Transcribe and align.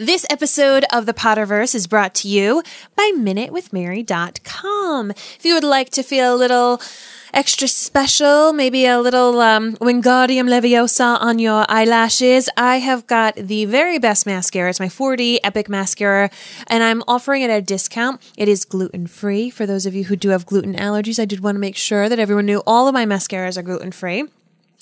This 0.00 0.24
episode 0.30 0.84
of 0.92 1.06
the 1.06 1.12
Potterverse 1.12 1.74
is 1.74 1.88
brought 1.88 2.14
to 2.22 2.28
you 2.28 2.62
by 2.94 3.10
MinuteWithMary.com. 3.16 5.10
If 5.10 5.40
you 5.42 5.54
would 5.54 5.64
like 5.64 5.90
to 5.90 6.04
feel 6.04 6.32
a 6.32 6.38
little 6.38 6.80
extra 7.34 7.66
special, 7.66 8.52
maybe 8.52 8.86
a 8.86 9.00
little 9.00 9.40
um, 9.40 9.74
Wingardium 9.78 10.48
Leviosa 10.48 11.20
on 11.20 11.40
your 11.40 11.66
eyelashes, 11.68 12.48
I 12.56 12.78
have 12.78 13.08
got 13.08 13.34
the 13.34 13.64
very 13.64 13.98
best 13.98 14.24
mascara. 14.24 14.70
It's 14.70 14.78
my 14.78 14.86
4D 14.86 15.40
Epic 15.42 15.68
Mascara, 15.68 16.30
and 16.68 16.84
I'm 16.84 17.02
offering 17.08 17.42
it 17.42 17.50
at 17.50 17.58
a 17.58 17.62
discount. 17.62 18.22
It 18.36 18.46
is 18.46 18.64
gluten 18.64 19.08
free. 19.08 19.50
For 19.50 19.66
those 19.66 19.84
of 19.84 19.96
you 19.96 20.04
who 20.04 20.14
do 20.14 20.28
have 20.28 20.46
gluten 20.46 20.76
allergies, 20.76 21.18
I 21.18 21.24
did 21.24 21.40
want 21.40 21.56
to 21.56 21.60
make 21.60 21.74
sure 21.74 22.08
that 22.08 22.20
everyone 22.20 22.46
knew 22.46 22.62
all 22.68 22.86
of 22.86 22.94
my 22.94 23.04
mascaras 23.04 23.56
are 23.56 23.62
gluten 23.62 23.90
free. 23.90 24.26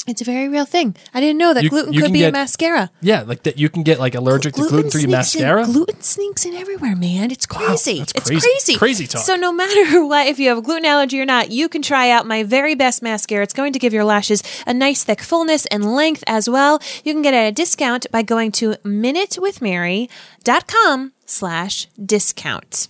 It's 0.07 0.21
a 0.21 0.25
very 0.25 0.49
real 0.49 0.65
thing. 0.65 0.95
I 1.13 1.21
didn't 1.21 1.39
know 1.39 1.53
that 1.53 1.65
You- 1.65 1.71
gluten 1.71 1.93
you 1.93 2.01
could 2.01 2.07
can 2.07 2.13
be 2.13 2.23
a 2.23 2.27
get- 2.29 2.33
mascara. 2.33 2.91
Yeah, 3.01 3.23
like 3.23 3.43
that. 3.43 3.59
You 3.59 3.69
can 3.69 3.83
get 3.83 3.99
like 3.99 4.15
allergic 4.15 4.55
to 4.55 4.69
gluten 4.69 4.91
free 4.91 5.03
sneaks 5.03 5.35
mascara. 5.35 5.65
In, 5.65 5.73
gluten 5.73 6.01
sneaks 6.03 6.45
in 6.45 6.55
everywhere, 6.55 6.95
man. 6.95 7.31
It's 7.31 7.47
crazy. 7.47 7.99
that's 7.99 8.13
it's 8.15 8.29
crazy. 8.29 8.47
crazy. 8.49 8.77
Crazy 8.77 9.07
talk. 9.07 9.23
So 9.23 9.35
no 9.37 9.53
matter 9.63 10.05
what, 10.07 10.27
if 10.29 10.39
you 10.39 10.49
have 10.51 10.59
a 10.59 10.63
gluten 10.63 10.85
allergy 10.85 11.21
or 11.21 11.27
not, 11.27 11.51
you 11.51 11.69
can 11.69 11.83
try 11.83 12.11
out 12.11 12.27
my 12.27 12.43
very 12.45 12.75
best 12.75 13.03
mascara. 13.03 13.43
It's 13.43 13.53
going 13.55 13.73
to 13.73 13.79
give 13.79 13.93
your 13.93 14.05
lashes 14.05 14.43
a 14.67 14.73
nice 14.73 15.03
thick 15.05 15.21
fullness 15.21 15.67
and 15.67 15.95
length 15.95 16.23
as 16.27 16.49
well. 16.49 16.81
You 17.05 17.13
can 17.13 17.23
get 17.23 17.35
it 17.35 17.39
at 17.39 17.49
a 17.49 17.53
discount 17.53 18.07
by 18.13 18.23
going 18.23 18.53
to 18.53 18.75
minutewithmary.com 18.85 21.13
slash 21.27 21.89
discount. 22.05 22.89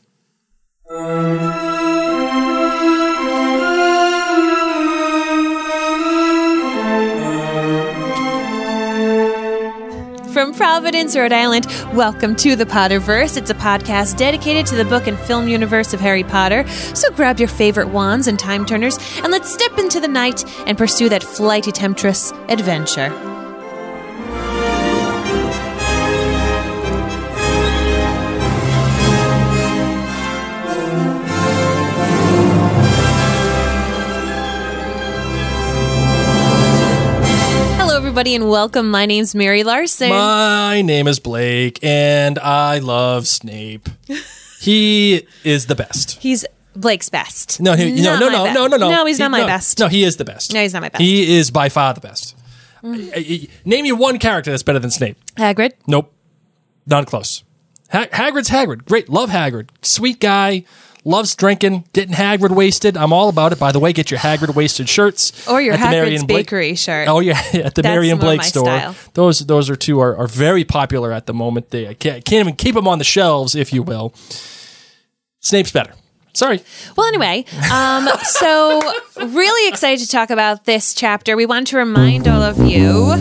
From 10.36 10.52
Providence, 10.52 11.16
Rhode 11.16 11.32
Island, 11.32 11.64
welcome 11.94 12.36
to 12.36 12.56
the 12.56 12.66
Potterverse. 12.66 13.38
It's 13.38 13.48
a 13.48 13.54
podcast 13.54 14.18
dedicated 14.18 14.66
to 14.66 14.76
the 14.76 14.84
book 14.84 15.06
and 15.06 15.18
film 15.18 15.48
universe 15.48 15.94
of 15.94 16.00
Harry 16.00 16.24
Potter. 16.24 16.68
So 16.68 17.10
grab 17.12 17.38
your 17.38 17.48
favorite 17.48 17.88
wands 17.88 18.26
and 18.26 18.38
time 18.38 18.66
turners 18.66 18.98
and 19.22 19.32
let's 19.32 19.50
step 19.50 19.78
into 19.78 19.98
the 19.98 20.08
night 20.08 20.44
and 20.66 20.76
pursue 20.76 21.08
that 21.08 21.22
flighty 21.22 21.72
temptress 21.72 22.32
adventure. 22.50 23.35
Everybody, 38.16 38.34
and 38.34 38.48
welcome. 38.48 38.90
My 38.90 39.04
name's 39.04 39.34
Mary 39.34 39.62
Larson. 39.62 40.08
My 40.08 40.80
name 40.80 41.06
is 41.06 41.18
Blake, 41.18 41.78
and 41.82 42.38
I 42.38 42.78
love 42.78 43.26
Snape. 43.28 43.90
he 44.58 45.26
is 45.44 45.66
the 45.66 45.74
best. 45.74 46.12
He's 46.12 46.42
Blake's 46.74 47.10
best. 47.10 47.60
No, 47.60 47.74
he, 47.74 47.92
no, 48.00 48.18
no, 48.18 48.30
no, 48.30 48.44
best. 48.44 48.54
no, 48.54 48.66
no, 48.68 48.76
no. 48.78 48.90
No, 48.90 49.04
he's 49.04 49.18
He- 49.18 49.22
not 49.22 49.32
my 49.32 49.40
no, 49.40 49.46
best. 49.46 49.78
No, 49.78 49.88
he 49.88 50.02
is 50.02 50.16
the 50.16 50.24
best. 50.24 50.54
No, 50.54 50.62
he's 50.62 50.72
not 50.72 50.80
my 50.80 50.88
best. 50.88 51.02
He 51.02 51.36
is 51.36 51.50
by 51.50 51.68
far 51.68 51.92
the 51.92 52.00
best. 52.00 52.34
Uh, 52.82 52.88
uh, 52.92 53.20
Name 53.66 53.82
me 53.82 53.92
one 53.92 54.18
character 54.18 54.50
that's 54.50 54.62
better 54.62 54.78
than 54.78 54.90
Snape. 54.90 55.18
Hagrid. 55.36 55.72
Nope, 55.86 56.10
not 56.86 57.06
close. 57.06 57.44
Ha- 57.90 58.06
Hagrid's 58.12 58.48
Hagrid. 58.48 58.86
Great, 58.86 59.10
love 59.10 59.28
Hagrid. 59.28 59.68
Sweet 59.82 60.20
guy. 60.20 60.64
Loves 61.08 61.36
drinking, 61.36 61.84
getting 61.92 62.16
Hagrid 62.16 62.50
wasted. 62.50 62.96
I'm 62.96 63.12
all 63.12 63.28
about 63.28 63.52
it. 63.52 63.60
By 63.60 63.70
the 63.70 63.78
way, 63.78 63.92
get 63.92 64.10
your 64.10 64.18
Hagrid 64.18 64.56
wasted 64.56 64.88
shirts 64.88 65.46
Or 65.46 65.62
your 65.62 65.74
at 65.74 65.78
Hagrid's 65.78 66.18
and 66.18 66.26
Blake- 66.28 66.46
Bakery 66.48 66.74
shirt. 66.74 67.06
Oh 67.06 67.20
yeah, 67.20 67.38
at 67.54 67.76
the 67.76 67.82
That's 67.82 68.08
and 68.08 68.18
Blake 68.18 68.42
store. 68.42 68.64
style. 68.64 68.96
Those 69.14 69.38
those 69.38 69.70
are 69.70 69.76
two 69.76 70.00
are, 70.00 70.16
are 70.16 70.26
very 70.26 70.64
popular 70.64 71.12
at 71.12 71.26
the 71.26 71.32
moment. 71.32 71.70
They 71.70 71.86
I 71.86 71.94
can't, 71.94 72.24
can't 72.24 72.40
even 72.40 72.56
keep 72.56 72.74
them 72.74 72.88
on 72.88 72.98
the 72.98 73.04
shelves, 73.04 73.54
if 73.54 73.72
you 73.72 73.84
will. 73.84 74.14
Snape's 75.38 75.70
better. 75.70 75.92
Sorry. 76.32 76.60
Well, 76.96 77.06
anyway, 77.06 77.44
um, 77.72 78.08
so 78.24 78.82
really 79.16 79.68
excited 79.68 80.04
to 80.04 80.10
talk 80.10 80.30
about 80.30 80.64
this 80.64 80.92
chapter. 80.92 81.36
We 81.36 81.46
want 81.46 81.68
to 81.68 81.76
remind 81.76 82.26
all 82.26 82.42
of 82.42 82.58
you 82.58 83.14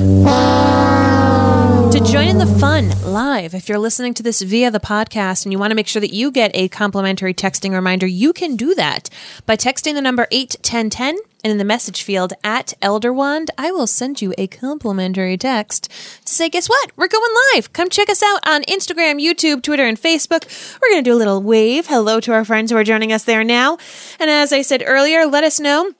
join 2.11 2.27
in 2.27 2.37
the 2.37 2.45
fun 2.59 2.89
live. 3.01 3.55
If 3.55 3.67
you're 3.67 3.79
listening 3.79 4.13
to 4.15 4.23
this 4.23 4.41
via 4.41 4.69
the 4.69 4.79
podcast 4.79 5.43
and 5.43 5.51
you 5.51 5.57
want 5.57 5.71
to 5.71 5.75
make 5.75 5.87
sure 5.87 5.99
that 5.99 6.13
you 6.13 6.29
get 6.29 6.51
a 6.53 6.67
complimentary 6.67 7.33
texting 7.33 7.71
reminder, 7.71 8.05
you 8.05 8.31
can 8.31 8.55
do 8.55 8.75
that 8.75 9.09
by 9.47 9.55
texting 9.55 9.95
the 9.95 10.01
number 10.01 10.27
81010 10.29 11.17
and 11.43 11.51
in 11.51 11.57
the 11.57 11.63
message 11.63 12.03
field 12.03 12.33
at 12.43 12.73
Elderwand, 12.81 13.47
I 13.57 13.71
will 13.71 13.87
send 13.87 14.21
you 14.21 14.33
a 14.37 14.45
complimentary 14.47 15.37
text 15.37 15.89
to 16.25 16.33
say, 16.33 16.47
guess 16.49 16.69
what? 16.69 16.91
We're 16.95 17.07
going 17.07 17.33
live. 17.53 17.73
Come 17.73 17.89
check 17.89 18.09
us 18.09 18.21
out 18.21 18.39
on 18.47 18.63
Instagram, 18.63 19.21
YouTube, 19.21 19.63
Twitter, 19.63 19.85
and 19.85 19.99
Facebook. 19.99 20.79
We're 20.81 20.89
going 20.89 21.03
to 21.03 21.09
do 21.09 21.15
a 21.15 21.17
little 21.17 21.41
wave. 21.41 21.87
Hello 21.87 22.19
to 22.19 22.33
our 22.33 22.45
friends 22.45 22.71
who 22.71 22.77
are 22.77 22.83
joining 22.83 23.13
us 23.13 23.23
there 23.23 23.43
now. 23.43 23.77
And 24.19 24.29
as 24.29 24.53
I 24.53 24.61
said 24.61 24.83
earlier, 24.85 25.25
let 25.25 25.43
us 25.43 25.59
know 25.59 25.93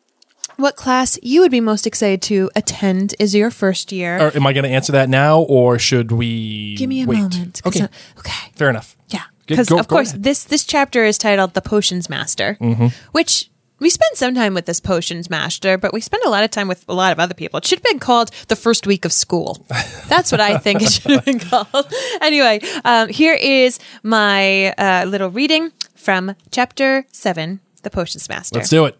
what 0.58 0.76
class 0.76 1.18
you 1.22 1.42
would 1.42 1.52
be 1.52 1.62
most 1.62 1.86
excited 1.88 2.22
to 2.24 2.50
attend 2.56 3.16
is 3.20 3.34
your 3.36 3.52
first 3.52 3.92
year. 3.92 4.18
Or 4.28 4.36
am 4.36 4.46
I 4.48 4.54
going 4.54 4.64
to 4.64 4.70
answer 4.70 4.92
that 4.94 5.10
now, 5.10 5.42
or 5.42 5.78
should 5.80 6.12
we 6.12 6.76
Give 6.76 6.90
me 6.90 7.04
a 7.04 7.06
wait? 7.06 7.20
moment. 7.20 7.62
Okay, 7.66 7.84
I- 7.84 7.90
okay. 8.20 8.52
fair 8.56 8.70
enough. 8.70 8.96
Yeah. 9.10 9.24
Because 9.48 9.70
of 9.72 9.88
go 9.88 9.96
course 9.96 10.10
ahead. 10.10 10.24
this 10.24 10.44
this 10.46 10.64
chapter 10.64 11.04
is 11.06 11.18
titled 11.18 11.54
"The 11.54 11.62
Potions 11.62 12.10
Master," 12.10 12.58
Mm-hmm. 12.60 12.88
which 13.12 13.50
we 13.80 13.90
spend 13.90 14.16
some 14.16 14.34
time 14.34 14.54
with 14.54 14.66
this 14.66 14.80
potions 14.80 15.30
master, 15.30 15.78
but 15.78 15.94
we 15.94 16.00
spend 16.00 16.24
a 16.26 16.30
lot 16.30 16.44
of 16.46 16.50
time 16.50 16.68
with 16.70 16.86
a 16.88 16.94
lot 16.94 17.12
of 17.12 17.20
other 17.20 17.34
people. 17.34 17.58
It 17.58 17.66
should 17.68 17.80
have 17.80 17.84
been 17.84 18.00
called 18.00 18.32
the 18.48 18.56
first 18.56 18.88
week 18.88 19.04
of 19.06 19.12
school. 19.12 19.66
That's 20.08 20.32
what 20.32 20.40
I 20.40 20.58
think 20.58 20.82
it 20.82 20.92
should 20.94 21.12
have 21.12 21.26
been 21.26 21.40
called. 21.40 21.68
Anyway, 22.22 22.62
um, 22.86 23.10
here 23.10 23.34
is 23.40 23.78
my 24.02 24.72
uh, 24.78 25.04
little 25.06 25.30
reading 25.30 25.72
from 25.96 26.36
chapter 26.52 27.06
seven, 27.12 27.60
"The 27.84 27.90
Potions 27.90 28.28
Master." 28.30 28.56
Let's 28.60 28.70
do 28.70 28.86
it. 28.86 28.98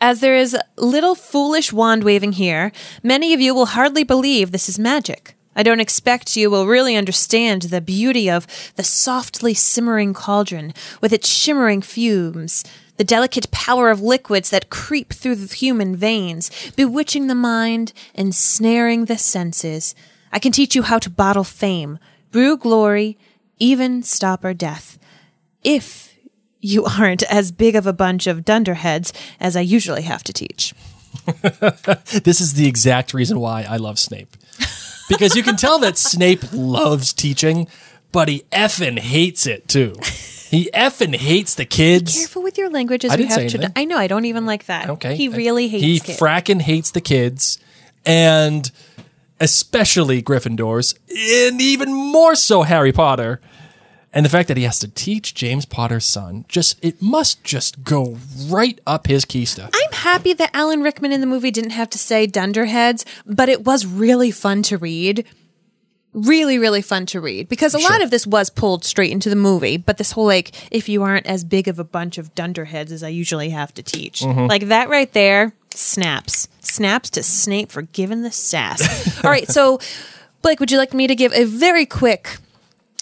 As 0.00 0.20
there 0.20 0.36
is 0.36 0.56
little 0.76 1.14
foolish 1.14 1.72
wand 1.72 2.04
waving 2.04 2.32
here, 2.32 2.72
many 3.02 3.34
of 3.34 3.40
you 3.40 3.54
will 3.54 3.66
hardly 3.66 4.04
believe 4.04 4.50
this 4.50 4.68
is 4.68 4.78
magic. 4.78 5.34
I 5.56 5.64
don't 5.64 5.80
expect 5.80 6.36
you 6.36 6.50
will 6.50 6.68
really 6.68 6.94
understand 6.94 7.62
the 7.62 7.80
beauty 7.80 8.30
of 8.30 8.46
the 8.76 8.84
softly 8.84 9.54
simmering 9.54 10.14
cauldron 10.14 10.72
with 11.00 11.12
its 11.12 11.28
shimmering 11.28 11.82
fumes, 11.82 12.62
the 12.96 13.02
delicate 13.02 13.50
power 13.50 13.90
of 13.90 14.00
liquids 14.00 14.50
that 14.50 14.70
creep 14.70 15.12
through 15.12 15.34
the 15.34 15.52
human 15.52 15.96
veins, 15.96 16.50
bewitching 16.76 17.26
the 17.26 17.34
mind, 17.34 17.92
ensnaring 18.14 19.06
the 19.06 19.18
senses. 19.18 19.96
I 20.30 20.38
can 20.38 20.52
teach 20.52 20.76
you 20.76 20.82
how 20.82 21.00
to 21.00 21.10
bottle 21.10 21.44
fame, 21.44 21.98
brew 22.30 22.56
glory, 22.56 23.18
even 23.58 24.04
stopper 24.04 24.54
death. 24.54 24.96
If 25.64 26.07
you 26.60 26.84
aren't 26.84 27.22
as 27.24 27.52
big 27.52 27.76
of 27.76 27.86
a 27.86 27.92
bunch 27.92 28.26
of 28.26 28.44
dunderheads 28.44 29.12
as 29.40 29.56
I 29.56 29.60
usually 29.60 30.02
have 30.02 30.22
to 30.24 30.32
teach. 30.32 30.74
This 32.24 32.40
is 32.40 32.54
the 32.54 32.66
exact 32.66 33.14
reason 33.14 33.38
why 33.40 33.62
I 33.68 33.76
love 33.76 33.98
Snape. 33.98 34.36
Because 35.08 35.36
you 35.36 35.42
can 35.42 35.56
tell 35.56 35.78
that 35.80 35.96
Snape 35.96 36.42
loves 36.52 37.12
teaching, 37.12 37.66
but 38.12 38.28
he 38.28 38.44
effing 38.52 38.98
hates 38.98 39.46
it 39.46 39.68
too. 39.68 39.94
He 40.50 40.70
effing 40.74 41.14
hates 41.14 41.54
the 41.54 41.64
kids. 41.64 42.14
Careful 42.16 42.42
with 42.42 42.56
your 42.58 42.70
language 42.70 43.04
as 43.04 43.12
I 43.12 43.16
we 43.16 43.26
have 43.26 43.38
anything. 43.38 43.72
I 43.76 43.84
know, 43.84 43.98
I 43.98 44.06
don't 44.06 44.24
even 44.24 44.46
like 44.46 44.66
that. 44.66 44.88
Okay. 44.90 45.16
He 45.16 45.28
really 45.28 45.68
hates 45.68 45.84
He 45.84 46.00
kids. 46.00 46.18
fracking 46.18 46.60
hates 46.62 46.90
the 46.90 47.00
kids 47.00 47.58
and 48.06 48.70
especially 49.40 50.22
Gryffindors 50.22 50.94
and 51.50 51.60
even 51.60 51.92
more 51.92 52.34
so 52.34 52.62
Harry 52.62 52.92
Potter. 52.92 53.40
And 54.18 54.24
the 54.24 54.30
fact 54.30 54.48
that 54.48 54.56
he 54.56 54.64
has 54.64 54.80
to 54.80 54.88
teach 54.88 55.32
James 55.32 55.64
Potter's 55.64 56.04
son, 56.04 56.44
just 56.48 56.84
it 56.84 57.00
must 57.00 57.44
just 57.44 57.84
go 57.84 58.18
right 58.48 58.76
up 58.84 59.06
his 59.06 59.24
keister. 59.24 59.70
I'm 59.72 59.92
happy 59.92 60.32
that 60.32 60.50
Alan 60.52 60.82
Rickman 60.82 61.12
in 61.12 61.20
the 61.20 61.26
movie 61.28 61.52
didn't 61.52 61.70
have 61.70 61.88
to 61.90 61.98
say 61.98 62.26
dunderheads, 62.26 63.04
but 63.24 63.48
it 63.48 63.64
was 63.64 63.86
really 63.86 64.32
fun 64.32 64.64
to 64.64 64.76
read. 64.76 65.24
Really, 66.14 66.58
really 66.58 66.82
fun 66.82 67.06
to 67.06 67.20
read 67.20 67.48
because 67.48 67.74
a 67.74 67.78
lot 67.78 68.02
of 68.02 68.10
this 68.10 68.26
was 68.26 68.50
pulled 68.50 68.84
straight 68.84 69.12
into 69.12 69.30
the 69.30 69.36
movie. 69.36 69.76
But 69.76 69.98
this 69.98 70.10
whole 70.10 70.26
like, 70.26 70.50
if 70.72 70.88
you 70.88 71.04
aren't 71.04 71.26
as 71.26 71.44
big 71.44 71.68
of 71.68 71.78
a 71.78 71.84
bunch 71.84 72.18
of 72.18 72.34
dunderheads 72.34 72.90
as 72.90 73.04
I 73.04 73.10
usually 73.10 73.50
have 73.50 73.72
to 73.74 73.84
teach, 73.84 74.22
mm-hmm. 74.22 74.46
like 74.46 74.66
that 74.66 74.88
right 74.88 75.12
there, 75.12 75.52
snaps, 75.72 76.48
snaps 76.58 77.10
to 77.10 77.22
Snape 77.22 77.70
for 77.70 77.82
giving 77.82 78.22
the 78.22 78.32
sass. 78.32 79.22
All 79.24 79.30
right, 79.30 79.46
so 79.46 79.78
Blake, 80.42 80.58
would 80.58 80.72
you 80.72 80.78
like 80.78 80.92
me 80.92 81.06
to 81.06 81.14
give 81.14 81.32
a 81.34 81.44
very 81.44 81.86
quick 81.86 82.38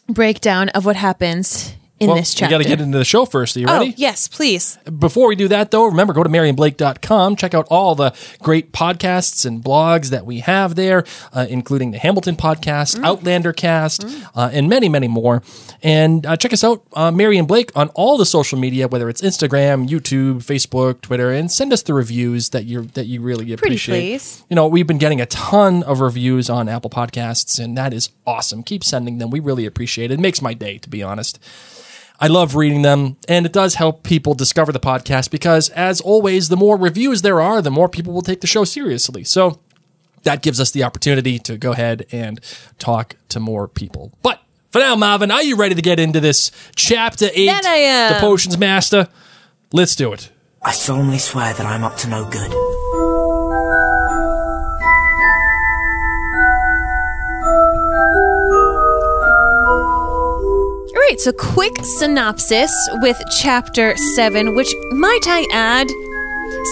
breakdown 0.08 0.68
of 0.70 0.84
what 0.84 0.96
happens 0.96 1.75
in 1.98 2.08
Well, 2.08 2.16
this 2.16 2.34
we 2.34 2.40
chapter. 2.40 2.54
got 2.54 2.62
to 2.62 2.68
get 2.68 2.80
into 2.80 2.98
the 2.98 3.04
show 3.04 3.24
first. 3.24 3.56
Are 3.56 3.60
you 3.60 3.66
oh, 3.68 3.78
ready? 3.78 3.94
yes, 3.96 4.28
please. 4.28 4.76
Before 4.98 5.28
we 5.28 5.36
do 5.36 5.48
that, 5.48 5.70
though, 5.70 5.86
remember 5.86 6.12
go 6.12 6.22
to 6.22 6.28
MarionBlake.com. 6.28 7.36
Check 7.36 7.54
out 7.54 7.66
all 7.70 7.94
the 7.94 8.14
great 8.42 8.72
podcasts 8.72 9.46
and 9.46 9.62
blogs 9.64 10.10
that 10.10 10.26
we 10.26 10.40
have 10.40 10.74
there, 10.74 11.04
uh, 11.32 11.46
including 11.48 11.92
the 11.92 11.98
Hamilton 11.98 12.36
podcast, 12.36 13.02
Outlander 13.02 13.52
cast, 13.52 14.04
uh, 14.34 14.50
and 14.52 14.68
many, 14.68 14.88
many 14.88 15.08
more. 15.08 15.42
And 15.82 16.26
uh, 16.26 16.36
check 16.36 16.52
us 16.52 16.62
out, 16.62 16.82
uh, 16.92 17.10
Marion 17.10 17.46
Blake, 17.46 17.70
on 17.74 17.88
all 17.90 18.18
the 18.18 18.26
social 18.26 18.58
media, 18.58 18.88
whether 18.88 19.08
it's 19.08 19.22
Instagram, 19.22 19.88
YouTube, 19.88 20.38
Facebook, 20.38 21.00
Twitter, 21.00 21.30
and 21.32 21.50
send 21.50 21.72
us 21.72 21.82
the 21.82 21.94
reviews 21.94 22.50
that 22.50 22.64
you 22.64 22.82
that 22.94 23.06
you 23.06 23.20
really 23.22 23.52
appreciate. 23.52 23.94
Pretty 23.94 24.10
please. 24.12 24.44
You 24.50 24.56
know, 24.56 24.66
we've 24.66 24.86
been 24.86 24.98
getting 24.98 25.20
a 25.20 25.26
ton 25.26 25.82
of 25.82 26.00
reviews 26.00 26.50
on 26.50 26.68
Apple 26.68 26.90
Podcasts, 26.90 27.62
and 27.62 27.76
that 27.78 27.92
is 27.94 28.10
awesome. 28.26 28.62
Keep 28.62 28.84
sending 28.84 29.18
them. 29.18 29.30
We 29.30 29.40
really 29.40 29.64
appreciate 29.64 30.10
it. 30.10 30.14
It 30.14 30.20
makes 30.20 30.42
my 30.42 30.54
day, 30.54 30.78
to 30.78 30.88
be 30.90 31.02
honest. 31.02 31.38
I 32.18 32.28
love 32.28 32.54
reading 32.54 32.82
them, 32.82 33.16
and 33.28 33.44
it 33.44 33.52
does 33.52 33.74
help 33.74 34.02
people 34.02 34.34
discover 34.34 34.72
the 34.72 34.80
podcast 34.80 35.30
because, 35.30 35.68
as 35.70 36.00
always, 36.00 36.48
the 36.48 36.56
more 36.56 36.76
reviews 36.78 37.22
there 37.22 37.40
are, 37.40 37.60
the 37.60 37.70
more 37.70 37.88
people 37.88 38.12
will 38.12 38.22
take 38.22 38.40
the 38.40 38.46
show 38.46 38.64
seriously. 38.64 39.22
So 39.22 39.60
that 40.22 40.42
gives 40.42 40.58
us 40.58 40.70
the 40.70 40.82
opportunity 40.82 41.38
to 41.40 41.58
go 41.58 41.72
ahead 41.72 42.06
and 42.10 42.40
talk 42.78 43.16
to 43.28 43.40
more 43.40 43.68
people. 43.68 44.12
But 44.22 44.42
for 44.70 44.78
now, 44.78 44.96
Marvin, 44.96 45.30
are 45.30 45.42
you 45.42 45.56
ready 45.56 45.74
to 45.74 45.82
get 45.82 46.00
into 46.00 46.20
this 46.20 46.50
chapter 46.74 47.28
eight? 47.34 47.46
That 47.46 47.66
I 47.66 47.76
am. 47.76 48.14
The 48.14 48.20
Potions 48.20 48.56
Master. 48.56 49.08
Let's 49.72 49.94
do 49.94 50.12
it. 50.12 50.30
I 50.62 50.72
solemnly 50.72 51.18
swear 51.18 51.52
that 51.52 51.66
I'm 51.66 51.84
up 51.84 51.96
to 51.98 52.08
no 52.08 52.24
good. 52.28 52.85
Right, 61.08 61.20
so 61.20 61.32
quick 61.32 61.76
synopsis 61.82 62.72
with 63.00 63.20
chapter 63.40 63.96
7, 63.96 64.54
which 64.54 64.72
might 64.92 65.26
I 65.26 65.46
add, 65.52 65.88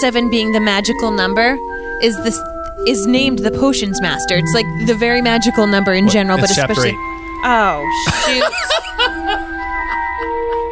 7 0.01 0.31
being 0.31 0.53
the 0.53 0.61
magical 0.61 1.11
number, 1.11 1.59
is 2.03 2.17
this 2.25 2.39
is 2.87 3.07
named 3.07 3.39
the 3.39 3.51
potions 3.51 4.01
master. 4.01 4.37
It's 4.37 4.53
like 4.55 4.67
the 4.87 4.95
very 4.95 5.23
magical 5.23 5.67
number 5.67 5.95
in 5.95 6.09
general, 6.09 6.37
but 6.37 6.51
it's 6.51 6.57
chapter 6.57 6.73
especially 6.73 6.91
eight. 6.91 7.45
Oh, 7.47 7.85
shoot. 8.27 8.43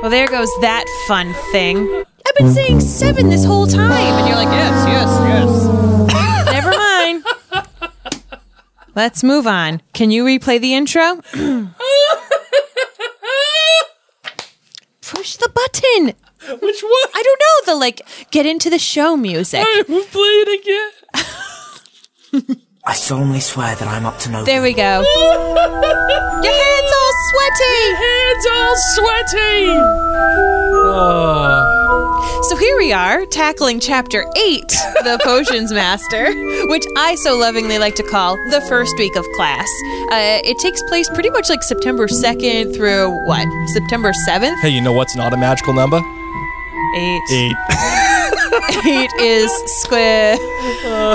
well, 0.03 0.11
there 0.11 0.27
goes 0.27 0.51
that 0.61 0.85
fun 1.07 1.33
thing. 1.53 2.05
I've 2.27 2.35
been 2.37 2.53
saying 2.53 2.81
7 2.81 3.31
this 3.31 3.45
whole 3.45 3.67
time 3.67 3.93
and 3.93 4.27
you're 4.27 4.37
like, 4.37 4.49
"Yes, 4.49 4.87
yes, 4.89 5.09
yes." 6.11 6.47
Never 6.53 6.71
mind. 6.71 7.25
Let's 8.95 9.23
move 9.25 9.47
on. 9.47 9.81
Can 9.93 10.11
you 10.11 10.25
replay 10.25 10.61
the 10.61 10.75
intro? 10.75 11.21
Push 15.15 15.37
the 15.37 15.49
button. 15.49 16.15
Which 16.61 16.83
one? 16.83 17.09
I 17.15 17.23
don't 17.23 17.41
know 17.41 17.73
the 17.73 17.79
like 17.79 18.01
get 18.31 18.47
into 18.47 18.71
the 18.71 18.79
show 18.79 19.17
music. 19.17 19.65
We'll 19.89 20.05
play 20.07 20.23
it 20.23 20.49
again. 22.33 22.57
I 22.85 22.95
solemnly 22.95 23.41
swear 23.41 23.77
that 23.77 23.87
I'm 23.87 24.07
up 24.07 24.19
to 24.21 24.31
no 24.31 24.45
There 24.45 24.63
we 24.63 24.73
go. 24.73 25.03
Your 26.43 26.57
hands 26.65 26.93
all 26.99 27.15
sweaty. 27.31 27.95
Hands 27.95 28.47
all 28.51 28.77
sweaty. 28.97 30.42
Tackling 33.33 33.81
chapter 33.81 34.27
8, 34.37 34.69
The 35.05 35.19
Potions 35.25 35.73
Master, 35.73 36.27
which 36.67 36.85
I 36.99 37.15
so 37.17 37.39
lovingly 37.39 37.79
like 37.79 37.95
to 37.95 38.03
call 38.03 38.37
the 38.51 38.61
first 38.69 38.95
week 38.99 39.17
of 39.17 39.25
class. 39.35 39.67
Uh, 40.13 40.39
it 40.45 40.59
takes 40.59 40.83
place 40.83 41.09
pretty 41.09 41.31
much 41.31 41.49
like 41.49 41.63
September 41.63 42.07
2nd 42.07 42.77
through 42.77 43.11
what? 43.27 43.49
September 43.73 44.13
7th? 44.29 44.61
Hey, 44.61 44.69
you 44.69 44.83
know 44.83 44.93
what's 44.93 45.17
not 45.17 45.33
a 45.33 45.39
magical 45.39 45.73
number? 45.73 45.97
8. 46.95 47.21
Eight. 47.31 47.57
8 48.71 49.11
is 49.19 49.51
square 49.83 50.37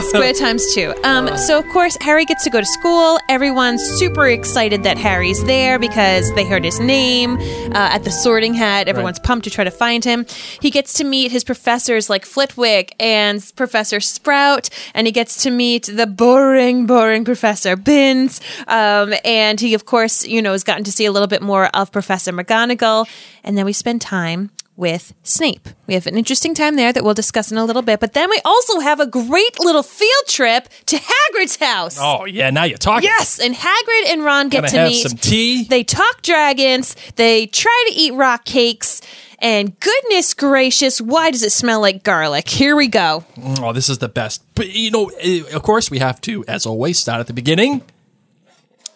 square 0.01 0.33
times 0.33 0.73
2. 0.73 0.93
Um 1.03 1.35
so 1.37 1.59
of 1.59 1.67
course 1.69 1.97
Harry 2.01 2.25
gets 2.25 2.43
to 2.43 2.49
go 2.49 2.59
to 2.59 2.65
school. 2.65 3.19
Everyone's 3.29 3.81
super 3.83 4.27
excited 4.27 4.83
that 4.83 4.97
Harry's 4.97 5.43
there 5.45 5.79
because 5.79 6.33
they 6.35 6.45
heard 6.45 6.63
his 6.63 6.79
name 6.79 7.37
uh, 7.71 7.95
at 7.95 8.03
the 8.03 8.11
sorting 8.11 8.53
hat. 8.53 8.87
Everyone's 8.87 9.19
pumped 9.19 9.45
to 9.45 9.49
try 9.49 9.63
to 9.63 9.71
find 9.71 10.03
him. 10.03 10.25
He 10.61 10.69
gets 10.69 10.93
to 10.95 11.03
meet 11.03 11.31
his 11.31 11.43
professors 11.43 12.09
like 12.09 12.25
Flitwick 12.25 12.93
and 12.99 13.43
Professor 13.55 13.99
Sprout 13.99 14.69
and 14.93 15.07
he 15.07 15.13
gets 15.13 15.43
to 15.43 15.49
meet 15.49 15.89
the 15.91 16.07
boring 16.07 16.85
boring 16.85 17.23
Professor 17.23 17.75
Binns. 17.75 18.41
Um 18.67 19.13
and 19.23 19.59
he 19.59 19.73
of 19.73 19.85
course, 19.85 20.25
you 20.25 20.41
know, 20.41 20.51
has 20.51 20.63
gotten 20.63 20.83
to 20.83 20.91
see 20.91 21.05
a 21.05 21.11
little 21.11 21.27
bit 21.27 21.41
more 21.41 21.67
of 21.67 21.91
Professor 21.91 22.33
McGonagall 22.33 23.07
and 23.43 23.57
then 23.57 23.65
we 23.65 23.73
spend 23.73 24.01
time 24.01 24.49
with 24.77 25.13
Snape. 25.23 25.67
We 25.87 25.95
have 25.95 26.07
an 26.07 26.17
interesting 26.17 26.53
time 26.53 26.75
there 26.75 26.93
that 26.93 27.03
we'll 27.03 27.15
discuss 27.15 27.51
in 27.51 27.57
a 27.57 27.65
little 27.65 27.81
bit, 27.81 27.99
but 27.99 28.13
then 28.13 28.29
we 28.29 28.39
also 28.45 28.79
have 28.79 28.99
a 28.99 29.07
great 29.07 29.59
little 29.59 29.83
field 29.83 30.27
trip 30.27 30.69
to 30.85 30.97
Hagrid's 30.97 31.57
house. 31.57 31.97
Oh 31.99 32.25
yeah, 32.25 32.51
now 32.51 32.63
you're 32.63 32.77
talking. 32.77 33.03
Yes, 33.09 33.39
and 33.39 33.55
Hagrid 33.55 34.11
and 34.13 34.23
Ron 34.23 34.49
get 34.49 34.59
Gonna 34.59 34.69
to 34.69 34.77
have 34.77 34.87
meet. 34.89 35.01
some 35.07 35.17
tea. 35.17 35.63
They 35.63 35.83
talk 35.83 36.21
dragons. 36.21 36.95
They 37.15 37.47
try 37.47 37.85
to 37.89 37.93
eat 37.95 38.13
rock 38.13 38.45
cakes. 38.45 39.01
And 39.39 39.79
goodness 39.79 40.33
gracious, 40.33 40.99
why 40.99 41.29
does 41.29 41.43
it 41.43 41.51
smell 41.51 41.79
like 41.79 42.01
garlic? 42.03 42.49
Here 42.49 42.75
we 42.75 42.87
go. 42.87 43.23
Oh, 43.59 43.71
this 43.71 43.87
is 43.87 43.99
the 43.99 44.09
best. 44.09 44.43
But 44.55 44.69
you 44.69 44.89
know, 44.89 45.11
eh, 45.19 45.43
of 45.53 45.61
course, 45.61 45.91
we 45.91 45.99
have 45.99 46.19
to, 46.21 46.43
as 46.47 46.65
always, 46.65 46.97
start 46.97 47.19
at 47.19 47.27
the 47.27 47.33
beginning. 47.33 47.83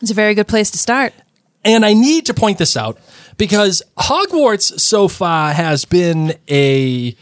It's 0.01 0.09
a 0.09 0.15
very 0.15 0.33
good 0.33 0.47
place 0.47 0.71
to 0.71 0.79
start. 0.79 1.13
And 1.63 1.85
I 1.85 1.93
need 1.93 2.25
to 2.25 2.33
point 2.33 2.57
this 2.57 2.75
out 2.75 2.97
because 3.41 3.81
Hogwarts 3.97 4.79
so 4.79 5.07
far 5.07 5.51
has 5.51 5.83
been 5.83 6.35
a 6.47 7.15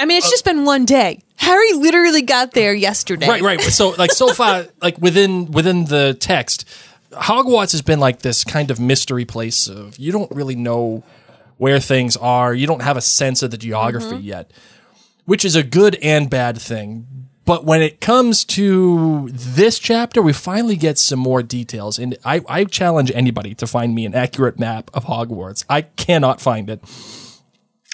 I 0.00 0.06
mean, 0.06 0.16
it's 0.16 0.30
just 0.30 0.46
been 0.46 0.64
one 0.64 0.86
day. 0.86 1.20
Harry 1.36 1.74
literally 1.74 2.22
got 2.22 2.52
there 2.52 2.72
yesterday. 2.72 3.28
right, 3.28 3.42
right. 3.42 3.60
So 3.60 3.90
like 3.90 4.10
so 4.10 4.32
far, 4.32 4.64
like 4.82 4.96
within 4.96 5.50
within 5.50 5.84
the 5.84 6.16
text, 6.18 6.66
Hogwarts 7.12 7.72
has 7.72 7.82
been 7.82 8.00
like 8.00 8.20
this 8.20 8.42
kind 8.42 8.70
of 8.70 8.80
mystery 8.80 9.26
place 9.26 9.68
of 9.68 9.98
you 9.98 10.12
don't 10.12 10.30
really 10.30 10.56
know 10.56 11.04
where 11.58 11.78
things 11.78 12.16
are. 12.16 12.54
You 12.54 12.66
don't 12.66 12.80
have 12.80 12.96
a 12.96 13.02
sense 13.02 13.42
of 13.42 13.50
the 13.50 13.58
geography 13.58 14.16
mm-hmm. 14.16 14.24
yet, 14.24 14.50
which 15.26 15.44
is 15.44 15.56
a 15.56 15.62
good 15.62 15.96
and 15.96 16.30
bad 16.30 16.56
thing. 16.56 17.06
But 17.46 17.64
when 17.64 17.80
it 17.80 18.00
comes 18.00 18.44
to 18.44 19.28
this 19.30 19.78
chapter, 19.78 20.20
we 20.20 20.32
finally 20.32 20.76
get 20.76 20.98
some 20.98 21.20
more 21.20 21.42
details. 21.42 21.98
And 21.98 22.18
I, 22.24 22.42
I 22.48 22.64
challenge 22.64 23.12
anybody 23.14 23.54
to 23.54 23.66
find 23.68 23.94
me 23.94 24.04
an 24.04 24.14
accurate 24.14 24.58
map 24.58 24.90
of 24.92 25.04
Hogwarts. 25.04 25.64
I 25.70 25.82
cannot 25.82 26.40
find 26.40 26.68
it. 26.68 26.82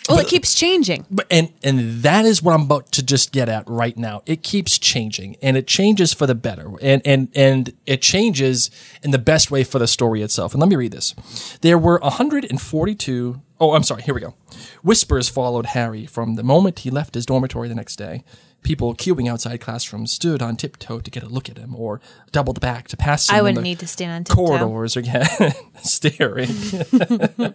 Well, 0.08 0.18
it 0.18 0.26
keeps 0.26 0.54
changing. 0.54 1.06
But 1.10 1.26
and 1.30 1.52
and 1.62 2.02
that 2.02 2.24
is 2.24 2.42
what 2.42 2.54
I'm 2.54 2.62
about 2.62 2.90
to 2.92 3.04
just 3.04 3.30
get 3.30 3.48
at 3.48 3.68
right 3.68 3.96
now. 3.96 4.22
It 4.26 4.42
keeps 4.42 4.78
changing 4.78 5.36
and 5.40 5.56
it 5.56 5.66
changes 5.68 6.12
for 6.12 6.26
the 6.26 6.34
better. 6.34 6.72
And 6.80 7.02
and 7.04 7.28
and 7.34 7.72
it 7.86 8.02
changes 8.02 8.70
in 9.04 9.12
the 9.12 9.18
best 9.18 9.50
way 9.50 9.62
for 9.62 9.78
the 9.78 9.86
story 9.86 10.22
itself. 10.22 10.54
And 10.54 10.60
let 10.60 10.68
me 10.68 10.76
read 10.76 10.92
this. 10.92 11.14
There 11.60 11.78
were 11.78 12.00
142 12.00 13.40
Oh, 13.60 13.74
I'm 13.74 13.84
sorry. 13.84 14.02
Here 14.02 14.12
we 14.12 14.20
go. 14.20 14.34
Whispers 14.82 15.28
followed 15.28 15.66
Harry 15.66 16.04
from 16.04 16.34
the 16.34 16.42
moment 16.42 16.80
he 16.80 16.90
left 16.90 17.14
his 17.14 17.24
dormitory 17.24 17.68
the 17.68 17.76
next 17.76 17.94
day. 17.94 18.24
People 18.62 18.94
queuing 18.94 19.28
outside 19.28 19.60
classrooms 19.60 20.12
stood 20.12 20.40
on 20.40 20.56
tiptoe 20.56 21.00
to 21.00 21.10
get 21.10 21.22
a 21.22 21.28
look 21.28 21.48
at 21.48 21.58
him 21.58 21.74
or 21.74 22.00
doubled 22.30 22.60
back 22.60 22.86
to 22.88 22.96
pass 22.96 23.28
him 23.28 23.36
I 23.36 23.42
wouldn't 23.42 23.56
the 23.56 23.62
need 23.62 23.80
to 23.80 23.88
stand 23.88 24.12
on 24.12 24.24
tiptoe. 24.24 24.46
corridors 24.58 24.96
again, 24.96 25.26
staring. 25.82 26.48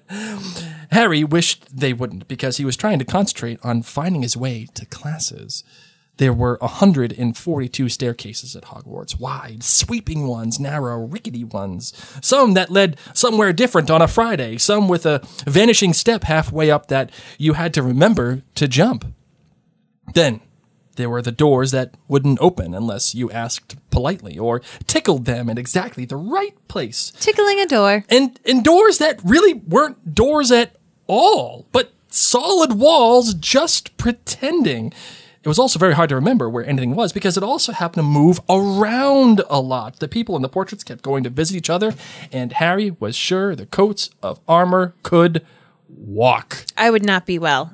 Harry 0.92 1.24
wished 1.24 1.78
they 1.78 1.94
wouldn't 1.94 2.28
because 2.28 2.58
he 2.58 2.66
was 2.66 2.76
trying 2.76 3.00
to 3.00 3.06
concentrate 3.06 3.60
on 3.64 3.84
finding 3.84 4.22
his 4.22 4.36
way 4.36 4.68
to 4.74 4.86
classes. 4.86 5.64
There 6.18 6.34
were 6.34 6.58
142 6.62 7.90
staircases 7.90 8.56
at 8.56 8.64
Hogwarts, 8.64 9.20
wide, 9.20 9.64
sweeping 9.64 10.28
ones, 10.28 10.60
narrow, 10.60 10.98
rickety 11.06 11.44
ones. 11.44 11.94
Some 12.22 12.56
that 12.56 12.72
led 12.72 12.98
somewhere 13.14 13.54
different 13.54 13.92
on 13.92 14.02
a 14.02 14.08
Friday, 14.08 14.58
some 14.58 14.88
with 14.88 15.06
a 15.06 15.22
vanishing 15.46 15.94
step 15.94 16.24
halfway 16.24 16.72
up 16.72 16.88
that 16.88 17.12
you 17.38 17.54
had 17.54 17.74
to 17.76 17.84
remember 17.84 18.42
to 18.56 18.68
jump. 18.68 19.06
Then 20.14 20.42
there 20.98 21.10
were 21.10 21.22
the 21.22 21.32
doors 21.32 21.72
that 21.72 21.96
wouldn't 22.08 22.38
open 22.42 22.74
unless 22.76 23.16
you 23.16 23.32
asked 23.32 23.76
politely 23.90 24.38
or 24.38 24.62
tickled 24.86 25.26
them 25.26 25.50
in 25.50 25.58
exactly 25.58 26.06
the 26.06 26.18
right 26.18 26.56
place 26.68 27.12
Tickling 27.20 27.60
a 27.60 27.66
door. 27.66 28.04
and 28.10 28.40
and 28.46 28.64
doors 28.64 28.98
that 28.98 29.20
really 29.24 29.54
weren't 29.54 30.14
doors 30.14 30.52
at 30.52 30.76
all, 31.08 31.66
but 31.72 31.94
solid 32.10 32.74
walls 32.74 33.34
just 33.34 33.96
pretending. 33.98 34.92
It 35.44 35.48
was 35.48 35.60
also 35.60 35.80
very 35.80 35.94
hard 35.94 36.10
to 36.10 36.16
remember 36.16 36.50
where 36.50 36.66
anything 36.66 36.94
was 36.94 37.14
because 37.14 37.38
it 37.38 37.44
also 37.44 37.72
happened 37.72 38.04
to 38.04 38.04
move 38.04 38.42
around 38.50 39.42
a 39.50 39.62
lot. 39.62 40.00
The 40.00 40.10
people 40.10 40.36
in 40.36 40.42
the 40.42 40.50
portraits 40.50 40.84
kept 40.84 41.02
going 41.04 41.24
to 41.24 41.30
visit 41.30 41.56
each 41.56 41.70
other, 41.70 41.96
and 42.34 42.52
Harry 42.54 42.92
was 43.00 43.16
sure 43.16 43.56
the 43.56 43.66
coats 43.66 44.10
of 44.22 44.42
armor 44.48 44.94
could 45.04 45.46
walk. 45.88 46.66
I 46.76 46.90
would 46.90 47.06
not 47.06 47.26
be 47.26 47.40
well. 47.40 47.72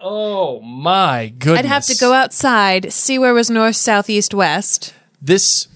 Oh 0.00 0.60
my 0.60 1.32
goodness. 1.38 1.60
I'd 1.60 1.64
have 1.66 1.86
to 1.86 1.96
go 1.96 2.12
outside, 2.12 2.92
see 2.92 3.18
where 3.18 3.34
was 3.34 3.50
north, 3.50 3.76
south, 3.76 4.10
east, 4.10 4.34
west. 4.34 4.94
This 5.20 5.68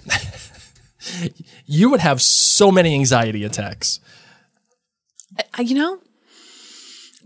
you 1.66 1.90
would 1.90 2.00
have 2.00 2.20
so 2.20 2.70
many 2.70 2.94
anxiety 2.94 3.44
attacks. 3.44 4.00
I, 5.54 5.62
you 5.62 5.74
know, 5.74 5.98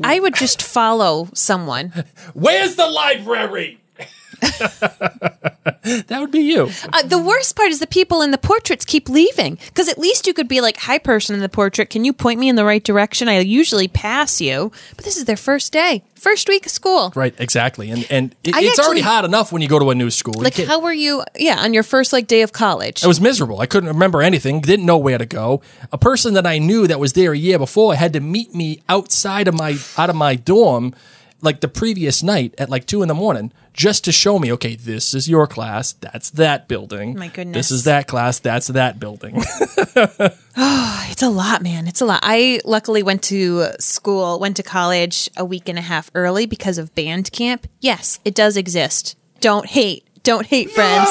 I 0.03 0.21
would 0.21 0.35
just 0.35 0.63
follow 0.63 1.29
someone. 1.35 2.05
Where's 2.35 2.77
the 2.77 2.87
library? 2.87 3.81
that 5.85 6.21
would 6.21 6.31
be 6.31 6.41
you. 6.41 6.71
Uh, 6.93 7.03
the 7.03 7.19
worst 7.19 7.57
part 7.57 7.71
is 7.71 7.79
the 7.79 7.87
people 7.87 8.23
in 8.23 8.31
the 8.31 8.39
portraits 8.39 8.85
keep 8.85 9.09
leaving 9.09 9.59
because 9.67 9.89
at 9.89 9.99
least 9.99 10.27
you 10.27 10.35
could 10.35 10.49
be 10.49 10.61
like, 10.61 10.77
"Hi, 10.79 10.99
person 10.99 11.35
in 11.35 11.41
the 11.41 11.49
portrait, 11.49 11.91
can 11.91 12.05
you 12.05 12.13
point 12.13 12.41
me 12.41 12.49
in 12.49 12.57
the 12.57 12.65
right 12.65 12.83
direction?" 12.83 13.29
I 13.29 13.39
usually 13.41 13.89
pass 13.89 14.41
you, 14.41 14.73
but 14.97 15.05
this 15.05 15.17
is 15.17 15.25
their 15.25 15.37
first 15.37 15.73
day, 15.73 16.03
first 16.15 16.49
week 16.49 16.67
of 16.67 16.73
school. 16.73 17.13
Right, 17.15 17.35
exactly. 17.39 17.91
And 17.91 18.07
and 18.11 18.35
it, 18.45 18.55
it's 18.57 18.79
already 18.79 19.01
hot 19.01 19.25
enough 19.25 19.53
when 19.53 19.63
you 19.63 19.69
go 19.69 19.79
to 19.79 19.91
a 19.91 19.95
new 19.95 20.11
school. 20.11 20.35
Like, 20.37 20.57
how 20.57 20.81
were 20.81 20.93
you? 20.93 21.25
Yeah, 21.37 21.61
on 21.61 21.75
your 21.75 21.83
first 21.83 22.13
like 22.13 22.27
day 22.27 22.43
of 22.43 22.53
college. 22.53 23.05
I 23.05 23.09
was 23.09 23.21
miserable. 23.21 23.61
I 23.61 23.67
couldn't 23.67 23.89
remember 23.89 24.23
anything. 24.23 24.61
Didn't 24.61 24.87
know 24.87 24.99
where 24.99 25.19
to 25.19 25.27
go. 25.27 25.63
A 25.93 25.99
person 25.99 26.35
that 26.35 26.47
I 26.47 26.59
knew 26.59 26.87
that 26.87 27.01
was 27.01 27.13
there 27.13 27.33
a 27.33 27.39
year 27.39 27.59
before 27.59 27.95
had 27.95 28.13
to 28.15 28.21
meet 28.21 28.55
me 28.55 28.83
outside 28.89 29.49
of 29.49 29.55
my 29.55 29.77
out 29.97 30.11
of 30.11 30.17
my 30.17 30.35
dorm, 30.35 30.95
like 31.41 31.61
the 31.61 31.69
previous 31.69 32.23
night 32.23 32.55
at 32.59 32.71
like 32.71 32.87
two 32.87 33.03
in 33.03 33.09
the 33.09 33.15
morning, 33.15 33.53
just 33.75 34.05
to 34.05 34.13
show 34.13 34.39
me, 34.39 34.53
okay, 34.53 34.77
this 34.77 35.13
is 35.13 35.29
your 35.29 35.47
class. 35.47 35.93
That's 35.93 36.31
that 36.31 36.69
building. 36.69 37.19
My 37.19 37.29
goodness. 37.29 37.55
This 37.55 37.71
is 37.71 37.85
that 37.85 38.07
class. 38.07 38.39
That's 38.39 38.69
that 38.69 38.99
building. 38.99 39.43
It's 41.15 41.23
a 41.23 41.29
lot, 41.29 41.63
man. 41.63 41.87
It's 41.87 42.01
a 42.01 42.07
lot. 42.07 42.19
I 42.25 42.61
luckily 42.65 43.05
went 43.05 43.23
to 43.25 43.67
school, 43.79 44.41
went 44.41 44.57
to 44.57 44.65
college 44.65 45.31
a 45.37 45.45
week 45.45 45.69
and 45.69 45.79
a 45.79 45.83
half 45.83 46.11
early 46.13 46.45
because 46.45 46.77
of 46.77 46.93
band 46.97 47.31
camp. 47.31 47.69
Yes, 47.79 48.19
it 48.25 48.35
does 48.35 48.57
exist. 48.57 49.17
Don't 49.41 49.65
hate. 49.65 50.05
Don't 50.25 50.45
hate, 50.45 50.73
friends. 50.73 51.09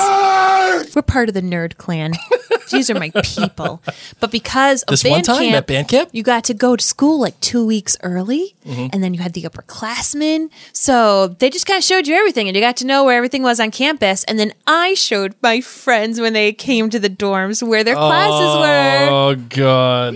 We're 0.93 1.03
part 1.03 1.29
of 1.29 1.35
the 1.35 1.41
nerd 1.41 1.77
clan. 1.77 2.13
These 2.71 2.89
are 2.89 2.95
my 2.95 3.09
people. 3.11 3.81
But 4.19 4.31
because 4.31 4.83
of 4.83 4.91
This 4.91 5.03
band 5.03 5.11
one 5.13 5.23
time 5.23 5.37
camp, 5.37 5.55
at 5.55 5.67
band 5.67 5.87
camp? 5.87 6.09
you 6.11 6.23
got 6.23 6.43
to 6.45 6.53
go 6.53 6.75
to 6.75 6.83
school 6.83 7.19
like 7.19 7.39
two 7.39 7.65
weeks 7.65 7.97
early, 8.01 8.55
Mm-hmm. 8.65 8.87
and 8.93 9.03
then 9.03 9.13
you 9.13 9.19
had 9.19 9.33
the 9.33 9.43
upperclassmen. 9.43 10.49
So 10.71 11.27
they 11.27 11.49
just 11.49 11.65
kind 11.65 11.77
of 11.77 11.83
showed 11.83 12.07
you 12.07 12.15
everything, 12.15 12.47
and 12.47 12.55
you 12.55 12.61
got 12.61 12.77
to 12.77 12.85
know 12.87 13.03
where 13.03 13.17
everything 13.17 13.43
was 13.43 13.59
on 13.59 13.71
campus. 13.71 14.23
And 14.23 14.39
then 14.39 14.53
I 14.65 14.93
showed 14.93 15.35
my 15.41 15.59
friends 15.61 16.21
when 16.21 16.31
they 16.33 16.53
came 16.53 16.89
to 16.89 16.99
the 16.99 17.09
dorms 17.09 17.61
where 17.67 17.83
their 17.83 17.95
classes 17.95 18.55
were. 18.59 19.07
oh 19.11 19.35
god. 19.49 20.15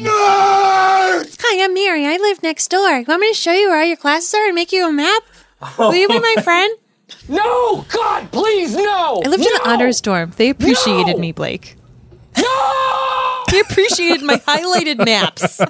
Hi, 1.40 1.64
I'm 1.64 1.74
Mary. 1.74 2.06
I 2.06 2.18
live 2.18 2.42
next 2.44 2.70
door. 2.70 2.90
You 3.00 3.06
want 3.08 3.22
me 3.22 3.30
to 3.30 3.34
show 3.36 3.52
you 3.54 3.70
where 3.70 3.80
all 3.80 3.86
your 3.86 3.98
classes 3.98 4.34
are 4.34 4.46
and 4.46 4.56
make 4.56 4.72
you 4.72 4.88
a 4.88 4.92
map? 4.92 5.24
Will 5.78 5.96
you 5.96 6.08
be 6.08 6.20
my 6.20 6.36
friend? 6.44 6.78
No! 7.30 7.86
God, 7.90 8.32
please, 8.32 8.76
no! 8.76 9.22
I 9.26 9.30
lived 9.30 9.44
in 9.46 9.54
the 9.54 9.62
honors 9.70 10.02
dorm. 10.02 10.32
They 10.36 10.50
appreciated 10.50 11.16
No! 11.16 11.20
me, 11.22 11.32
Blake. 11.32 11.77
No! 12.38 13.44
They 13.52 13.60
appreciated 13.62 14.24
my 14.24 14.36
highlighted 14.38 15.04
maps. 15.06 15.62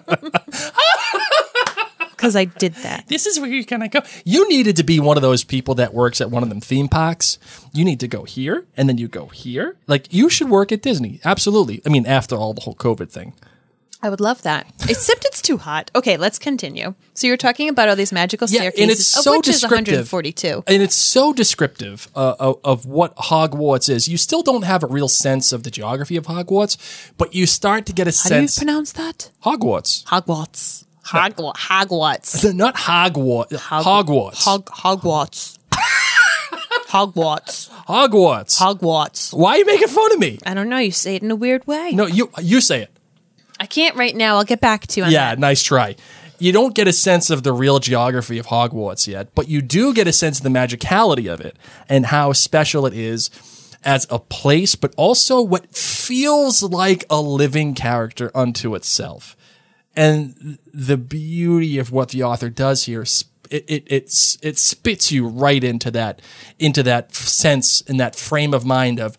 Because 2.11 2.35
I 2.35 2.45
did 2.45 2.73
that. 2.75 3.07
This 3.07 3.25
is 3.25 3.39
where 3.39 3.49
you're 3.49 3.63
gonna 3.63 3.87
go. 3.87 4.01
You 4.25 4.47
needed 4.49 4.75
to 4.77 4.83
be 4.83 4.99
one 4.99 5.17
of 5.17 5.21
those 5.21 5.43
people 5.43 5.75
that 5.75 5.93
works 5.93 6.19
at 6.19 6.31
one 6.31 6.43
of 6.43 6.49
them 6.49 6.59
theme 6.61 6.87
parks. 6.87 7.37
You 7.73 7.85
need 7.85 7.99
to 7.99 8.07
go 8.07 8.23
here 8.23 8.65
and 8.75 8.89
then 8.89 8.97
you 8.97 9.07
go 9.07 9.27
here. 9.27 9.77
Like 9.85 10.11
you 10.11 10.29
should 10.29 10.49
work 10.49 10.71
at 10.71 10.81
Disney. 10.81 11.19
Absolutely. 11.23 11.81
I 11.85 11.89
mean, 11.89 12.05
after 12.05 12.35
all 12.35 12.53
the 12.53 12.61
whole 12.61 12.75
COVID 12.75 13.09
thing. 13.11 13.33
I 14.01 14.09
would 14.09 14.21
love 14.21 14.43
that. 14.43 14.71
Except 14.87 15.25
it's 15.25 15.41
too 15.41 15.57
hot. 15.57 15.89
Okay, 15.95 16.17
let's 16.17 16.37
continue. 16.37 16.93
So 17.15 17.25
you're 17.25 17.35
talking 17.35 17.67
about 17.67 17.89
all 17.89 17.95
these 17.95 18.11
magical 18.13 18.47
staircases, 18.47 18.79
and 18.81 18.91
it's 18.91 19.17
of 19.17 19.23
so 19.23 19.37
which 19.37 19.47
descriptive. 19.47 19.93
is 19.95 20.13
142. 20.13 20.63
And 20.67 20.83
it's 20.83 20.95
so 20.95 21.33
descriptive 21.33 22.07
uh, 22.15 22.35
of, 22.39 22.59
of 22.63 22.85
what 22.85 23.15
Hogwarts 23.15 23.89
is. 23.89 24.07
You 24.07 24.17
still 24.17 24.43
don't 24.43 24.63
have 24.63 24.83
a 24.83 24.87
real 24.87 25.07
sense 25.09 25.51
of 25.51 25.63
the 25.63 25.71
geography 25.71 26.15
of 26.15 26.27
Hogwarts, 26.27 26.77
but 27.17 27.33
you 27.33 27.47
start 27.47 27.87
to 27.87 27.93
get 27.93 28.07
a 28.07 28.11
sense. 28.11 28.57
How 28.57 28.61
do 28.61 28.65
you 28.65 28.71
pronounce 28.73 28.91
that? 28.93 29.31
Hogwarts. 29.43 30.03
Hogwarts. 30.05 30.85
Hogwarts. 31.07 31.55
Hogwarts. 31.55 32.53
Not 32.55 32.75
Hogwarts. 32.75 33.51
Hogwarts. 33.53 34.43
Hog- 34.43 34.69
Hogwarts. 34.69 35.57
Hogwarts. 36.89 37.69
Hogwarts. 37.87 38.59
Hogwarts. 38.59 39.33
Why 39.33 39.51
are 39.51 39.57
you 39.57 39.65
making 39.65 39.87
fun 39.87 40.11
of 40.13 40.19
me? 40.19 40.39
I 40.45 40.53
don't 40.53 40.69
know. 40.69 40.77
You 40.77 40.91
say 40.91 41.15
it 41.15 41.23
in 41.23 41.31
a 41.31 41.35
weird 41.35 41.65
way. 41.67 41.91
No, 41.91 42.05
you 42.05 42.31
you 42.41 42.61
say 42.61 42.83
it. 42.83 42.91
I 43.59 43.65
can't 43.65 43.95
right 43.95 44.15
now. 44.15 44.37
I'll 44.37 44.43
get 44.43 44.61
back 44.61 44.87
to 44.87 44.99
you 44.99 45.05
on 45.05 45.11
Yeah, 45.11 45.29
that. 45.31 45.39
nice 45.39 45.63
try. 45.63 45.95
You 46.39 46.51
don't 46.51 46.75
get 46.75 46.87
a 46.87 46.93
sense 46.93 47.29
of 47.31 47.41
the 47.43 47.51
real 47.51 47.79
geography 47.79 48.37
of 48.37 48.47
Hogwarts 48.47 49.07
yet, 49.07 49.33
but 49.33 49.47
you 49.49 49.61
do 49.61 49.93
get 49.93 50.07
a 50.07 50.13
sense 50.13 50.37
of 50.39 50.43
the 50.43 50.49
magicality 50.49 51.31
of 51.31 51.41
it 51.41 51.57
and 51.89 52.05
how 52.07 52.31
special 52.33 52.85
it 52.85 52.93
is 52.93 53.31
as 53.83 54.05
a 54.11 54.19
place, 54.19 54.75
but 54.75 54.93
also 54.97 55.41
what 55.41 55.75
feels 55.75 56.61
like 56.61 57.05
a 57.09 57.19
living 57.21 57.73
character 57.73 58.29
unto 58.35 58.75
itself. 58.75 59.35
And 59.95 60.59
the 60.71 60.97
beauty 60.97 61.79
of 61.79 61.91
what 61.91 62.09
the 62.09 62.21
author 62.21 62.49
does 62.51 62.83
here, 62.83 63.03
sp- 63.09 63.33
it, 63.49 63.63
it, 63.67 64.07
it 64.43 64.57
spits 64.59 65.11
you 65.11 65.27
right 65.27 65.63
into 65.63 65.89
that, 65.91 66.21
into 66.59 66.83
that 66.83 67.15
sense 67.15 67.81
and 67.87 67.99
that 67.99 68.15
frame 68.15 68.53
of 68.53 68.63
mind 68.63 68.99
of, 68.99 69.17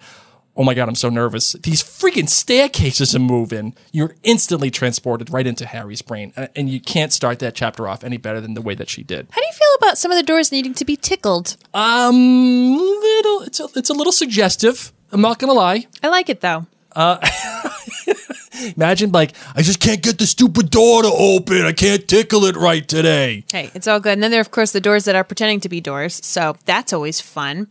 oh 0.58 0.64
my 0.64 0.74
God, 0.74 0.88
I'm 0.88 0.96
so 0.96 1.08
nervous. 1.08 1.52
These 1.52 1.82
freaking 1.84 2.28
staircases 2.28 3.14
are 3.14 3.20
moving. 3.20 3.74
You're 3.92 4.16
instantly 4.24 4.70
transported 4.70 5.30
right 5.30 5.46
into 5.46 5.64
Harry's 5.64 6.02
brain. 6.02 6.32
And 6.56 6.68
you 6.68 6.80
can't 6.80 7.12
start 7.12 7.38
that 7.38 7.54
chapter 7.54 7.86
off 7.86 8.02
any 8.02 8.16
better 8.16 8.40
than 8.40 8.54
the 8.54 8.60
way 8.60 8.74
that 8.74 8.88
she 8.88 9.04
did. 9.04 9.28
How 9.30 9.40
do 9.40 9.46
you 9.46 9.52
feel 9.52 9.68
about 9.78 9.96
some 9.96 10.10
of 10.10 10.16
the 10.16 10.24
doors 10.24 10.50
needing 10.50 10.74
to 10.74 10.84
be 10.84 10.96
tickled? 10.96 11.56
Um, 11.72 12.76
little, 12.76 13.42
it's 13.42 13.60
a, 13.60 13.68
it's 13.76 13.88
a 13.88 13.94
little 13.94 14.12
suggestive. 14.12 14.92
I'm 15.12 15.20
not 15.20 15.38
gonna 15.38 15.52
lie. 15.52 15.86
I 16.02 16.08
like 16.08 16.28
it 16.28 16.40
though. 16.40 16.66
Uh, 16.94 17.18
Imagine 18.76 19.12
like, 19.12 19.36
I 19.54 19.62
just 19.62 19.78
can't 19.78 20.02
get 20.02 20.18
the 20.18 20.26
stupid 20.26 20.70
door 20.70 21.02
to 21.02 21.08
open. 21.08 21.62
I 21.62 21.72
can't 21.72 22.06
tickle 22.08 22.44
it 22.44 22.56
right 22.56 22.86
today. 22.86 23.44
Hey, 23.52 23.70
it's 23.72 23.86
all 23.86 24.00
good. 24.00 24.14
And 24.14 24.22
then 24.22 24.32
there 24.32 24.40
are, 24.40 24.42
of 24.42 24.50
course, 24.50 24.72
the 24.72 24.80
doors 24.80 25.04
that 25.04 25.14
are 25.14 25.22
pretending 25.22 25.60
to 25.60 25.68
be 25.68 25.80
doors. 25.80 26.20
So 26.26 26.56
that's 26.64 26.92
always 26.92 27.20
fun. 27.20 27.68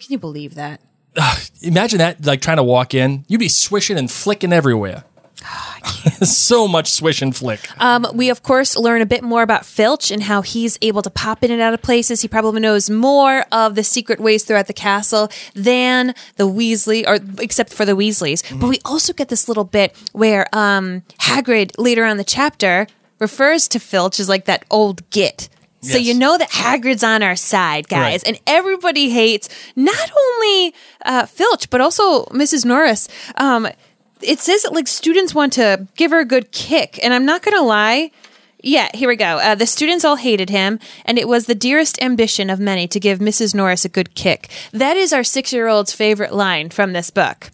Can 0.00 0.10
you 0.10 0.18
believe 0.18 0.56
that? 0.56 0.80
Imagine 1.62 1.98
that, 1.98 2.24
like 2.24 2.40
trying 2.40 2.56
to 2.56 2.62
walk 2.62 2.94
in. 2.94 3.24
You'd 3.28 3.38
be 3.38 3.48
swishing 3.48 3.98
and 3.98 4.10
flicking 4.10 4.52
everywhere. 4.52 5.04
so 6.22 6.68
much 6.68 6.90
swish 6.90 7.22
and 7.22 7.34
flick. 7.34 7.60
Um, 7.80 8.06
we, 8.14 8.30
of 8.30 8.42
course, 8.42 8.76
learn 8.76 9.02
a 9.02 9.06
bit 9.06 9.22
more 9.22 9.42
about 9.42 9.64
Filch 9.64 10.10
and 10.10 10.22
how 10.22 10.42
he's 10.42 10.78
able 10.82 11.02
to 11.02 11.10
pop 11.10 11.42
in 11.42 11.50
and 11.50 11.60
out 11.60 11.74
of 11.74 11.82
places. 11.82 12.22
He 12.22 12.28
probably 12.28 12.60
knows 12.60 12.90
more 12.90 13.44
of 13.52 13.74
the 13.74 13.84
secret 13.84 14.20
ways 14.20 14.44
throughout 14.44 14.66
the 14.66 14.72
castle 14.72 15.30
than 15.54 16.14
the 16.36 16.48
Weasley, 16.48 17.06
or 17.06 17.18
except 17.42 17.72
for 17.72 17.84
the 17.84 17.92
Weasleys. 17.92 18.42
But 18.58 18.68
we 18.68 18.78
also 18.84 19.12
get 19.12 19.28
this 19.28 19.48
little 19.48 19.64
bit 19.64 19.96
where 20.12 20.46
um, 20.52 21.02
Hagrid, 21.20 21.72
later 21.78 22.04
on 22.04 22.12
in 22.12 22.16
the 22.16 22.24
chapter, 22.24 22.86
refers 23.18 23.68
to 23.68 23.78
Filch 23.78 24.18
as 24.18 24.28
like 24.28 24.46
that 24.46 24.64
old 24.70 25.08
git. 25.10 25.48
So 25.82 25.98
you 25.98 26.14
know 26.14 26.38
that 26.38 26.50
Hagrid's 26.50 27.02
on 27.02 27.22
our 27.22 27.34
side, 27.36 27.88
guys, 27.88 28.22
Right. 28.24 28.28
and 28.28 28.40
everybody 28.46 29.10
hates 29.10 29.48
not 29.74 30.10
only 30.16 30.74
uh, 31.04 31.26
Filch 31.26 31.68
but 31.70 31.80
also 31.80 32.24
Mrs. 32.26 32.64
Norris. 32.64 33.08
Um, 33.36 33.66
it 34.20 34.38
says 34.38 34.62
that 34.62 34.72
like 34.72 34.86
students 34.86 35.34
want 35.34 35.52
to 35.54 35.88
give 35.96 36.12
her 36.12 36.20
a 36.20 36.24
good 36.24 36.52
kick, 36.52 37.00
and 37.02 37.12
I'm 37.12 37.24
not 37.24 37.42
gonna 37.42 37.62
lie. 37.62 38.12
Yeah, 38.62 38.90
here 38.94 39.08
we 39.08 39.16
go. 39.16 39.38
Uh, 39.38 39.56
the 39.56 39.66
students 39.66 40.04
all 40.04 40.14
hated 40.14 40.48
him, 40.50 40.78
and 41.04 41.18
it 41.18 41.26
was 41.26 41.46
the 41.46 41.54
dearest 41.56 42.00
ambition 42.00 42.48
of 42.48 42.60
many 42.60 42.86
to 42.86 43.00
give 43.00 43.18
Mrs. 43.18 43.52
Norris 43.52 43.84
a 43.84 43.88
good 43.88 44.14
kick. 44.14 44.48
That 44.72 44.96
is 44.96 45.12
our 45.12 45.24
six 45.24 45.52
year 45.52 45.66
old's 45.66 45.92
favorite 45.92 46.32
line 46.32 46.70
from 46.70 46.92
this 46.92 47.10
book. 47.10 47.50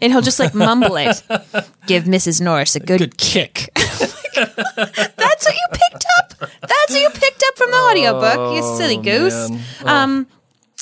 And 0.00 0.10
he'll 0.12 0.22
just 0.22 0.38
like 0.38 0.54
mumble 0.54 0.96
it. 0.96 1.22
Give 1.86 2.04
Mrs. 2.04 2.40
Norris 2.40 2.76
a 2.76 2.80
good, 2.80 2.98
Good 3.00 3.18
kick. 3.18 3.68
that's 4.44 5.46
what 5.46 5.54
you 5.54 5.66
picked 5.72 6.04
up. 6.18 6.50
That's 6.60 6.90
what 6.90 7.00
you 7.00 7.10
picked 7.10 7.42
up 7.46 7.56
from 7.56 7.70
the 7.70 7.76
audiobook, 7.76 8.56
you 8.56 8.76
silly 8.76 8.96
goose. 8.96 9.50
man. 9.50 9.62
Um, 9.84 10.26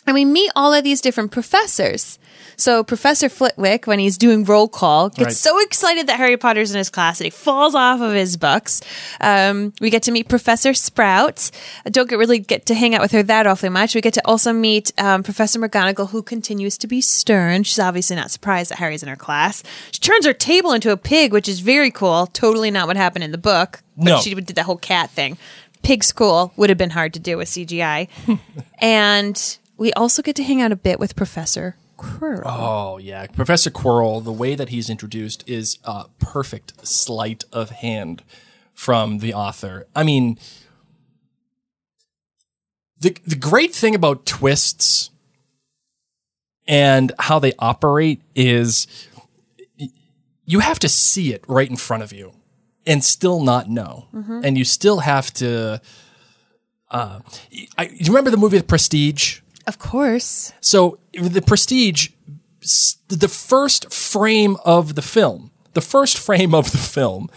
and 0.07 0.15
we 0.15 0.25
meet 0.25 0.51
all 0.55 0.73
of 0.73 0.85
these 0.85 1.01
different 1.01 1.33
professors. 1.33 2.19
So 2.57 2.83
Professor 2.83 3.29
Flitwick, 3.29 3.87
when 3.87 3.99
he's 3.99 4.17
doing 4.17 4.45
roll 4.45 4.67
call, 4.69 5.09
gets 5.11 5.25
Right. 5.27 5.35
so 5.37 5.61
excited 5.61 6.07
that 6.07 6.17
Harry 6.17 6.37
Potter's 6.37 6.71
in 6.71 6.79
his 6.79 6.89
class 6.91 7.19
that 7.19 7.25
he 7.25 7.31
falls 7.31 7.75
off 7.75 8.01
of 8.01 8.13
his 8.13 8.37
books. 8.37 8.81
Um, 9.21 9.73
we 9.81 9.91
get 9.91 10.03
to 10.05 10.11
meet 10.11 10.29
Professor 10.29 10.73
Sprout. 10.73 11.51
I 11.85 11.91
don't 11.91 12.09
get 12.09 12.19
really 12.19 12.39
get 12.39 12.67
to 12.67 12.75
hang 12.75 12.95
out 12.95 13.03
with 13.03 13.13
her 13.13 13.23
that 13.25 13.47
awfully 13.47 13.69
much. 13.69 13.95
We 13.95 14.01
get 14.01 14.15
to 14.15 14.23
also 14.25 14.53
meet 14.53 14.93
um, 14.99 15.23
Professor 15.23 15.59
McGonagall, 15.59 16.11
who 16.11 16.23
continues 16.23 16.79
to 16.79 16.87
be 16.87 17.01
stern. 17.01 17.63
She's 17.63 17.79
obviously 17.79 18.17
not 18.17 18.31
surprised 18.31 18.71
that 18.71 18.79
Harry's 18.79 19.03
in 19.03 19.09
her 19.09 19.17
class. 19.17 19.63
She 19.93 20.01
turns 20.01 20.25
her 20.27 20.33
table 20.33 20.73
into 20.73 20.91
a 20.93 20.97
pig, 20.97 21.33
which 21.33 21.49
is 21.49 21.61
very 21.61 21.91
cool. 21.91 22.27
Totally 22.29 22.71
not 22.71 22.87
what 22.87 22.97
happened 22.97 23.25
in 23.25 23.33
the 23.33 23.39
book. 23.39 23.83
But 23.97 24.05
No. 24.05 24.21
she 24.21 24.35
did 24.35 24.47
that 24.57 24.65
whole 24.65 24.77
cat 24.79 25.11
thing. 25.11 25.37
Pig 25.83 26.03
school 26.03 26.53
would 26.57 26.69
have 26.71 26.79
been 26.79 26.91
hard 26.91 27.13
to 27.15 27.21
do 27.21 27.37
with 27.37 27.49
CGI. 27.49 28.09
and 28.79 29.59
we 29.77 29.93
also 29.93 30.23
get 30.23 30.37
to 30.37 30.43
hang 30.43 30.61
out 30.63 30.73
a 30.73 30.77
bit 30.77 30.99
with 30.99 31.15
Professor 31.17 31.77
Quirrell. 31.97 32.43
Oh 32.47 32.99
yeah, 32.99 33.27
Professor 33.27 33.71
Quirrell. 33.71 34.23
The 34.23 34.33
way 34.33 34.55
that 34.55 34.69
he's 34.69 34.89
introduced 34.91 35.49
is 35.49 35.79
a 35.85 36.07
perfect 36.19 36.87
sleight 36.87 37.45
of 37.53 37.71
hand 37.71 38.23
from 38.75 39.19
the 39.19 39.33
author. 39.35 39.87
I 39.95 40.03
mean, 40.03 40.39
the 43.01 43.17
the 43.27 43.37
great 43.37 43.75
thing 43.75 43.95
about 43.95 44.27
twists 44.27 45.11
and 46.67 47.13
how 47.19 47.39
they 47.39 47.53
operate 47.59 48.21
is 48.35 48.87
you 50.45 50.61
have 50.61 50.79
to 50.81 50.89
see 50.89 51.33
it 51.33 51.45
right 51.49 51.69
in 51.71 51.77
front 51.77 52.03
of 52.03 52.13
you 52.13 52.33
and 52.87 53.03
still 53.03 53.43
not 53.43 53.69
know, 53.69 54.07
and 54.45 54.57
you 54.59 54.65
still 54.65 55.01
have 55.01 55.33
to 55.35 55.81
Uh, 56.89 57.19
I, 57.77 57.89
you 57.93 58.07
remember 58.07 58.31
the 58.31 58.37
movie 58.37 58.59
The 58.59 58.65
Prestige? 58.65 59.41
Of 59.67 59.79
course. 59.79 60.53
So 60.61 60.99
the 61.13 61.43
Prestige, 61.43 62.11
the 63.09 63.29
first 63.29 63.93
frame 63.93 64.57
of 64.65 64.95
the 64.95 65.03
film, 65.03 65.51
the 65.75 65.81
first 65.81 66.19
frame 66.19 66.55
of 66.55 66.73
the 66.73 66.79
film 66.79 67.29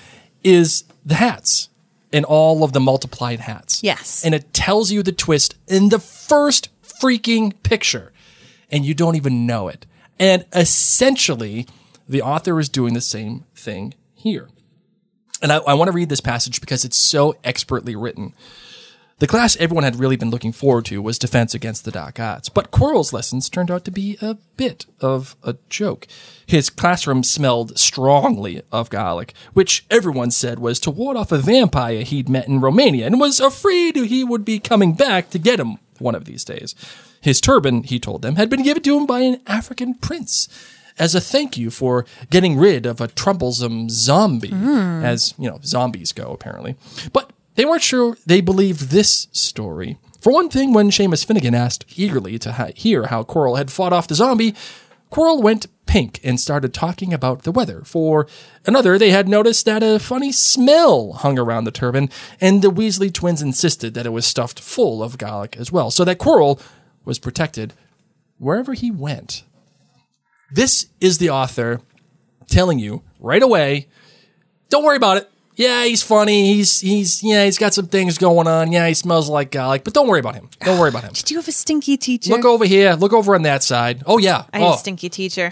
is 0.44 0.84
the 1.06 1.16
hats 1.16 1.70
and 2.14 2.26
all 2.26 2.64
of 2.64 2.74
the 2.74 2.80
multiplied 2.80 3.42
hats. 3.42 3.84
Yes. 3.84 4.24
And 4.24 4.34
it 4.34 4.54
tells 4.54 4.92
you 4.92 5.04
the 5.04 5.12
twist 5.12 5.56
in 5.68 5.90
the 5.90 6.00
first 6.00 6.70
freaking 6.84 7.54
picture 7.64 8.12
and 8.72 8.86
you 8.86 8.94
don't 8.94 9.16
even 9.16 9.46
know 9.46 9.68
it. 9.68 9.86
And 10.20 10.46
essentially, 10.54 11.66
the 12.08 12.22
author 12.22 12.60
is 12.60 12.70
doing 12.70 12.94
the 12.94 13.02
same 13.02 13.46
thing 13.56 13.94
here. 14.14 14.50
And 15.42 15.52
I, 15.52 15.58
I 15.58 15.74
want 15.74 15.88
to 15.88 15.94
read 15.94 16.10
this 16.10 16.22
passage 16.22 16.60
because 16.60 16.84
it's 16.84 16.98
so 16.98 17.36
expertly 17.44 17.96
written. 17.96 18.34
The 19.20 19.28
class 19.28 19.58
everyone 19.58 19.84
had 19.84 19.98
really 19.98 20.16
been 20.16 20.30
looking 20.30 20.54
forward 20.54 20.86
to 20.86 21.02
was 21.02 21.20
Defense 21.20 21.54
Against 21.54 21.84
the 21.84 21.92
Dark 21.92 22.22
Arts, 22.22 22.48
but 22.48 22.72
Quirrell's 22.72 23.12
lessons 23.12 23.50
turned 23.50 23.70
out 23.70 23.84
to 23.84 23.92
be 23.92 24.18
a 24.22 24.36
bit 24.56 24.86
of 25.02 25.36
a 25.44 25.58
joke. 25.68 26.08
His 26.46 26.70
classroom 26.70 27.24
smelled 27.24 27.78
strongly 27.78 28.62
of 28.72 28.90
garlic, 28.90 29.34
which 29.52 29.86
everyone 29.92 30.32
said 30.32 30.60
was 30.60 30.80
to 30.80 30.92
ward 30.92 31.18
off 31.18 31.34
a 31.34 31.38
vampire 31.38 32.04
he'd 32.04 32.30
met 32.30 32.48
in 32.48 32.62
Romania 32.62 33.06
and 33.06 33.20
was 33.20 33.42
afraid 33.42 33.98
he 33.98 34.24
would 34.24 34.46
be 34.46 34.58
coming 34.58 34.94
back 34.94 35.30
to 35.32 35.38
get 35.38 35.60
him 35.60 35.80
one 35.98 36.16
of 36.16 36.24
these 36.24 36.46
days. 36.46 36.74
His 37.20 37.42
turban, 37.42 37.84
he 37.84 38.00
told 38.00 38.22
them, 38.22 38.38
had 38.38 38.50
been 38.50 38.64
given 38.64 38.84
to 38.84 38.98
him 38.98 39.06
by 39.06 39.20
an 39.20 39.42
African 39.46 39.96
prince 39.96 40.48
as 40.98 41.14
a 41.14 41.20
thank 41.20 41.58
you 41.58 41.70
for 41.70 42.06
getting 42.30 42.58
rid 42.58 42.86
of 42.86 43.02
a 43.02 43.08
troublesome 43.10 43.90
zombie, 43.90 44.50
hmm. 44.50 45.04
as 45.04 45.34
you 45.38 45.50
know, 45.50 45.60
zombies 45.64 46.14
go 46.14 46.32
apparently. 46.32 46.76
But 47.12 47.32
they 47.60 47.66
weren't 47.66 47.84
sure 47.84 48.16
they 48.26 48.40
believed 48.40 48.90
this 48.90 49.28
story. 49.34 49.98
For 50.22 50.32
one 50.32 50.48
thing, 50.48 50.72
when 50.72 50.92
Seamus 50.92 51.26
Finnigan 51.26 51.54
asked 51.54 51.84
eagerly 51.98 52.40
to 52.40 52.54
ha- 52.54 52.70
hear 52.74 53.08
how 53.08 53.24
Quirrell 53.24 53.58
had 53.58 53.70
fought 53.70 53.92
off 53.92 54.08
the 54.08 54.16
zombie, 54.16 54.56
Quirrell 55.12 55.44
went 55.44 55.68
pink 55.86 56.22
and 56.24 56.40
started 56.40 56.74
talking 56.74 57.14
about 57.14 57.44
the 57.44 57.52
weather. 57.52 57.82
For 57.84 58.28
another, 58.66 58.98
they 58.98 59.10
had 59.10 59.28
noticed 59.28 59.66
that 59.66 59.84
a 59.84 60.00
funny 60.00 60.32
smell 60.32 61.12
hung 61.12 61.38
around 61.38 61.66
the 61.66 61.72
turban, 61.72 62.10
and 62.40 62.62
the 62.62 62.72
Weasley 62.72 63.14
twins 63.14 63.42
insisted 63.42 63.94
that 63.94 64.06
it 64.06 64.14
was 64.14 64.26
stuffed 64.26 64.62
full 64.62 65.04
of 65.04 65.18
garlic 65.18 65.58
as 65.58 65.70
well, 65.70 65.92
so 65.92 66.06
that 66.06 66.18
Quirrell 66.18 66.62
was 67.04 67.20
protected 67.20 67.74
wherever 68.38 68.74
he 68.74 68.90
went. 68.90 69.44
This 70.50 70.86
is 71.02 71.18
the 71.18 71.30
author 71.30 71.82
telling 72.48 72.80
you 72.80 73.04
right 73.20 73.44
away, 73.44 73.90
don't 74.70 74.86
worry 74.86 74.96
about 74.96 75.18
it. 75.18 75.30
Yeah, 75.60 75.84
he's 75.84 76.02
funny. 76.02 76.54
He's 76.54 76.80
he's 76.80 77.22
yeah, 77.22 77.44
he's 77.44 77.58
got 77.58 77.74
some 77.74 77.88
things 77.88 78.18
going 78.18 78.48
on. 78.48 78.72
Yeah, 78.72 78.88
he 78.88 78.94
smells 78.94 79.28
like 79.28 79.52
garlic, 79.52 79.84
but 79.84 79.94
don't 79.94 80.08
worry 80.08 80.22
about 80.22 80.36
him. 80.36 80.50
Don't 80.62 80.80
worry 80.80 80.88
about 80.88 81.04
him. 81.04 81.12
Did 81.12 81.30
you 81.30 81.36
have 81.36 81.50
a 81.50 81.52
stinky 81.52 81.98
teacher? 81.98 82.32
Look 82.32 82.46
over 82.46 82.64
here. 82.64 82.94
Look 82.94 83.12
over 83.12 83.36
on 83.36 83.42
that 83.42 83.62
side. 83.62 84.02
Oh 84.06 84.20
yeah. 84.20 84.46
I 84.54 84.60
had 84.60 84.68
oh. 84.70 84.74
a 84.76 84.78
stinky 84.78 85.10
teacher. 85.10 85.52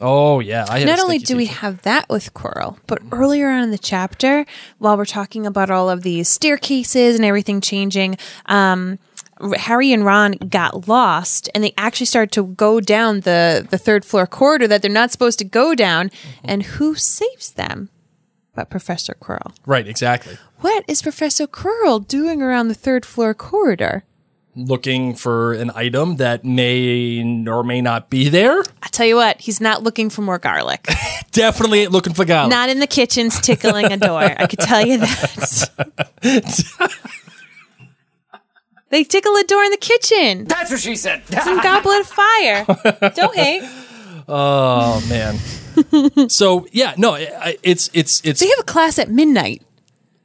oh 0.00 0.40
yeah. 0.40 0.66
I 0.68 0.80
had 0.80 0.88
a 0.88 0.90
Not 0.90 0.98
only 0.98 1.18
do 1.18 1.36
we 1.36 1.46
have 1.46 1.82
that 1.82 2.08
with 2.08 2.34
Quirrell, 2.34 2.78
but 2.88 2.98
earlier 3.12 3.48
on 3.48 3.62
in 3.62 3.70
the 3.70 3.78
chapter, 3.78 4.44
while 4.78 4.96
we're 4.96 5.04
talking 5.04 5.46
about 5.46 5.70
all 5.70 5.88
of 5.88 6.02
these 6.02 6.28
staircases 6.28 7.14
and 7.14 7.24
everything 7.24 7.60
changing, 7.60 8.16
um, 8.46 8.98
Harry 9.56 9.92
and 9.92 10.04
Ron 10.04 10.32
got 10.32 10.88
lost, 10.88 11.48
and 11.54 11.62
they 11.62 11.74
actually 11.78 12.06
started 12.06 12.32
to 12.32 12.44
go 12.44 12.80
down 12.80 13.20
the 13.20 13.64
the 13.70 13.78
third 13.78 14.04
floor 14.04 14.26
corridor 14.26 14.66
that 14.66 14.82
they're 14.82 14.90
not 14.90 15.12
supposed 15.12 15.38
to 15.38 15.44
go 15.44 15.76
down. 15.76 16.08
Mm-hmm. 16.08 16.40
And 16.42 16.62
who 16.64 16.96
saves 16.96 17.52
them? 17.52 17.90
But 18.54 18.70
Professor 18.70 19.16
Quirrell. 19.20 19.54
right 19.66 19.86
exactly 19.86 20.38
What 20.60 20.84
is 20.88 21.02
Professor 21.02 21.46
Quirrell 21.46 22.06
doing 22.06 22.40
around 22.42 22.68
the 22.68 22.74
third 22.74 23.04
floor 23.04 23.34
corridor? 23.34 24.04
looking 24.56 25.14
for 25.14 25.52
an 25.54 25.70
item 25.74 26.16
that 26.16 26.44
may 26.44 27.20
or 27.48 27.62
may 27.64 27.80
not 27.80 28.10
be 28.10 28.28
there. 28.28 28.60
I 28.82 28.88
tell 28.88 29.06
you 29.06 29.16
what, 29.16 29.40
he's 29.40 29.60
not 29.60 29.82
looking 29.82 30.10
for 30.10 30.22
more 30.22 30.38
garlic. 30.38 30.86
Definitely 31.32 31.80
ain't 31.82 31.92
looking 31.92 32.14
for 32.14 32.24
garlic. 32.24 32.50
not 32.50 32.68
in 32.68 32.78
the 32.78 32.86
kitchens 32.86 33.40
tickling 33.40 33.86
a 33.86 33.96
door. 33.96 34.20
I 34.22 34.46
could 34.46 34.60
tell 34.60 34.86
you 34.86 34.98
that. 34.98 35.70
they 38.90 39.04
tickle 39.04 39.34
a 39.36 39.44
door 39.44 39.64
in 39.64 39.70
the 39.72 39.76
kitchen. 39.76 40.44
That's 40.44 40.70
what 40.70 40.80
she 40.80 40.96
said. 40.96 41.26
Some 41.26 41.60
goblet 41.60 42.00
of 42.00 42.06
fire. 42.06 42.64
Don't 43.14 43.34
hate. 43.34 43.62
oh 44.28 45.04
man. 45.08 45.36
so 46.28 46.66
yeah, 46.72 46.94
no, 46.96 47.14
I- 47.14 47.56
it's 47.62 47.90
it's 47.92 48.20
it's 48.24 48.40
They 48.40 48.48
have 48.48 48.58
a 48.60 48.64
class 48.64 48.98
at 48.98 49.10
midnight. 49.10 49.62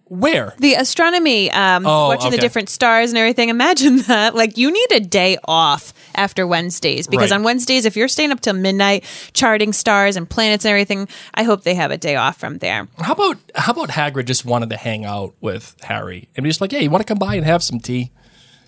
where 0.05 0.55
The 0.57 0.73
astronomy, 0.73 1.51
um, 1.51 1.85
Oh, 1.85 2.07
watching 2.07 2.31
the 2.31 2.37
okay. 2.37 2.41
different 2.41 2.69
stars 2.69 3.11
and 3.11 3.17
everything. 3.17 3.49
Imagine 3.49 3.97
that. 4.07 4.33
Like, 4.33 4.57
you 4.57 4.71
need 4.71 4.91
a 4.91 4.99
day 4.99 5.37
off 5.45 5.93
after 6.15 6.47
Wednesdays 6.47 7.05
because 7.07 7.29
Right. 7.29 7.37
on 7.37 7.43
Wednesdays, 7.43 7.85
if 7.85 7.95
you're 7.95 8.07
staying 8.07 8.31
up 8.31 8.39
till 8.41 8.53
midnight 8.55 9.03
charting 9.33 9.71
stars 9.71 10.15
and 10.15 10.27
planets 10.27 10.65
and 10.65 10.71
everything, 10.71 11.07
I 11.35 11.43
hope 11.43 11.61
they 11.63 11.75
have 11.75 11.91
a 11.91 11.97
day 11.97 12.15
off 12.15 12.37
from 12.37 12.57
there. 12.57 12.87
How 12.97 13.13
about 13.13 13.37
how 13.55 13.71
about 13.73 13.89
Hagrid 13.89 14.25
just 14.25 14.45
wanted 14.45 14.69
to 14.71 14.77
hang 14.77 15.05
out 15.05 15.35
with 15.41 15.75
Harry 15.83 16.27
and 16.35 16.43
be 16.43 16.49
just 16.49 16.59
like, 16.61 16.71
hey, 16.71 16.81
you 16.83 16.89
want 16.89 17.05
to 17.05 17.07
come 17.07 17.19
by 17.19 17.35
and 17.35 17.45
have 17.45 17.61
some 17.61 17.79
tea? 17.79 18.11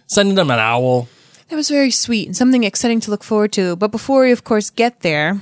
Sending 0.08 0.38
him 0.38 0.52
an 0.52 0.60
owl. 0.60 1.08
That 1.50 1.56
was 1.56 1.70
very 1.70 1.90
sweet 1.92 2.28
and 2.28 2.38
something 2.38 2.64
exciting 2.64 3.00
to 3.02 3.12
look 3.12 3.24
forward 3.24 3.52
to. 3.54 3.76
But 3.76 3.90
before 3.92 4.22
we, 4.24 4.32
of 4.32 4.44
course, 4.44 4.70
get 4.70 5.00
there, 5.02 5.42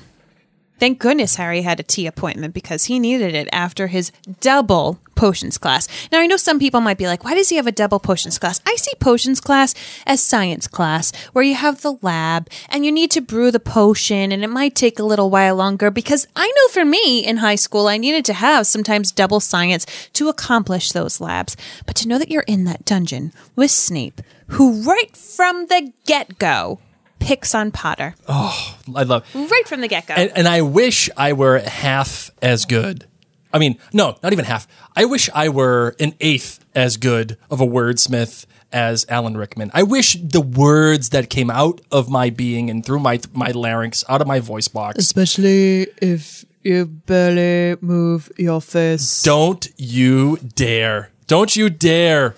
thank 0.80 1.00
goodness 1.00 1.36
Harry 1.36 1.62
had 1.62 1.80
a 1.80 1.84
tea 1.84 2.08
appointment 2.08 2.54
because 2.54 2.86
he 2.86 3.00
needed 3.00 3.36
it 3.36 3.48
after 3.52 3.88
his 3.88 4.12
double 4.39 5.00
potions 5.20 5.58
class. 5.58 5.88
Now, 6.13 6.20
I 6.20 6.28
know 6.28 6.38
some 6.38 6.60
people 6.60 6.80
might 6.80 6.98
be 6.98 7.06
like, 7.06 7.26
why 7.26 7.36
does 7.36 7.50
he 7.50 7.58
have 7.58 7.68
a 7.68 7.74
double 7.74 8.00
potions 8.00 8.39
class? 8.39 8.62
I 8.65 8.76
see 8.76 8.94
potions 9.02 9.42
class 9.42 9.76
as 10.06 10.24
science 10.24 10.65
class, 10.65 11.13
where 11.34 11.44
you 11.44 11.56
have 11.56 11.82
the 11.82 11.98
lab 12.02 12.50
and 12.70 12.86
you 12.86 12.92
need 12.92 13.12
to 13.12 13.22
brew 13.22 13.52
the 13.52 13.60
potion, 13.60 14.32
and 14.32 14.44
it 14.46 14.50
might 14.50 14.76
take 14.76 14.98
a 14.98 15.04
little 15.04 15.30
while 15.30 15.56
longer 15.56 15.92
because 15.92 16.26
I 16.38 16.48
know 16.48 16.68
for 16.72 16.86
me 16.86 17.26
in 17.26 17.38
high 17.38 17.56
school, 17.56 17.88
I 17.88 17.98
needed 17.98 18.24
to 18.26 18.34
have 18.34 18.65
sometimes 18.65 19.12
double 19.12 19.42
science 19.42 19.86
to 20.13 20.30
accomplish 20.30 20.94
those 20.94 21.20
labs. 21.20 21.58
But 21.86 21.98
to 21.98 22.08
know 22.08 22.18
that 22.18 22.32
you're 22.32 22.44
in 22.44 22.63
that 22.63 22.86
dungeon 22.86 23.34
with 23.58 23.72
Snape, 23.72 24.22
who 24.48 24.82
right 24.84 25.15
from 25.18 25.68
the 25.68 25.92
get 26.06 26.39
go 26.39 26.80
picks 27.19 27.53
on 27.53 27.71
Potter, 27.71 28.15
Oh, 28.27 28.77
I 28.95 29.03
love 29.03 29.23
right 29.36 29.67
from 29.67 29.82
the 29.82 29.88
get 29.88 30.08
go. 30.08 30.13
and, 30.15 30.32
and 30.36 30.47
I 30.47 30.62
wish 30.62 31.10
I 31.17 31.34
were 31.34 31.60
half 31.60 32.32
as 32.41 32.65
good. 32.65 33.05
I 33.51 33.58
mean, 33.60 33.77
no, 33.93 34.15
not 34.21 34.32
even 34.32 34.45
half. 34.45 34.67
I 34.95 35.05
wish 35.05 35.29
I 35.34 35.49
were 35.49 35.95
an 35.99 36.13
eighth 36.19 36.63
as 36.75 36.97
good 36.97 37.38
of 37.49 37.60
a 37.62 37.65
wordsmith 37.65 38.45
as 38.71 39.05
Alan 39.10 39.36
Rickman. 39.36 39.71
I 39.73 39.82
wish 39.84 40.13
the 40.21 40.41
words 40.41 41.10
that 41.10 41.29
came 41.32 41.49
out 41.49 41.82
of 41.91 42.10
my 42.10 42.29
being 42.29 42.69
and 42.69 42.86
through 42.86 42.99
my 42.99 43.19
my 43.34 43.51
larynx, 43.51 44.03
out 44.08 44.21
of 44.21 44.27
my 44.27 44.39
voice 44.39 44.67
box. 44.67 44.99
Especially 44.99 45.88
if 46.01 46.45
you 46.63 46.86
barely 46.86 47.77
move 47.82 48.32
your 48.38 48.62
face. 48.62 49.23
Don't 49.23 49.67
you 49.77 50.38
dare! 50.38 51.10
Don't 51.25 51.55
you 51.55 51.69
dare! 51.71 52.36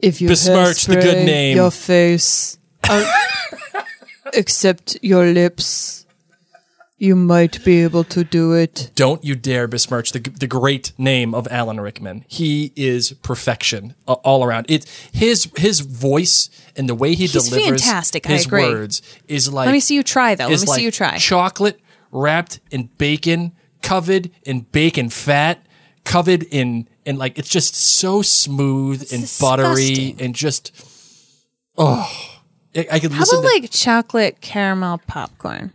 if 0.00 0.20
you 0.20 0.28
besmirch 0.28 0.84
the 0.86 0.96
good 0.96 1.24
name. 1.26 1.56
Your 1.56 1.70
face, 1.70 2.56
uh, 2.88 3.04
except 4.34 4.98
your 5.02 5.26
lips, 5.26 6.06
you 7.00 7.16
might 7.16 7.64
be 7.64 7.82
able 7.82 8.04
to 8.04 8.22
do 8.22 8.52
it. 8.52 8.90
Don't 8.94 9.24
you 9.24 9.34
dare 9.34 9.66
besmirch 9.66 10.12
the, 10.12 10.18
the 10.18 10.46
great 10.46 10.92
name 10.98 11.34
of 11.34 11.48
Alan 11.50 11.80
Rickman. 11.80 12.24
He 12.28 12.72
is 12.76 13.12
perfection 13.22 13.94
uh, 14.06 14.12
all 14.14 14.44
around. 14.44 14.66
It 14.68 14.84
his 15.12 15.50
his 15.56 15.80
voice 15.80 16.50
and 16.76 16.88
the 16.88 16.94
way 16.94 17.10
he 17.10 17.26
He's 17.26 17.32
delivers 17.32 17.82
fantastic. 17.82 18.28
I 18.28 18.34
his 18.34 18.46
agree. 18.46 18.64
words 18.64 19.02
is 19.28 19.50
like. 19.50 19.66
Let 19.66 19.72
me 19.72 19.80
see 19.80 19.94
you 19.94 20.02
try, 20.02 20.34
though. 20.34 20.44
Let 20.44 20.52
is 20.52 20.66
me 20.66 20.74
see 20.74 20.84
you 20.84 20.90
try. 20.90 21.16
Chocolate 21.16 21.80
wrapped 22.12 22.60
in 22.70 22.90
bacon, 22.98 23.52
covered 23.82 24.30
in 24.42 24.60
bacon 24.60 25.08
fat, 25.08 25.64
covered 26.04 26.42
in 26.42 26.86
in 27.06 27.16
like 27.16 27.38
it's 27.38 27.48
just 27.48 27.74
so 27.74 28.20
smooth 28.20 29.10
and 29.10 29.22
buttery 29.40 29.88
disgusting. 29.88 30.20
and 30.20 30.34
just 30.34 30.72
oh. 31.78 32.29
I, 32.74 32.86
I 32.92 33.00
could 33.00 33.12
How 33.12 33.20
listen 33.20 33.38
about 33.38 33.48
to, 33.48 33.54
like 33.62 33.70
chocolate 33.70 34.40
caramel 34.40 35.00
popcorn? 35.06 35.72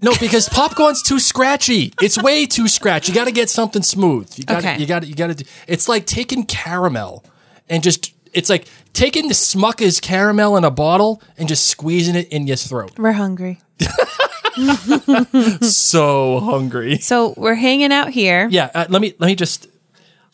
No, 0.00 0.12
because 0.20 0.48
popcorn's 0.48 1.00
too 1.02 1.20
scratchy. 1.20 1.92
It's 2.02 2.20
way 2.20 2.46
too 2.46 2.66
scratchy. 2.66 3.12
You 3.12 3.14
got 3.14 3.26
to 3.26 3.32
get 3.32 3.48
something 3.48 3.82
smooth. 3.82 4.32
You 4.36 4.44
got 4.44 4.58
Okay. 4.58 4.78
you 4.78 4.86
got 4.86 5.06
you 5.06 5.14
got 5.14 5.36
to 5.38 5.44
It's 5.68 5.88
like 5.88 6.06
taking 6.06 6.44
caramel 6.44 7.24
and 7.68 7.82
just 7.82 8.12
it's 8.32 8.50
like 8.50 8.66
taking 8.92 9.28
the 9.28 9.34
Smucker's 9.34 10.00
caramel 10.00 10.56
in 10.56 10.64
a 10.64 10.70
bottle 10.70 11.22
and 11.38 11.48
just 11.48 11.66
squeezing 11.66 12.16
it 12.16 12.28
in 12.30 12.46
your 12.46 12.56
throat. 12.56 12.98
We're 12.98 13.12
hungry. 13.12 13.60
so 15.62 16.40
hungry. 16.40 16.98
So 16.98 17.34
we're 17.36 17.54
hanging 17.54 17.92
out 17.92 18.10
here. 18.10 18.48
Yeah, 18.50 18.70
uh, 18.74 18.86
let 18.88 19.00
me 19.00 19.14
let 19.18 19.28
me 19.28 19.34
just 19.34 19.68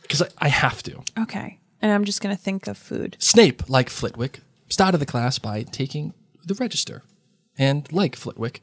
cuz 0.08 0.22
I, 0.22 0.28
I 0.38 0.48
have 0.48 0.82
to. 0.84 1.02
Okay. 1.18 1.58
And 1.80 1.92
I'm 1.92 2.04
just 2.04 2.20
going 2.20 2.34
to 2.34 2.42
think 2.42 2.66
of 2.66 2.76
food. 2.76 3.16
Snape, 3.20 3.68
like 3.68 3.88
Flitwick, 3.88 4.40
started 4.68 4.98
the 4.98 5.06
class 5.06 5.38
by 5.38 5.62
taking 5.62 6.14
the 6.44 6.54
register. 6.54 7.02
And 7.58 7.90
like 7.92 8.16
Flitwick, 8.16 8.60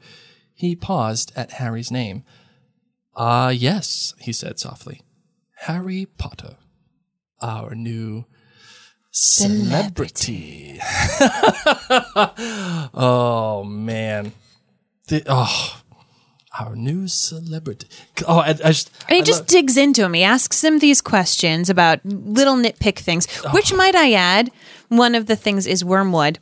he 0.54 0.74
paused 0.74 1.32
at 1.36 1.52
Harry's 1.52 1.90
name. 1.90 2.24
Ah, 3.14 3.50
yes, 3.50 4.14
he 4.20 4.32
said 4.32 4.58
softly. 4.58 5.02
Harry 5.60 6.06
Potter, 6.18 6.56
our 7.40 7.74
new 7.74 8.24
celebrity. 9.10 10.78
oh 12.94 13.64
man, 13.66 14.32
the, 15.08 15.22
oh, 15.26 15.80
our 16.58 16.74
new 16.76 17.08
celebrity. 17.08 17.86
Oh, 18.26 18.38
I, 18.38 18.48
I 18.50 18.52
just 18.72 18.90
And 19.08 19.16
he 19.16 19.22
I 19.22 19.24
just 19.24 19.40
love- 19.42 19.46
digs 19.48 19.76
into 19.76 20.04
him. 20.04 20.14
He 20.14 20.22
asks 20.22 20.62
him 20.64 20.78
these 20.78 21.00
questions 21.00 21.68
about 21.70 22.00
little 22.04 22.56
nitpick 22.56 22.98
things, 22.98 23.26
which 23.52 23.72
might 23.74 23.94
I 23.94 24.12
add, 24.12 24.50
one 24.88 25.14
of 25.14 25.26
the 25.26 25.36
things 25.36 25.66
is 25.66 25.84
wormwood. 25.84 26.38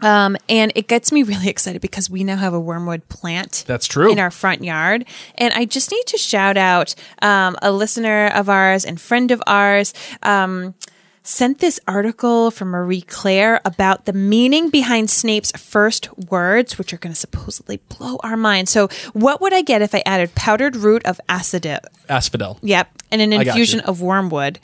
Um, 0.00 0.36
and 0.48 0.70
it 0.76 0.86
gets 0.86 1.10
me 1.10 1.24
really 1.24 1.48
excited 1.48 1.82
because 1.82 2.08
we 2.08 2.22
now 2.22 2.36
have 2.36 2.54
a 2.54 2.60
wormwood 2.60 3.08
plant. 3.08 3.64
That's 3.66 3.86
true. 3.86 4.12
In 4.12 4.20
our 4.20 4.30
front 4.30 4.62
yard. 4.62 5.04
And 5.34 5.52
I 5.54 5.64
just 5.64 5.90
need 5.90 6.04
to 6.06 6.16
shout 6.16 6.56
out 6.56 6.94
um, 7.20 7.56
a 7.62 7.72
listener 7.72 8.28
of 8.28 8.48
ours 8.48 8.84
and 8.84 9.00
friend 9.00 9.32
of 9.32 9.42
ours. 9.46 9.92
Um, 10.22 10.74
sent 11.22 11.58
this 11.58 11.78
article 11.86 12.50
from 12.50 12.68
Marie 12.68 13.02
Claire 13.02 13.60
about 13.64 14.06
the 14.06 14.12
meaning 14.12 14.70
behind 14.70 15.10
Snape's 15.10 15.52
first 15.52 16.08
words, 16.30 16.78
which 16.78 16.92
are 16.92 16.98
going 16.98 17.12
to 17.12 17.18
supposedly 17.18 17.78
blow 17.88 18.16
our 18.22 18.36
minds. 18.36 18.70
So, 18.70 18.88
what 19.12 19.40
would 19.40 19.52
I 19.52 19.62
get 19.62 19.82
if 19.82 19.94
I 19.94 20.02
added 20.06 20.34
powdered 20.34 20.76
root 20.76 21.04
of 21.04 21.20
acidil? 21.28 21.80
asphodel. 22.08 22.58
Yep, 22.62 22.88
and 23.10 23.20
an 23.20 23.32
infusion 23.32 23.80
of 23.80 24.00
wormwood. 24.00 24.58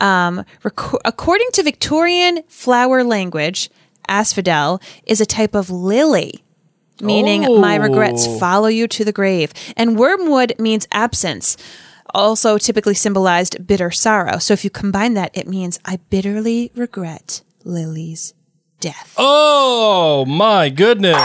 Um, 0.00 0.44
reco- 0.62 1.00
according 1.04 1.48
to 1.52 1.62
Victorian 1.62 2.42
flower 2.48 3.02
language, 3.04 3.70
asphodel 4.08 4.80
is 5.06 5.20
a 5.20 5.26
type 5.26 5.54
of 5.54 5.68
lily, 5.70 6.42
meaning 7.00 7.60
my 7.60 7.76
regrets 7.76 8.26
Oh. 8.26 8.38
follow 8.38 8.68
you 8.68 8.88
to 8.88 9.04
the 9.04 9.12
grave. 9.12 9.52
And 9.76 9.98
wormwood 9.98 10.54
means 10.58 10.86
absence, 10.92 11.56
also 12.14 12.58
typically 12.58 12.94
symbolized 12.94 13.66
bitter 13.66 13.90
sorrow. 13.90 14.38
So 14.38 14.54
if 14.54 14.64
you 14.64 14.70
combine 14.70 15.14
that, 15.14 15.36
it 15.36 15.46
means 15.48 15.78
I 15.84 15.96
bitterly 16.10 16.70
regret 16.74 17.42
Lily's 17.64 18.34
death. 18.80 19.14
Oh 19.16 20.24
my 20.26 20.68
goodness! 20.68 21.16
Just 21.16 21.24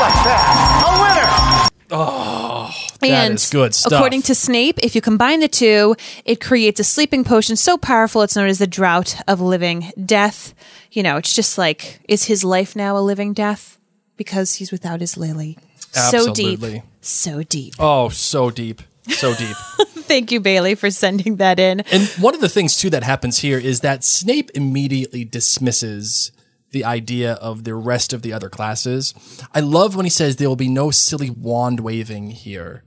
like 0.00 0.18
that. 0.24 0.84
A 0.86 0.92
winner! 1.02 1.68
Oh, 1.94 2.70
that 3.00 3.10
and 3.10 3.34
is 3.34 3.50
good 3.50 3.74
stuff. 3.74 3.92
According 3.92 4.22
to 4.22 4.34
Snape, 4.34 4.78
if 4.82 4.94
you 4.94 5.00
combine 5.00 5.40
the 5.40 5.48
two, 5.48 5.94
it 6.24 6.40
creates 6.40 6.80
a 6.80 6.84
sleeping 6.84 7.24
potion 7.24 7.56
so 7.56 7.76
powerful 7.76 8.22
it's 8.22 8.36
known 8.36 8.48
as 8.48 8.58
the 8.58 8.66
Drought 8.66 9.20
of 9.28 9.40
Living 9.40 9.92
Death. 10.02 10.54
You 10.90 11.02
know, 11.02 11.16
it's 11.18 11.34
just 11.34 11.58
like, 11.58 12.00
is 12.08 12.24
his 12.24 12.44
life 12.44 12.74
now 12.74 12.96
a 12.96 13.00
living 13.00 13.34
death? 13.34 13.78
Because 14.16 14.54
he's 14.54 14.72
without 14.72 15.00
his 15.00 15.16
Lily. 15.16 15.58
So 15.90 16.28
Absolutely. 16.28 16.72
deep. 16.72 16.82
So 17.00 17.42
deep. 17.42 17.74
Oh, 17.78 18.08
so 18.08 18.50
deep, 18.50 18.80
so 19.08 19.34
deep. 19.34 19.56
Thank 20.04 20.30
you, 20.32 20.40
Bailey, 20.40 20.74
for 20.74 20.90
sending 20.90 21.36
that 21.36 21.58
in. 21.58 21.80
And 21.92 22.06
one 22.20 22.34
of 22.34 22.40
the 22.40 22.48
things 22.48 22.76
too 22.76 22.90
that 22.90 23.02
happens 23.02 23.38
here 23.38 23.58
is 23.58 23.80
that 23.80 24.04
Snape 24.04 24.50
immediately 24.54 25.24
dismisses 25.24 26.32
the 26.72 26.84
idea 26.84 27.34
of 27.34 27.64
the 27.64 27.74
rest 27.74 28.12
of 28.12 28.22
the 28.22 28.32
other 28.32 28.48
classes. 28.48 29.14
I 29.54 29.60
love 29.60 29.94
when 29.96 30.06
he 30.06 30.10
says 30.10 30.36
there 30.36 30.48
will 30.48 30.56
be 30.56 30.68
no 30.68 30.90
silly 30.90 31.30
wand 31.30 31.80
waving 31.80 32.30
here. 32.30 32.84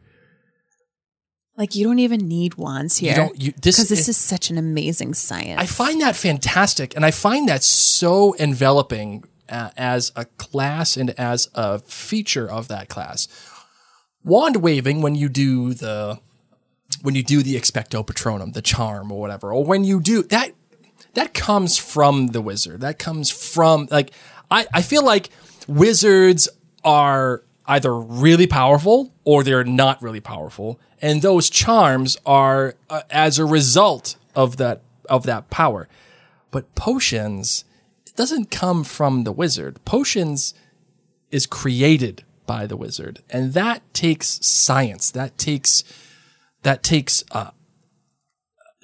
Like, 1.58 1.74
you 1.74 1.86
don't 1.86 2.00
even 2.00 2.28
need 2.28 2.56
wands 2.56 2.98
here. 2.98 3.16
don't- 3.16 3.40
you- 3.42 3.54
this 3.62 3.78
Because 3.78 3.90
this 3.90 4.00
is- 4.02 4.10
is 4.10 4.18
such 4.18 4.50
an 4.50 4.58
amazing 4.58 5.14
science. 5.14 5.62
I 5.62 5.66
find 5.66 6.02
that 6.02 6.16
fantastic, 6.16 6.96
and 6.96 7.06
I 7.06 7.12
find 7.12 7.48
that 7.48 7.64
so 7.64 8.34
enveloping 8.36 9.24
uh, 9.48 9.70
as 9.78 10.12
a 10.16 10.26
class 10.26 10.98
and 10.98 11.12
as 11.12 11.48
a 11.54 11.80
feature 11.80 12.50
of 12.50 12.68
that 12.68 12.90
class. 12.90 13.28
Wand 14.26 14.58
waving 14.58 15.02
when 15.02 15.14
you 15.14 15.30
do 15.30 15.76
the 15.76 16.20
when 17.04 17.14
you 17.14 17.24
do 17.24 17.44
the 17.44 17.56
expecto 17.56 18.04
patronum, 18.06 18.54
the 18.54 18.62
charm 18.62 19.12
or 19.12 19.20
whatever, 19.20 19.54
or 19.54 19.64
when 19.64 19.84
you 19.84 20.02
do 20.02 20.24
that, 20.24 20.52
that 21.14 21.36
comes 21.36 21.78
from 21.78 22.28
the 22.28 22.42
wizard. 22.42 22.82
That 22.82 22.98
comes 22.98 23.30
from 23.30 23.88
like 23.92 24.12
I, 24.50 24.66
I 24.74 24.82
feel 24.82 25.06
like 25.06 25.30
wizards 25.68 26.50
are 26.84 27.44
either 27.68 27.96
really 27.96 28.48
powerful 28.48 29.14
or 29.24 29.44
they're 29.44 29.64
not 29.64 30.02
really 30.02 30.20
powerful, 30.20 30.80
and 31.02 31.22
those 31.22 31.50
charms 31.50 32.18
are 32.26 32.74
uh, 32.90 33.04
as 33.12 33.38
a 33.38 33.46
result 33.46 34.16
of 34.36 34.58
that 34.58 34.82
of 35.08 35.28
that 35.28 35.52
power. 35.52 35.88
But 36.50 36.74
potions, 36.74 37.64
it 38.08 38.16
doesn't 38.16 38.50
come 38.50 38.84
from 38.84 39.24
the 39.24 39.32
wizard. 39.32 39.84
Potions 39.86 40.56
is 41.30 41.46
created 41.46 42.24
by 42.46 42.66
the 42.68 42.78
wizard, 42.78 43.22
and 43.30 43.54
that 43.54 43.82
takes 43.94 44.46
science. 44.46 45.12
That 45.12 45.38
takes 45.38 45.84
that 46.64 46.84
takes 46.84 47.24
uh, 47.32 47.52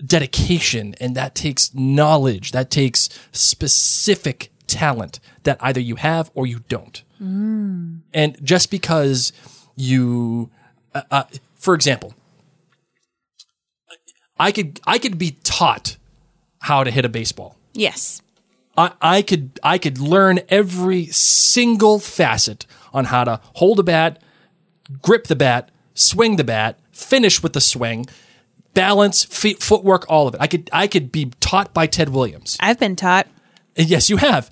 dedication, 0.05 0.95
and 0.99 1.15
that 1.15 1.35
takes 1.35 1.73
knowledge. 1.73 2.51
That 2.51 2.69
takes 2.69 3.09
specific 3.31 4.51
talent 4.67 5.19
that 5.43 5.57
either 5.61 5.79
you 5.81 5.95
have 5.95 6.31
or 6.33 6.45
you 6.47 6.59
don't. 6.69 7.03
And 8.13 8.37
just 8.43 8.71
because 8.71 9.31
you, 9.75 10.49
uh, 10.95 11.03
uh, 11.11 11.23
for 11.55 11.75
example, 11.75 12.15
I 14.39 14.51
could 14.51 14.79
I 14.85 14.97
could 14.97 15.17
be 15.19 15.37
taught 15.43 15.97
how 16.59 16.83
to 16.83 16.91
hit 16.91 17.05
a 17.05 17.09
baseball. 17.09 17.57
yes. 17.73 18.21
I, 18.77 18.93
I 19.01 19.21
could 19.21 19.59
I 19.61 19.77
could 19.77 19.99
learn 19.99 20.39
every 20.47 21.07
single 21.07 21.99
facet 21.99 22.65
on 22.93 23.05
how 23.05 23.23
to 23.23 23.39
hold 23.55 23.79
a 23.79 23.83
bat, 23.83 24.21
grip 25.01 25.27
the 25.27 25.35
bat, 25.35 25.71
swing 25.93 26.35
the 26.35 26.43
bat, 26.43 26.79
finish 26.91 27.41
with 27.43 27.53
the 27.53 27.61
swing, 27.61 28.05
balance, 28.73 29.23
feet, 29.23 29.61
footwork, 29.61 30.05
all 30.09 30.27
of 30.27 30.35
it. 30.35 30.41
I 30.41 30.47
could 30.47 30.69
I 30.73 30.87
could 30.87 31.11
be 31.11 31.31
taught 31.39 31.73
by 31.73 31.87
Ted 31.87 32.09
Williams. 32.09 32.57
I've 32.59 32.79
been 32.79 32.95
taught. 32.95 33.27
Uh, 33.77 33.83
yes, 33.83 34.09
you 34.09 34.17
have, 34.17 34.49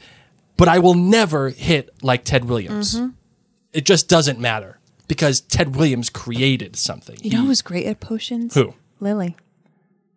but 0.58 0.68
I 0.68 0.80
will 0.80 0.96
never 0.96 1.50
hit 1.50 1.90
like 2.02 2.24
Ted 2.24 2.46
Williams. 2.46 2.96
Mm-hmm. 2.96 3.10
It 3.74 3.86
just 3.86 4.10
doesn't 4.10 4.40
matter 4.40 4.80
because 5.08 5.42
Ted 5.42 5.76
Williams 5.76 6.10
created 6.10 6.76
something. 6.76 7.18
You 7.22 7.32
know 7.32 7.42
who 7.42 7.48
was 7.48 7.62
great 7.62 7.86
at 7.86 8.00
potions? 8.00 8.54
Who? 8.56 8.74
Lily. 9.00 9.36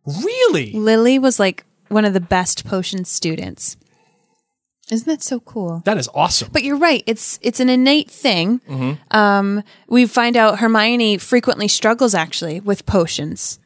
Really? 0.05 0.73
Lily 0.73 1.19
was 1.19 1.39
like 1.39 1.65
one 1.89 2.05
of 2.05 2.13
the 2.13 2.21
best 2.21 2.65
potion 2.65 3.05
students. 3.05 3.77
Isn't 4.93 5.07
that 5.09 5.23
so 5.23 5.41
cool? 5.41 5.81
That 5.87 5.97
is 5.99 6.09
awesome. 6.15 6.51
But 6.53 6.63
you're 6.65 6.77
right. 6.77 7.03
It's 7.07 7.39
it's 7.43 7.61
an 7.61 7.69
innate 7.69 8.11
thing. 8.11 8.61
Mm-hmm. 8.69 9.17
Um, 9.17 9.63
we 9.89 10.07
find 10.07 10.37
out 10.37 10.59
Hermione 10.59 11.17
frequently 11.19 11.67
struggles 11.69 12.15
actually 12.15 12.61
with 12.61 12.85
potions. 12.87 13.59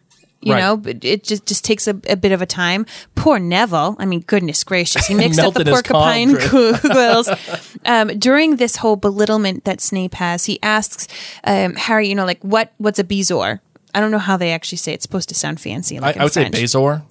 You 0.42 0.52
Right. 0.52 0.60
know, 0.60 0.76
but 0.76 1.04
it 1.04 1.24
just 1.24 1.44
just 1.46 1.64
takes 1.64 1.88
a, 1.88 1.98
a 2.08 2.14
bit 2.14 2.30
of 2.30 2.40
a 2.42 2.46
time. 2.46 2.86
Poor 3.16 3.40
Neville. 3.40 3.96
I 3.98 4.04
mean, 4.06 4.20
goodness 4.20 4.62
gracious, 4.62 5.06
he 5.08 5.14
mixed 5.14 5.40
up 5.40 5.54
the 5.54 5.64
porcupine 5.64 6.36
quills. 6.90 7.28
um, 7.84 8.08
during 8.18 8.56
this 8.56 8.76
whole 8.76 8.94
belittlement 8.96 9.64
that 9.64 9.80
Snape 9.80 10.14
has, 10.14 10.44
he 10.44 10.60
asks 10.62 11.08
um, 11.42 11.74
Harry, 11.74 12.08
you 12.08 12.14
know, 12.14 12.26
like 12.26 12.40
what 12.42 12.72
what's 12.78 13.00
a 13.00 13.04
bezoar? 13.04 13.58
I 13.94 14.00
don't 14.00 14.12
know 14.12 14.18
how 14.20 14.36
they 14.36 14.52
actually 14.52 14.78
say 14.78 14.92
it. 14.92 14.96
It's 14.96 15.02
supposed 15.02 15.28
to 15.30 15.34
sound 15.34 15.58
fancy. 15.58 15.98
I, 15.98 16.00
Like 16.02 16.16
in 16.16 16.20
I 16.20 16.24
would 16.24 16.32
French 16.34 16.54
say 16.54 16.60
Bazor. 16.62 17.02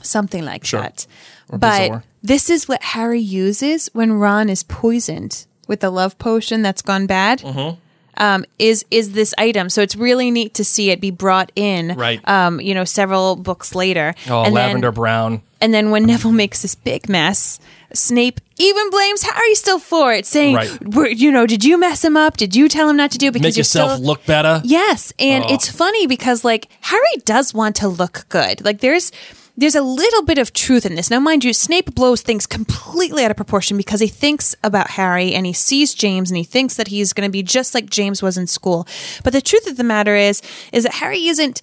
something 0.00 0.44
like 0.46 0.64
Sure. 0.64 0.80
that. 0.80 1.06
Or 1.50 1.58
But. 1.58 2.02
This 2.22 2.50
is 2.50 2.68
what 2.68 2.82
Harry 2.82 3.20
uses 3.20 3.88
when 3.92 4.12
Ron 4.14 4.48
is 4.48 4.62
poisoned 4.62 5.46
with 5.66 5.80
the 5.80 5.90
love 5.90 6.18
potion 6.18 6.62
that's 6.62 6.82
gone 6.82 7.06
bad. 7.06 7.40
Mm-hmm. 7.40 7.78
Um, 8.20 8.44
is 8.58 8.84
is 8.90 9.12
this 9.12 9.32
item? 9.38 9.68
So 9.70 9.80
it's 9.80 9.94
really 9.94 10.30
neat 10.32 10.54
to 10.54 10.64
see 10.64 10.90
it 10.90 11.00
be 11.00 11.12
brought 11.12 11.52
in. 11.54 11.94
Right. 11.94 12.20
Um, 12.28 12.60
you 12.60 12.74
know, 12.74 12.84
several 12.84 13.36
books 13.36 13.76
later. 13.76 14.12
Oh, 14.28 14.42
and 14.42 14.52
lavender 14.52 14.88
Then, 14.88 14.94
brown. 14.94 15.42
and 15.60 15.72
then 15.72 15.92
when 15.92 16.04
Neville 16.04 16.32
makes 16.32 16.62
this 16.62 16.74
big 16.74 17.08
mess, 17.08 17.60
Snape 17.92 18.40
even 18.58 18.90
blames 18.90 19.22
Harry 19.22 19.54
still 19.54 19.78
for 19.78 20.12
it, 20.12 20.26
saying, 20.26 20.56
Right. 20.56 21.16
"You 21.16 21.30
know, 21.30 21.46
did 21.46 21.62
you 21.64 21.78
mess 21.78 22.04
him 22.04 22.16
up? 22.16 22.36
Did 22.36 22.56
you 22.56 22.68
tell 22.68 22.88
him 22.90 22.96
not 22.96 23.12
to 23.12 23.18
do 23.18 23.28
it 23.28 23.34
because 23.34 23.54
Make 23.54 23.56
yourself 23.58 23.92
still 23.92 24.04
look 24.04 24.26
better. 24.26 24.62
Yes, 24.64 25.12
and 25.20 25.44
Oh. 25.44 25.54
it's 25.54 25.68
funny 25.70 26.08
because 26.08 26.44
like 26.44 26.66
Harry 26.80 27.16
does 27.24 27.54
want 27.54 27.76
to 27.76 27.86
look 27.86 28.24
good. 28.30 28.64
Like 28.64 28.80
there's 28.80 29.12
there's 29.58 29.74
a 29.74 29.82
little 29.82 30.22
bit 30.22 30.38
of 30.38 30.52
truth 30.52 30.86
in 30.86 30.94
this. 30.94 31.10
Now, 31.10 31.18
mind 31.18 31.44
you, 31.44 31.52
Snape 31.52 31.92
blows 31.92 32.22
things 32.22 32.46
completely 32.46 33.24
out 33.24 33.32
of 33.32 33.36
proportion 33.36 33.76
because 33.76 33.98
he 33.98 34.06
thinks 34.06 34.54
about 34.62 34.90
Harry 34.90 35.34
and 35.34 35.44
he 35.44 35.52
sees 35.52 35.94
James 35.94 36.30
and 36.30 36.38
he 36.38 36.44
thinks 36.44 36.76
that 36.76 36.88
he's 36.88 37.12
going 37.12 37.26
to 37.26 37.32
be 37.32 37.42
just 37.42 37.74
like 37.74 37.90
James 37.90 38.22
was 38.22 38.38
in 38.38 38.46
school. 38.46 38.86
But 39.24 39.32
the 39.32 39.40
truth 39.40 39.66
of 39.66 39.76
the 39.76 39.82
matter 39.82 40.14
is, 40.14 40.42
is 40.72 40.84
that 40.84 40.94
Harry 40.94 41.26
isn't 41.26 41.60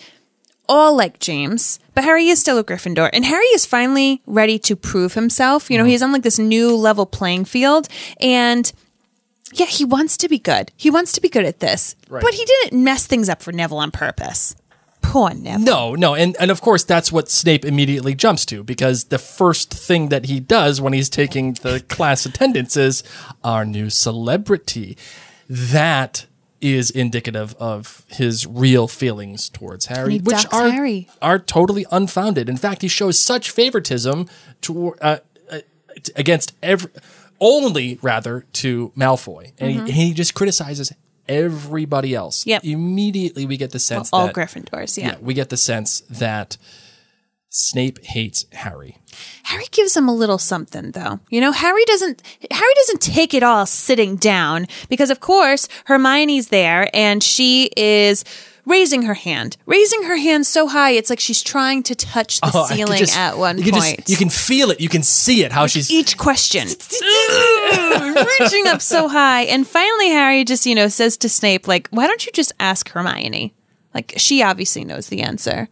all 0.67 0.93
like 0.93 1.19
James, 1.19 1.79
but 1.93 2.03
Harry 2.03 2.27
is 2.27 2.41
still 2.41 2.58
a 2.58 2.65
Gryffindor. 2.65 3.10
And 3.13 3.23
Harry 3.23 3.45
is 3.45 3.65
finally 3.65 4.21
ready 4.25 4.60
to 4.60 4.75
prove 4.75 5.13
himself. 5.13 5.71
You 5.71 5.77
know, 5.77 5.86
mm-hmm. 5.86 5.91
he's 5.91 6.01
on 6.01 6.12
like 6.12 6.23
this 6.23 6.38
new 6.38 6.75
level 6.75 7.05
playing 7.05 7.45
field. 7.45 7.88
And 8.19 8.69
yeah, 9.53 9.67
he 9.67 9.86
wants 9.86 10.17
to 10.17 10.27
be 10.27 10.38
good. 10.38 10.69
He 10.75 10.89
wants 10.89 11.13
to 11.13 11.21
be 11.21 11.29
good 11.29 11.45
at 11.45 11.62
this. 11.62 11.95
Right. 12.10 12.21
But 12.21 12.34
he 12.34 12.43
didn't 12.43 12.84
mess 12.84 13.08
things 13.08 13.29
up 13.29 13.41
for 13.41 13.53
Neville 13.53 13.77
on 13.77 13.91
purpose. 13.91 14.53
Poor 15.12 15.34
Neville. 15.34 15.65
No, 15.65 15.96
no, 15.96 16.15
and 16.15 16.36
and 16.39 16.52
of 16.52 16.62
course 16.62 16.84
that's 16.84 17.12
what 17.12 17.30
Snape 17.30 17.63
immediately 17.65 18.15
jumps 18.15 18.46
to 18.48 18.63
because 18.63 19.06
the 19.06 19.18
first 19.20 19.74
thing 19.74 20.10
that 20.10 20.26
he 20.26 20.39
does 20.39 20.82
when 20.82 20.94
he's 20.94 21.10
taking 21.10 21.54
the 21.54 21.80
class 21.89 22.26
attendance 22.26 22.76
is 22.76 23.04
our 23.44 23.65
new 23.65 23.89
celebrity. 23.89 24.98
That 25.50 26.26
is 26.62 26.89
indicative 26.89 27.54
of 27.60 28.04
his 28.10 28.48
real 28.48 28.88
feelings 28.88 29.50
towards 29.50 29.86
Harry, 29.86 30.18
which 30.18 30.46
are 30.52 30.70
Harry. 30.70 31.08
are 31.22 31.38
totally 31.38 31.86
unfounded. 31.91 32.50
In 32.50 32.58
fact, 32.58 32.82
he 32.82 32.88
shows 32.88 33.20
such 33.20 33.52
favoritism 33.52 34.28
to 34.62 34.96
uh, 34.96 35.18
uh, 35.52 35.60
against 36.15 36.54
every 36.63 36.89
only 37.39 38.00
rather 38.02 38.46
to 38.54 38.91
Malfoy, 38.98 39.52
and 39.60 39.88
he, 39.88 40.08
he 40.08 40.13
just 40.13 40.34
criticizes 40.34 40.91
everybody 41.27 42.15
else. 42.15 42.45
Yep. 42.45 42.63
Immediately, 42.63 43.45
we 43.45 43.57
get 43.57 43.71
the 43.71 43.79
sense 43.79 44.09
All 44.11 44.27
that 44.27 44.35
Gryffindors, 44.35 44.97
yeah. 44.97 45.11
yeah, 45.11 45.17
we 45.21 45.33
get 45.33 45.49
the 45.49 45.57
sense 45.57 46.01
that 46.09 46.57
Snape 47.49 48.03
hates 48.03 48.45
Harry. 48.51 48.97
Harry 49.43 49.65
gives 49.71 49.95
him 49.95 50.09
a 50.09 50.13
little 50.13 50.38
something 50.38 50.91
though. 50.91 51.21
You 51.29 51.39
know, 51.39 51.53
Harry 51.53 51.85
doesn't 51.85 52.21
Harry 52.51 52.73
doesn't 52.75 53.01
take 53.01 53.33
it 53.33 53.43
all 53.43 53.65
sitting 53.65 54.17
down 54.17 54.67
because 54.89 55.09
of 55.09 55.21
course 55.21 55.69
Hermione's 55.85 56.49
there 56.49 56.89
and 56.93 57.23
she 57.23 57.69
is 57.77 58.25
raising 58.65 59.04
her 59.04 59.13
hand. 59.13 59.58
Raising 59.65 60.04
her 60.04 60.17
hand 60.17 60.45
so 60.45 60.67
high 60.67 60.91
it's 60.91 61.10
like 61.10 61.19
she's 61.19 61.41
trying 61.41 61.84
to 61.84 61.95
touch 61.95 62.41
the 62.41 62.51
Oh, 62.54 62.63
I 62.63 62.67
could 62.69 62.78
ceiling 62.78 62.99
just- 62.99 63.17
at 63.17 63.38
one 63.38 63.58
you 63.58 63.65
can 63.65 63.73
point. 63.73 63.97
Just, 63.97 64.10
you 64.10 64.17
can 64.17 64.30
feel 64.30 64.71
it. 64.71 64.80
You 64.80 64.89
can 64.89 65.04
see 65.04 65.43
it. 65.43 65.51
How 65.51 65.67
she's 65.67 65.91
each 65.91 66.17
question. 66.17 66.67
reaching 68.39 68.67
up 68.67 68.82
so 68.82 69.08
high. 69.08 69.43
And 69.43 69.67
finally, 69.67 70.10
Harry 70.10 70.43
just, 70.43 70.65
you 70.65 70.75
know, 70.75 70.88
says 70.88 71.17
to 71.17 71.30
Snape, 71.30 71.67
like, 71.67 71.88
why 71.89 72.08
don't 72.08 72.25
you 72.25 72.32
just 72.32 72.51
ask 72.60 72.89
Hermione? 72.89 73.54
Like, 73.93 74.13
she 74.17 74.41
obviously 74.43 74.84
knows 74.84 75.08
the 75.08 75.21
answer. 75.21 75.69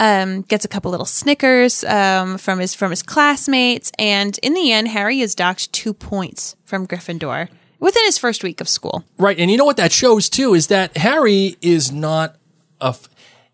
Um, 0.00 0.42
gets 0.42 0.64
a 0.64 0.68
couple 0.68 0.92
little 0.92 1.06
snickers 1.06 1.82
um, 1.82 2.38
from 2.38 2.60
his 2.60 2.72
from 2.72 2.90
his 2.90 3.02
classmates, 3.02 3.90
and 3.98 4.38
in 4.44 4.54
the 4.54 4.70
end, 4.70 4.86
Harry 4.86 5.20
is 5.20 5.34
docked 5.34 5.72
two 5.72 5.92
points 5.92 6.54
from 6.64 6.86
Gryffindor 6.86 7.48
within 7.80 8.04
his 8.04 8.18
first 8.18 8.42
week 8.42 8.60
of 8.60 8.68
school. 8.68 9.04
Right, 9.18 9.38
and 9.38 9.50
you 9.50 9.56
know 9.56 9.64
what 9.64 9.76
that 9.76 9.92
shows 9.92 10.28
too 10.28 10.54
is 10.54 10.68
that 10.68 10.96
Harry 10.96 11.56
is 11.60 11.92
not 11.92 12.36
a 12.80 12.88
f- 12.88 13.08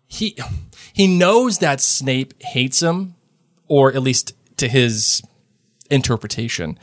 he 0.07 0.37
he 0.93 1.07
knows 1.07 1.59
that 1.59 1.81
Snape 1.81 2.33
hates 2.41 2.81
him, 2.81 3.15
or 3.67 3.89
at 3.93 4.01
least 4.01 4.33
to 4.57 4.67
his 4.67 5.21
interpretation. 5.89 6.79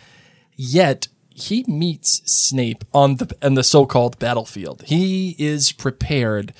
Yet 0.57 1.09
he 1.31 1.65
meets 1.67 2.21
Snape 2.25 2.85
on 2.93 3.17
the 3.17 3.35
on 3.43 3.55
the 3.55 3.65
so-called 3.65 4.19
battlefield. 4.19 4.83
He 4.87 5.35
is 5.39 5.73
prepared 5.73 6.53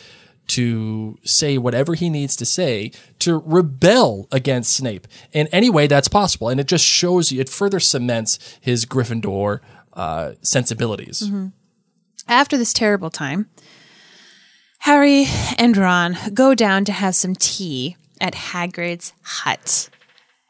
to 0.49 1.19
say 1.25 1.57
whatever 1.57 1.95
he 1.95 2.11
needs 2.11 2.37
to 2.37 2.45
say 2.45 2.91
to 3.21 3.39
rebel 3.39 4.29
against 4.33 4.75
Snape 4.75 5.07
in 5.33 5.47
any 5.49 5.71
way 5.71 5.87
that's 5.87 6.09
possible, 6.09 6.49
and 6.49 6.61
it 6.61 6.67
just 6.67 6.85
shows 6.85 7.31
you. 7.33 7.41
It 7.41 7.49
further 7.49 7.81
cements 7.81 8.39
his 8.61 8.85
Gryffindor 8.85 9.61
uh, 9.95 10.33
sensibilities. 10.43 11.31
After 12.29 12.57
this 12.57 12.73
terrible 12.73 13.11
time, 13.11 13.49
Harry 14.81 15.27
and 15.59 15.77
Ron 15.77 16.17
go 16.35 16.55
down 16.55 16.85
to 16.87 16.93
have 16.93 17.15
some 17.15 17.35
tea 17.35 17.97
at 18.21 18.35
Hagrid's 18.35 19.13
hut. 19.23 19.89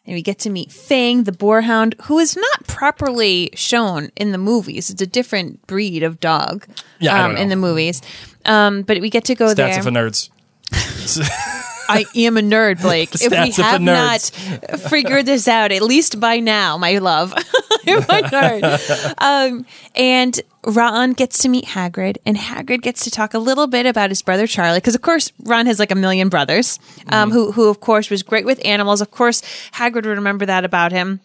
And 0.05 0.15
we 0.15 0.23
get 0.23 0.41
to 0.41 0.51
meet 0.51 0.73
Fang, 0.73 1.25
the 1.25 1.33
boarhound, 1.33 1.95
who 2.03 2.19
is 2.19 2.37
not 2.37 2.67
properly 2.67 3.51
shown 3.55 4.11
in 4.17 4.33
the 4.33 4.39
movies. 4.39 4.91
It's 4.91 5.01
a 5.01 5.07
different 5.07 5.65
breed 5.69 6.03
of 6.03 6.19
dog 6.19 6.67
Yeah, 6.99 7.25
um, 7.25 7.37
in 7.37 7.49
the 7.51 7.57
movies. 7.57 8.03
Um, 8.45 8.83
but 8.83 9.01
we 9.01 9.11
get 9.11 9.25
to 9.27 9.37
go 9.37 9.47
Stats 9.47 9.55
there. 9.55 9.79
of 9.79 9.85
the 9.85 9.91
nerds. 9.91 10.29
I 11.89 12.05
am 12.15 12.37
a 12.37 12.41
nerd, 12.41 12.81
Blake. 12.83 13.15
if 13.15 13.31
we 13.31 13.37
Stats 13.37 13.49
of 13.51 13.57
the 13.57 13.63
have 13.63 13.81
not 13.81 14.81
figured 14.91 15.27
this 15.27 15.49
out, 15.49 15.73
at 15.73 15.83
least 15.83 16.21
by 16.21 16.39
now, 16.41 16.79
my 16.79 16.99
love, 16.99 17.33
I'm 17.87 17.99
a 17.99 18.03
nerd. 18.29 19.15
Um, 19.19 19.67
and 19.95 20.41
Ron 20.65 21.13
gets 21.13 21.39
to 21.41 21.49
meet 21.49 21.65
Hagrid, 21.67 22.19
and 22.25 22.37
Hagrid 22.37 22.83
gets 22.83 23.05
to 23.05 23.11
talk 23.11 23.35
a 23.35 23.39
little 23.39 23.67
bit 23.67 23.85
about 23.87 24.11
his 24.11 24.23
brother 24.23 24.47
Charlie, 24.47 24.79
because 24.79 24.95
of 24.95 25.03
course 25.03 25.33
Ron 25.43 25.67
has 25.67 25.79
like 25.79 25.91
a 25.91 25.97
million 25.97 26.29
brothers, 26.29 26.79
um, 27.09 27.31
Mm-hmm. 27.31 27.33
who 27.39 27.53
who 27.53 27.69
of 27.69 27.81
course 27.81 28.11
was 28.11 28.23
great 28.23 28.45
with 28.45 28.65
animals. 28.65 29.01
Of 29.01 29.11
course, 29.11 29.43
Hagrid 29.73 29.95
would 30.07 30.07
remember 30.07 30.47
that 30.47 30.65
about 30.65 30.93
him. 30.93 31.21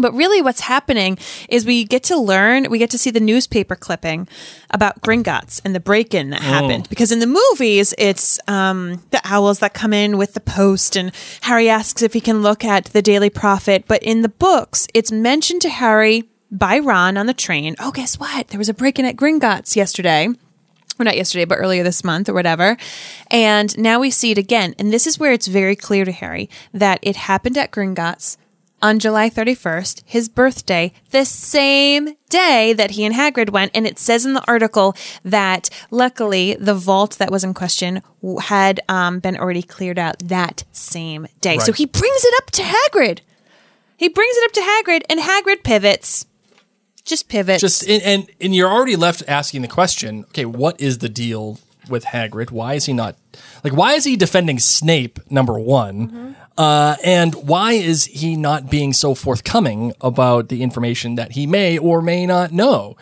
But 0.00 0.14
really, 0.14 0.42
what's 0.42 0.60
happening 0.60 1.18
is 1.48 1.64
we 1.64 1.84
get 1.84 2.02
to 2.04 2.16
learn, 2.16 2.70
we 2.70 2.78
get 2.78 2.90
to 2.90 2.98
see 2.98 3.10
the 3.10 3.20
newspaper 3.20 3.76
clipping 3.76 4.28
about 4.70 5.00
Gringotts 5.00 5.60
and 5.64 5.74
the 5.74 5.80
break 5.80 6.14
in 6.14 6.30
that 6.30 6.42
happened. 6.42 6.88
Because 6.88 7.12
in 7.12 7.20
the 7.20 7.26
movies, 7.26 7.94
it's 7.98 8.38
um, 8.48 9.02
the 9.10 9.20
owls 9.24 9.58
that 9.60 9.74
come 9.74 9.92
in 9.92 10.18
with 10.18 10.34
the 10.34 10.40
post, 10.40 10.96
and 10.96 11.12
Harry 11.42 11.68
asks 11.68 12.02
if 12.02 12.12
he 12.12 12.20
can 12.20 12.42
look 12.42 12.64
at 12.64 12.86
the 12.86 13.02
Daily 13.02 13.30
Prophet. 13.30 13.84
But 13.86 14.02
in 14.02 14.22
the 14.22 14.28
books, 14.28 14.86
it's 14.94 15.12
mentioned 15.12 15.62
to 15.62 15.70
Harry 15.70 16.28
by 16.50 16.78
Ron 16.78 17.16
on 17.16 17.26
the 17.26 17.34
train. 17.34 17.76
Oh, 17.78 17.92
guess 17.92 18.18
what? 18.18 18.48
There 18.48 18.58
was 18.58 18.68
a 18.68 18.74
break 18.74 18.98
in 18.98 19.04
at 19.04 19.16
Gringotts 19.16 19.76
yesterday 19.76 20.28
or 21.00 21.04
not 21.04 21.16
yesterday, 21.16 21.46
but 21.46 21.56
earlier 21.56 21.82
this 21.82 22.04
month 22.04 22.28
or 22.28 22.34
whatever. 22.34 22.76
And 23.30 23.76
now 23.78 23.98
we 23.98 24.10
see 24.10 24.30
it 24.30 24.38
again. 24.38 24.74
And 24.78 24.92
this 24.92 25.06
is 25.06 25.18
where 25.18 25.32
it's 25.32 25.46
very 25.46 25.74
clear 25.74 26.04
to 26.04 26.12
Harry 26.12 26.50
that 26.74 27.00
it 27.02 27.16
happened 27.16 27.56
at 27.56 27.70
Gringotts 27.70 28.36
on 28.82 28.98
July 28.98 29.28
31st, 29.30 30.02
his 30.04 30.28
birthday, 30.28 30.92
the 31.10 31.24
same 31.24 32.16
day 32.28 32.72
that 32.72 32.92
he 32.92 33.04
and 33.04 33.14
Hagrid 33.14 33.50
went. 33.50 33.72
And 33.74 33.86
it 33.86 33.98
says 33.98 34.24
in 34.24 34.34
the 34.34 34.44
article 34.48 34.96
that 35.24 35.70
luckily 35.90 36.56
the 36.58 36.74
vault 36.74 37.18
that 37.18 37.30
was 37.30 37.44
in 37.44 37.54
question 37.54 38.02
had 38.42 38.80
um, 38.88 39.20
been 39.20 39.36
already 39.36 39.62
cleared 39.62 39.98
out 39.98 40.18
that 40.20 40.64
same 40.72 41.26
day. 41.40 41.58
So 41.58 41.72
he 41.72 41.86
brings 41.86 42.24
it 42.24 42.34
up 42.42 42.50
to 42.52 42.62
Hagrid. 42.62 43.20
He 43.96 44.08
brings 44.08 44.34
it 44.38 44.44
up 44.44 44.52
to 44.52 44.60
Hagrid, 44.62 45.02
and 45.10 45.20
Hagrid 45.20 45.62
pivots. 45.62 46.24
Just 47.04 47.28
pivots. 47.28 47.60
Just 47.60 47.86
and, 47.86 48.02
and 48.02 48.30
and 48.40 48.54
you're 48.54 48.70
already 48.70 48.96
left 48.96 49.22
asking 49.28 49.60
the 49.62 49.68
question. 49.68 50.24
Okay, 50.28 50.46
what 50.46 50.80
is 50.80 50.98
the 50.98 51.08
deal 51.10 51.58
with 51.88 52.06
Hagrid? 52.06 52.50
Why 52.50 52.74
is 52.74 52.86
he 52.86 52.94
not 52.94 53.16
like? 53.62 53.74
Why 53.74 53.92
is 53.92 54.04
he 54.04 54.16
defending 54.16 54.58
Snape? 54.58 55.18
Number 55.30 55.58
one, 55.58 56.34
uh, 56.60 56.96
and 57.02 57.34
why 57.34 57.72
is 57.72 58.04
he 58.04 58.36
not 58.36 58.68
being 58.70 58.92
so 58.92 59.14
forthcoming 59.14 59.94
about 60.02 60.48
the 60.50 60.62
information 60.62 61.14
that 61.14 61.32
he 61.32 61.46
may 61.46 61.78
or 61.78 62.02
may 62.02 62.26
not 62.26 62.52
know? 62.52 62.96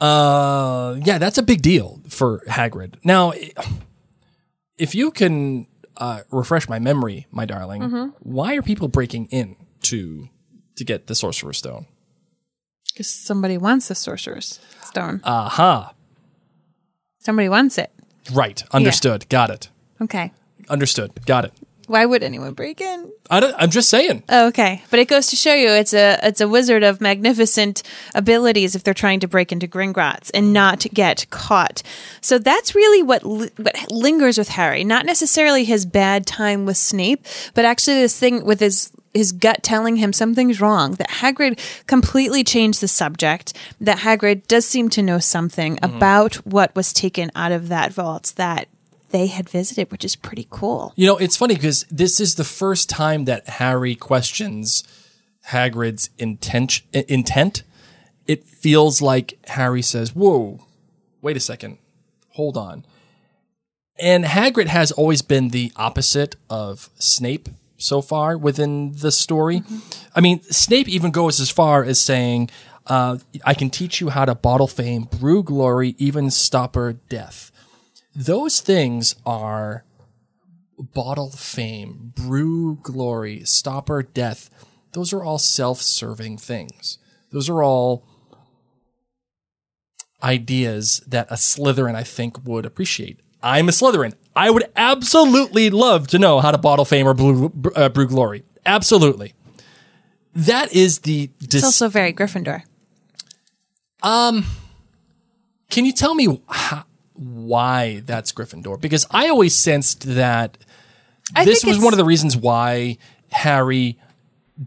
Uh, 0.00 0.98
yeah, 1.04 1.18
that's 1.18 1.38
a 1.38 1.42
big 1.44 1.62
deal 1.62 2.00
for 2.08 2.42
Hagrid. 2.48 2.94
Now, 3.04 3.32
if 4.76 4.94
you 4.96 5.12
can 5.12 5.68
uh, 5.96 6.22
refresh 6.32 6.68
my 6.68 6.80
memory, 6.80 7.26
my 7.30 7.44
darling, 7.44 8.12
why 8.18 8.56
are 8.56 8.62
people 8.62 8.88
breaking 8.88 9.26
in 9.26 9.54
to 9.82 10.28
to 10.74 10.84
get 10.84 11.06
the 11.06 11.14
Sorcerer's 11.14 11.58
Stone? 11.58 11.86
Because 12.92 13.08
somebody 13.08 13.56
wants 13.58 13.86
the 13.88 13.94
sorcerer's 13.94 14.60
stone. 14.82 15.20
Aha. 15.24 15.94
somebody 17.20 17.48
wants 17.48 17.78
it. 17.78 17.90
Right. 18.32 18.62
Understood. 18.72 19.28
Got 19.28 19.50
it. 19.50 19.68
Okay. 20.00 20.32
Understood. 20.68 21.10
Got 21.26 21.44
it. 21.46 21.52
Why 21.92 22.06
would 22.06 22.22
anyone 22.22 22.54
break 22.54 22.80
in? 22.80 23.12
I 23.28 23.38
don't, 23.38 23.54
I'm 23.58 23.68
just 23.68 23.90
saying. 23.90 24.22
Oh, 24.30 24.46
okay, 24.46 24.82
but 24.88 24.98
it 24.98 25.08
goes 25.08 25.26
to 25.26 25.36
show 25.36 25.52
you 25.52 25.68
it's 25.68 25.92
a 25.92 26.18
it's 26.22 26.40
a 26.40 26.48
wizard 26.48 26.82
of 26.82 27.02
magnificent 27.02 27.82
abilities 28.14 28.74
if 28.74 28.82
they're 28.82 28.94
trying 28.94 29.20
to 29.20 29.28
break 29.28 29.52
into 29.52 29.68
Gringotts 29.68 30.30
and 30.32 30.54
not 30.54 30.86
get 30.94 31.28
caught. 31.28 31.82
So 32.22 32.38
that's 32.38 32.74
really 32.74 33.02
what 33.02 33.26
li- 33.26 33.50
what 33.58 33.76
lingers 33.90 34.38
with 34.38 34.48
Harry, 34.48 34.84
not 34.84 35.04
necessarily 35.04 35.64
his 35.64 35.84
bad 35.84 36.26
time 36.26 36.64
with 36.64 36.78
Snape, 36.78 37.26
but 37.52 37.66
actually 37.66 38.00
this 38.00 38.18
thing 38.18 38.42
with 38.42 38.60
his 38.60 38.90
his 39.12 39.32
gut 39.32 39.62
telling 39.62 39.96
him 39.96 40.14
something's 40.14 40.62
wrong. 40.62 40.92
That 40.92 41.10
Hagrid 41.10 41.60
completely 41.86 42.42
changed 42.42 42.80
the 42.80 42.88
subject. 42.88 43.52
That 43.82 43.98
Hagrid 43.98 44.46
does 44.46 44.64
seem 44.64 44.88
to 44.88 45.02
know 45.02 45.18
something 45.18 45.76
mm-hmm. 45.76 45.94
about 45.94 46.36
what 46.46 46.74
was 46.74 46.94
taken 46.94 47.30
out 47.36 47.52
of 47.52 47.68
that 47.68 47.92
vault 47.92 48.32
that 48.36 48.68
they 49.12 49.28
had 49.28 49.48
visited, 49.48 49.90
which 49.92 50.04
is 50.04 50.16
pretty 50.16 50.46
cool. 50.50 50.92
You 50.96 51.06
know, 51.06 51.16
it's 51.16 51.36
funny 51.36 51.54
because 51.54 51.84
this 51.90 52.18
is 52.18 52.34
the 52.34 52.44
first 52.44 52.88
time 52.88 53.26
that 53.26 53.48
Harry 53.48 53.94
questions 53.94 54.82
Hagrid's 55.48 56.10
intent. 56.18 56.82
Intent. 56.92 57.62
It 58.26 58.44
feels 58.44 59.02
like 59.02 59.38
Harry 59.48 59.82
says, 59.82 60.14
"Whoa, 60.14 60.60
wait 61.20 61.36
a 61.36 61.40
second, 61.40 61.78
hold 62.30 62.56
on." 62.56 62.84
And 64.00 64.24
Hagrid 64.24 64.68
has 64.68 64.92
always 64.92 65.22
been 65.22 65.48
the 65.48 65.72
opposite 65.76 66.36
of 66.48 66.88
Snape 66.98 67.48
so 67.76 68.00
far 68.00 68.38
within 68.38 68.92
the 68.96 69.12
story. 69.12 69.62
I 70.14 70.20
mean, 70.20 70.40
Snape 70.50 70.88
even 70.88 71.10
goes 71.10 71.40
as 71.40 71.50
far 71.50 71.84
as 71.84 72.00
saying, 72.00 72.50
uh, 72.86 73.18
"I 73.44 73.54
can 73.54 73.70
teach 73.70 74.00
you 74.00 74.08
how 74.10 74.24
to 74.24 74.34
bottle 74.34 74.68
fame, 74.68 75.04
brew 75.04 75.42
glory, 75.42 75.94
even 75.98 76.30
stopper 76.30 76.94
death." 77.08 77.51
Those 78.14 78.60
things 78.60 79.14
are 79.24 79.84
bottle 80.78 81.30
fame, 81.30 82.12
brew 82.14 82.78
glory, 82.82 83.44
stopper 83.44 84.02
death. 84.02 84.50
Those 84.92 85.12
are 85.12 85.22
all 85.24 85.38
self-serving 85.38 86.38
things. 86.38 86.98
Those 87.30 87.48
are 87.48 87.62
all 87.62 88.04
ideas 90.22 91.02
that 91.06 91.30
a 91.30 91.34
Slytherin, 91.34 91.94
I 91.94 92.04
think, 92.04 92.44
would 92.44 92.66
appreciate. 92.66 93.20
I'm 93.42 93.68
a 93.68 93.72
Slytherin. 93.72 94.14
I 94.36 94.50
would 94.50 94.70
absolutely 94.76 95.70
love 95.70 96.06
to 96.08 96.18
know 96.18 96.40
how 96.40 96.50
to 96.50 96.58
bottle 96.58 96.84
fame 96.84 97.08
or 97.08 97.14
brew, 97.14 97.52
uh, 97.74 97.88
brew 97.88 98.06
glory. 98.06 98.44
Absolutely. 98.64 99.34
That 100.34 100.72
is 100.72 101.00
the. 101.00 101.30
It's 101.40 101.48
Dis- 101.48 101.64
also 101.64 101.88
very 101.88 102.12
Gryffindor. 102.12 102.62
Um, 104.02 104.44
can 105.70 105.84
you 105.84 105.92
tell 105.92 106.14
me 106.14 106.40
how, 106.48 106.84
why 107.22 108.02
that's 108.04 108.32
Gryffindor 108.32 108.80
because 108.80 109.06
I 109.10 109.28
always 109.28 109.54
sensed 109.54 110.02
that 110.14 110.58
I 111.34 111.44
this 111.44 111.64
was 111.64 111.78
one 111.78 111.92
of 111.92 111.98
the 111.98 112.04
reasons 112.04 112.36
why 112.36 112.98
Harry 113.30 113.98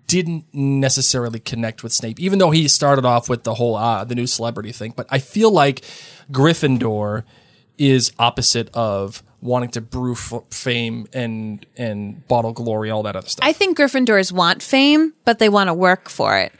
didn't 0.07 0.45
necessarily 0.53 1.39
connect 1.39 1.83
with 1.83 1.93
Snape, 1.93 2.19
even 2.19 2.39
though 2.39 2.51
he 2.51 2.67
started 2.67 3.05
off 3.05 3.29
with 3.29 3.43
the 3.43 3.53
whole 3.53 3.75
uh, 3.75 4.03
the 4.03 4.15
new 4.15 4.27
celebrity 4.27 4.71
thing. 4.71 4.93
But 4.95 5.07
I 5.09 5.19
feel 5.19 5.51
like 5.51 5.83
Gryffindor 6.31 7.23
is 7.77 8.11
opposite 8.17 8.69
of 8.73 9.21
wanting 9.41 9.69
to 9.69 9.81
brew 9.81 10.13
f- 10.13 10.43
fame 10.49 11.07
and 11.13 11.65
and 11.77 12.27
bottle 12.27 12.53
glory, 12.53 12.89
all 12.89 13.03
that 13.03 13.15
other 13.15 13.27
stuff. 13.27 13.47
I 13.47 13.53
think 13.53 13.77
Gryffindors 13.77 14.31
want 14.31 14.61
fame, 14.63 15.13
but 15.23 15.39
they 15.39 15.49
want 15.49 15.67
to 15.67 15.73
work 15.73 16.09
for 16.09 16.37
it. 16.37 16.51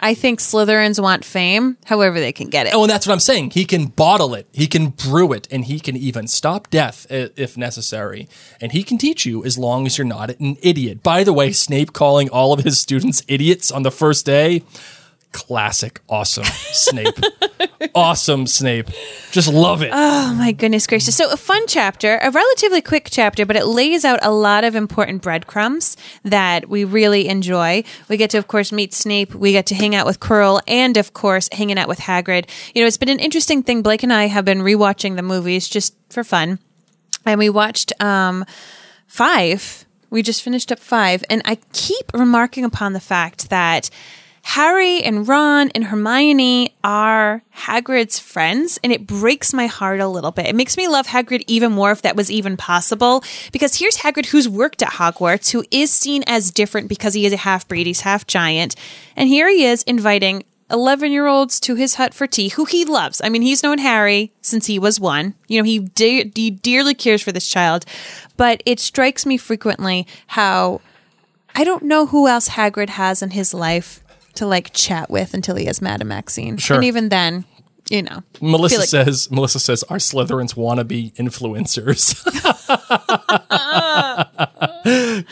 I 0.00 0.14
think 0.14 0.40
Slytherins 0.40 1.00
want 1.00 1.24
fame, 1.24 1.76
however 1.84 2.18
they 2.18 2.32
can 2.32 2.48
get 2.48 2.66
it. 2.66 2.74
Oh, 2.74 2.82
and 2.84 2.90
that's 2.90 3.06
what 3.06 3.12
I'm 3.12 3.20
saying. 3.20 3.50
He 3.50 3.66
can 3.66 3.86
bottle 3.86 4.34
it, 4.34 4.48
he 4.52 4.66
can 4.66 4.88
brew 4.88 5.32
it, 5.32 5.46
and 5.50 5.66
he 5.66 5.78
can 5.78 5.96
even 5.96 6.26
stop 6.26 6.70
death 6.70 7.06
if 7.10 7.56
necessary. 7.56 8.28
And 8.60 8.72
he 8.72 8.82
can 8.82 8.96
teach 8.96 9.26
you 9.26 9.44
as 9.44 9.58
long 9.58 9.86
as 9.86 9.98
you're 9.98 10.06
not 10.06 10.30
an 10.40 10.56
idiot. 10.62 11.02
By 11.02 11.22
the 11.22 11.34
way, 11.34 11.52
Snape 11.52 11.92
calling 11.92 12.30
all 12.30 12.52
of 12.52 12.64
his 12.64 12.78
students 12.78 13.22
idiots 13.28 13.70
on 13.70 13.82
the 13.82 13.90
first 13.90 14.24
day. 14.24 14.62
Classic, 15.32 16.00
awesome 16.08 16.44
Snape. 16.44 17.18
awesome 17.94 18.46
Snape. 18.46 18.88
Just 19.30 19.48
love 19.48 19.82
it. 19.82 19.90
Oh 19.92 20.34
my 20.34 20.52
goodness 20.52 20.86
gracious. 20.86 21.16
So 21.16 21.30
a 21.30 21.36
fun 21.36 21.66
chapter, 21.68 22.18
a 22.20 22.30
relatively 22.30 22.82
quick 22.82 23.08
chapter, 23.10 23.46
but 23.46 23.56
it 23.56 23.66
lays 23.66 24.04
out 24.04 24.18
a 24.22 24.32
lot 24.32 24.64
of 24.64 24.74
important 24.74 25.22
breadcrumbs 25.22 25.96
that 26.24 26.68
we 26.68 26.84
really 26.84 27.28
enjoy. 27.28 27.84
We 28.08 28.16
get 28.16 28.30
to, 28.30 28.38
of 28.38 28.48
course, 28.48 28.72
meet 28.72 28.92
Snape. 28.92 29.34
We 29.34 29.52
get 29.52 29.66
to 29.66 29.74
hang 29.74 29.94
out 29.94 30.06
with 30.06 30.18
Quirrell 30.18 30.60
and, 30.66 30.96
of 30.96 31.14
course, 31.14 31.48
hanging 31.52 31.78
out 31.78 31.88
with 31.88 32.00
Hagrid. 32.00 32.48
You 32.74 32.82
know, 32.82 32.88
it's 32.88 32.96
been 32.96 33.08
an 33.08 33.20
interesting 33.20 33.62
thing. 33.62 33.82
Blake 33.82 34.02
and 34.02 34.12
I 34.12 34.26
have 34.26 34.44
been 34.44 34.60
rewatching 34.60 35.16
the 35.16 35.22
movies 35.22 35.68
just 35.68 35.94
for 36.08 36.24
fun. 36.24 36.58
And 37.24 37.38
we 37.38 37.50
watched, 37.50 37.92
um, 38.02 38.44
five. 39.06 39.84
We 40.10 40.22
just 40.22 40.42
finished 40.42 40.72
up 40.72 40.78
five. 40.80 41.22
And 41.30 41.42
I 41.44 41.58
keep 41.72 42.12
remarking 42.12 42.64
upon 42.64 42.94
the 42.94 43.00
fact 43.00 43.50
that 43.50 43.90
Harry 44.42 45.02
and 45.02 45.28
Ron 45.28 45.70
and 45.74 45.84
Hermione 45.84 46.74
are 46.82 47.42
Hagrid's 47.54 48.18
friends, 48.18 48.78
and 48.82 48.92
it 48.92 49.06
breaks 49.06 49.52
my 49.52 49.66
heart 49.66 50.00
a 50.00 50.08
little 50.08 50.30
bit. 50.32 50.46
It 50.46 50.54
makes 50.54 50.76
me 50.76 50.88
love 50.88 51.06
Hagrid 51.06 51.44
even 51.46 51.72
more 51.72 51.92
if 51.92 52.02
that 52.02 52.16
was 52.16 52.30
even 52.30 52.56
possible. 52.56 53.22
Because 53.52 53.78
here's 53.78 53.98
Hagrid 53.98 54.26
who's 54.26 54.48
worked 54.48 54.82
at 54.82 54.92
Hogwarts, 54.92 55.52
who 55.52 55.64
is 55.70 55.90
seen 55.90 56.24
as 56.26 56.50
different 56.50 56.88
because 56.88 57.14
he 57.14 57.26
is 57.26 57.32
a 57.32 57.38
half 57.38 57.68
breed, 57.68 57.86
he's 57.86 58.00
half 58.00 58.26
giant. 58.26 58.74
And 59.14 59.28
here 59.28 59.48
he 59.48 59.64
is 59.64 59.82
inviting 59.84 60.44
11 60.70 61.12
year 61.12 61.26
olds 61.26 61.60
to 61.60 61.74
his 61.74 61.96
hut 61.96 62.14
for 62.14 62.26
tea, 62.26 62.48
who 62.50 62.64
he 62.64 62.84
loves. 62.84 63.20
I 63.22 63.28
mean, 63.28 63.42
he's 63.42 63.62
known 63.62 63.78
Harry 63.78 64.32
since 64.40 64.66
he 64.66 64.78
was 64.78 65.00
one. 65.00 65.34
You 65.48 65.58
know, 65.60 65.64
he, 65.64 65.80
de- 65.80 66.30
he 66.34 66.50
dearly 66.50 66.94
cares 66.94 67.22
for 67.22 67.32
this 67.32 67.48
child. 67.48 67.84
But 68.36 68.62
it 68.64 68.80
strikes 68.80 69.26
me 69.26 69.36
frequently 69.36 70.06
how 70.28 70.80
I 71.54 71.64
don't 71.64 71.82
know 71.82 72.06
who 72.06 72.28
else 72.28 72.50
Hagrid 72.50 72.90
has 72.90 73.22
in 73.22 73.30
his 73.30 73.52
life 73.52 74.02
to 74.40 74.46
like 74.46 74.72
chat 74.72 75.10
with 75.10 75.34
until 75.34 75.56
he 75.56 75.66
has 75.66 75.80
Madame 75.80 76.08
Maxime. 76.08 76.56
Sure. 76.56 76.76
And 76.76 76.84
even 76.84 77.08
then, 77.10 77.44
you 77.90 78.02
know. 78.02 78.22
Melissa 78.40 78.78
like- 78.80 78.88
says 78.88 79.30
Melissa 79.30 79.60
says 79.60 79.82
our 79.84 79.98
Slytherins 79.98 80.54
wannabe 80.54 81.14
influencers. 81.16 82.16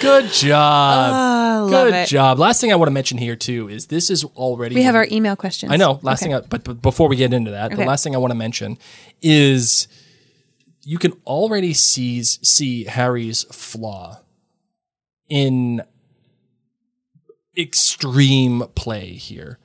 Good 0.00 0.30
job. 0.32 1.10
Ah, 1.14 1.66
love 1.70 1.88
Good 1.88 1.94
it. 1.94 2.08
job. 2.08 2.38
Last 2.38 2.60
thing 2.60 2.72
I 2.72 2.76
want 2.76 2.88
to 2.88 2.92
mention 2.92 3.18
here 3.18 3.36
too 3.36 3.68
is 3.68 3.86
this 3.86 4.10
is 4.10 4.24
already 4.24 4.74
We 4.74 4.82
have 4.82 4.94
our 4.94 5.06
email 5.10 5.36
questions. 5.36 5.72
I 5.72 5.76
know. 5.76 5.98
Last 6.02 6.22
Okay. 6.22 6.32
thing, 6.32 6.34
I, 6.34 6.40
but, 6.46 6.64
but 6.64 6.82
before 6.82 7.08
we 7.08 7.16
get 7.16 7.32
into 7.32 7.50
that, 7.52 7.70
the 7.70 7.84
last 7.84 8.04
thing 8.04 8.14
I 8.14 8.18
want 8.18 8.32
to 8.32 8.36
mention 8.36 8.78
is 9.22 9.88
you 10.84 10.98
can 10.98 11.12
already 11.26 11.74
see 11.74 12.22
see 12.22 12.84
Harry's 12.84 13.44
flaw 13.44 14.20
in 15.28 15.82
extreme 17.58 18.64
play 18.74 19.12
here. 19.12 19.58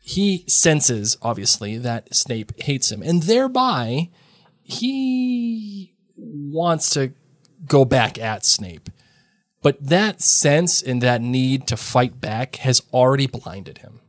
He 0.00 0.44
senses 0.46 1.16
obviously 1.22 1.76
that 1.78 2.14
Snape 2.14 2.60
hates 2.62 2.90
him, 2.90 3.02
and 3.02 3.24
thereby 3.24 4.08
he 4.62 5.94
wants 6.16 6.90
to 6.90 7.12
go 7.66 7.84
back 7.84 8.18
at 8.18 8.44
Snape. 8.44 8.90
But 9.60 9.84
that 9.84 10.22
sense 10.22 10.82
and 10.82 11.02
that 11.02 11.20
need 11.20 11.66
to 11.66 11.76
fight 11.76 12.20
back 12.20 12.56
has 12.56 12.82
already 12.92 13.26
blinded 13.26 13.78
him 13.78 14.00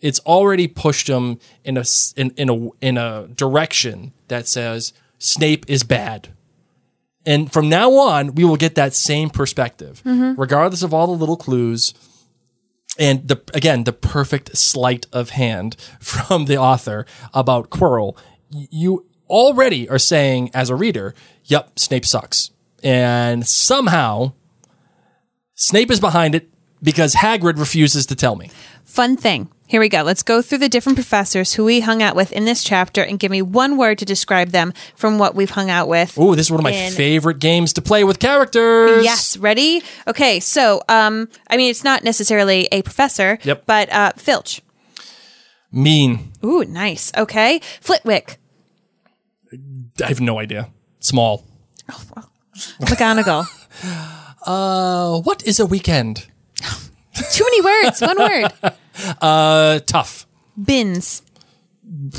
it's 0.00 0.20
already 0.20 0.68
pushed 0.68 1.08
him 1.08 1.38
in 1.64 1.76
a 1.76 1.84
in, 2.16 2.30
in 2.36 2.48
a 2.48 2.68
in 2.80 2.96
a 2.96 3.26
direction 3.28 4.12
that 4.28 4.46
says 4.46 4.92
Snape 5.18 5.68
is 5.68 5.82
bad. 5.82 6.28
And 7.26 7.52
from 7.52 7.68
now 7.68 7.92
on, 7.92 8.34
we 8.34 8.44
will 8.44 8.56
get 8.56 8.74
that 8.76 8.94
same 8.94 9.28
perspective, 9.28 10.02
mm-hmm. 10.04 10.40
regardless 10.40 10.82
of 10.82 10.94
all 10.94 11.06
the 11.08 11.12
little 11.12 11.36
clues. 11.36 11.92
And 12.98 13.26
the 13.28 13.40
again, 13.54 13.84
the 13.84 13.92
perfect 13.92 14.56
sleight 14.56 15.06
of 15.12 15.30
hand 15.30 15.76
from 16.00 16.46
the 16.46 16.56
author 16.56 17.06
about 17.32 17.70
Quirrell. 17.70 18.16
You 18.50 19.06
already 19.28 19.88
are 19.88 19.98
saying, 19.98 20.50
as 20.54 20.70
a 20.70 20.74
reader, 20.74 21.14
"Yep, 21.44 21.78
Snape 21.78 22.06
sucks," 22.06 22.50
and 22.82 23.46
somehow 23.46 24.32
Snape 25.54 25.90
is 25.90 26.00
behind 26.00 26.34
it 26.34 26.48
because 26.82 27.14
Hagrid 27.14 27.58
refuses 27.58 28.06
to 28.06 28.14
tell 28.14 28.36
me. 28.36 28.50
Fun 28.84 29.16
thing. 29.16 29.50
Here 29.68 29.80
we 29.80 29.88
go. 29.90 30.02
Let's 30.02 30.22
go 30.22 30.40
through 30.40 30.58
the 30.58 30.68
different 30.68 30.96
professors 30.96 31.52
who 31.52 31.64
we 31.64 31.80
hung 31.80 32.02
out 32.02 32.16
with 32.16 32.32
in 32.32 32.46
this 32.46 32.64
chapter 32.64 33.02
and 33.02 33.18
give 33.18 33.30
me 33.30 33.42
one 33.42 33.76
word 33.76 33.98
to 33.98 34.04
describe 34.06 34.48
them 34.48 34.72
from 34.96 35.18
what 35.18 35.34
we've 35.34 35.50
hung 35.50 35.68
out 35.68 35.88
with. 35.88 36.16
Ooh, 36.18 36.34
this 36.34 36.46
is 36.46 36.50
one 36.50 36.60
of 36.60 36.64
my 36.64 36.70
in- 36.72 36.92
favorite 36.92 37.38
games 37.38 37.74
to 37.74 37.82
play 37.82 38.02
with 38.02 38.18
characters. 38.18 39.04
Yes, 39.04 39.36
ready? 39.36 39.82
Okay, 40.06 40.40
so 40.40 40.82
um 40.88 41.28
I 41.50 41.56
mean 41.58 41.70
it's 41.70 41.84
not 41.84 42.02
necessarily 42.02 42.66
a 42.72 42.80
professor, 42.82 43.38
Yep. 43.42 43.64
but 43.66 43.92
uh 43.92 44.12
Filch. 44.16 44.62
Mean. 45.70 46.32
Ooh, 46.42 46.64
nice. 46.64 47.12
Okay. 47.14 47.60
Flitwick. 47.82 48.38
I 50.02 50.06
have 50.06 50.20
no 50.20 50.38
idea. 50.38 50.70
Small. 51.00 51.44
McGonagall. 52.80 53.44
Uh, 54.46 55.20
what 55.20 55.46
is 55.46 55.60
a 55.60 55.66
weekend? 55.66 56.26
Too 57.32 57.44
many 57.44 57.62
words, 57.62 58.00
one 58.00 58.18
word. 58.18 58.52
Uh, 59.20 59.78
tough. 59.86 60.26
Binns. 60.60 61.22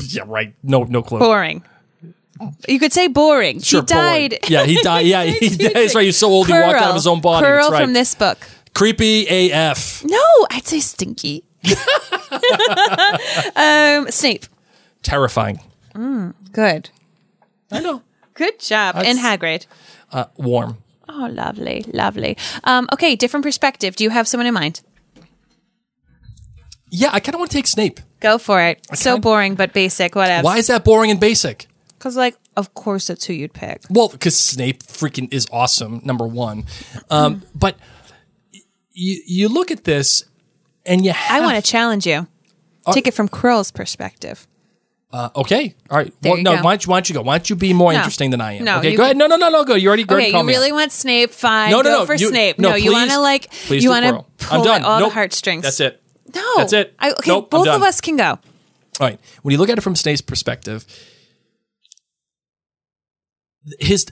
Yeah, 0.08 0.24
right. 0.26 0.56
No, 0.64 0.84
no 0.84 1.04
clue. 1.04 1.20
Boring. 1.20 1.62
You 2.70 2.80
could 2.80 2.94
say 2.94 3.08
boring. 3.08 3.60
Sure, 3.60 3.82
he 3.82 3.86
died. 3.86 4.30
boring. 4.30 4.42
Yeah, 4.48 4.64
he 4.64 4.82
died. 4.82 5.06
Yeah, 5.06 5.26
he 5.26 5.50
died. 5.58 5.74
That's 5.74 5.94
right. 5.94 6.06
He's 6.06 6.16
so 6.16 6.30
old 6.30 6.48
he 6.48 6.54
walked 6.54 6.80
out 6.80 6.92
of 6.92 6.96
his 6.96 7.06
own 7.06 7.20
body. 7.20 7.46
Pearl 7.46 7.70
right. 7.70 7.82
from 7.82 7.92
this 7.92 8.16
book. 8.16 8.48
Creepy 8.74 9.28
AF. 9.52 10.06
No, 10.06 10.24
I'd 10.52 10.66
say 10.66 10.80
stinky. 10.80 11.44
um, 13.58 14.10
Snape. 14.10 14.46
Terrifying. 15.04 15.60
Good. 16.54 16.92
I 17.72 17.82
know. 17.82 18.04
Good 18.36 18.60
job. 18.60 18.96
and 18.96 19.20
Hagrid. 19.20 19.66
Uh, 20.14 20.26
warm. 20.38 20.78
Oh, 21.10 21.28
lovely, 21.32 21.84
lovely. 21.92 22.38
Um, 22.64 22.88
okay, 22.94 23.16
different 23.16 23.44
perspective. 23.44 23.96
Do 23.96 24.04
you 24.04 24.12
have 24.12 24.28
someone 24.28 24.48
in 24.48 24.54
mind? 24.54 24.82
Yeah, 26.91 27.10
I 27.12 27.19
kind 27.19 27.36
of 27.36 27.39
want 27.39 27.52
to 27.52 27.58
take 27.58 27.67
Snape. 27.67 27.99
Go 28.19 28.38
for 28.38 28.62
it. 28.62 28.86
So 28.95 29.12
kind- 29.13 29.21
boring, 29.21 29.56
but 29.56 29.73
basic. 29.73 30.15
Whatever. 30.15 30.43
Why 30.45 30.58
is 30.58 30.67
that 30.67 30.84
boring 30.84 31.12
and 31.12 31.19
basic? 31.19 31.67
Because, 31.97 32.15
like, 32.15 32.36
of 32.56 32.73
course, 32.73 33.08
that's 33.08 33.25
who 33.25 33.34
you'd 33.34 33.54
pick. 33.54 33.82
Well, 33.89 34.08
because 34.10 34.38
Snape 34.39 34.84
freaking 34.84 35.32
is 35.34 35.47
awesome, 35.52 36.02
number 36.04 36.25
one. 36.25 36.63
Um, 37.10 37.43
but 37.54 37.75
y- 38.54 38.62
you 38.93 39.21
you 39.25 39.49
look 39.49 39.69
at 39.71 39.84
this, 39.84 40.23
and 40.86 41.04
you 41.06 41.12
I 41.12 41.15
have, 41.15 41.43
want 41.43 41.63
to 41.63 41.71
challenge 41.71 42.08
you. 42.08 42.28
Take 42.91 43.06
it 43.08 43.13
from 43.13 43.28
Quirrell's 43.30 43.71
perspective. 43.71 44.47
Uh, 45.12 45.30
okay, 45.36 45.75
all 45.89 45.97
right. 45.97 46.13
Well, 46.23 46.38
you 46.38 46.43
no, 46.43 46.56
go. 46.58 46.62
why 46.63 46.71
don't, 46.73 46.86
you, 46.86 46.89
why 46.91 46.97
don't 46.97 47.10
you 47.10 47.15
go? 47.15 47.21
Why 47.21 47.38
don't 47.38 47.49
you 47.49 47.56
be 47.56 47.73
more 47.73 47.91
interesting 47.93 48.30
than 48.30 48.41
I 48.41 48.54
am? 48.54 48.63
No, 48.63 48.78
okay, 48.80 48.91
you 48.91 48.97
go 48.97 49.04
can- 49.04 49.06
ahead. 49.06 49.17
No, 49.17 49.28
no, 49.28 49.36
no, 49.38 49.49
no. 49.49 49.63
Go. 49.65 49.75
You 49.75 49.88
already, 49.89 50.04
Okay, 50.04 50.30
you 50.32 50.43
really 50.47 50.71
want 50.71 50.91
Snape? 50.91 51.32
Fine. 51.32 51.71
No, 51.71 51.78
no, 51.78 51.84
go 51.84 51.89
no. 51.99 52.06
for 52.06 52.13
you- 52.15 52.30
Snape. 52.30 52.60
No, 52.60 52.69
No, 52.69 52.75
you 52.75 52.91
want 52.91 53.12
to 53.12 53.19
like 53.19 53.52
please 53.52 53.84
you 53.84 53.89
do 53.89 53.89
want 53.89 54.06
to 54.06 54.12
Quirrell. 54.13 54.25
pull 54.38 54.58
I'm 54.60 54.63
done. 54.63 54.84
all 54.84 54.99
Nope. 54.99 55.10
the 55.10 55.13
heartstrings. 55.15 55.63
That's 55.63 55.80
it. 55.80 56.02
No, 56.36 56.54
That's 56.58 56.74
it. 56.74 56.96
I, 57.00 57.12
okay, 57.12 57.30
Nope, 57.32 57.50
both 57.50 57.68
of 57.68 57.82
us 57.82 58.02
can 58.02 58.18
go. 58.18 58.24
All 58.32 58.39
right. 59.00 59.20
When 59.42 59.52
you 59.52 59.58
look 59.58 59.70
at 59.70 59.78
it 59.78 59.82
from 59.82 59.96
Snape's 59.96 60.22
perspective, 60.22 60.86
his 63.80 64.08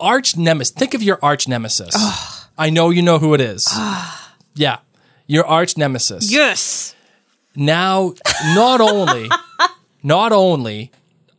arch 0.00 0.36
nemesis. 0.36 0.74
Think 0.74 0.94
of 0.94 1.02
your 1.02 1.18
arch 1.22 1.48
nemesis. 1.48 1.94
I 2.56 2.70
know 2.70 2.90
you 2.90 3.02
know 3.02 3.18
who 3.18 3.34
it 3.34 3.40
is. 3.40 3.68
yeah, 4.54 4.78
your 5.26 5.46
arch 5.46 5.76
nemesis. 5.76 6.30
Yes. 6.30 6.94
now 7.56 8.14
not 8.54 8.80
only 8.80 9.28
not 10.02 10.32
only 10.32 10.90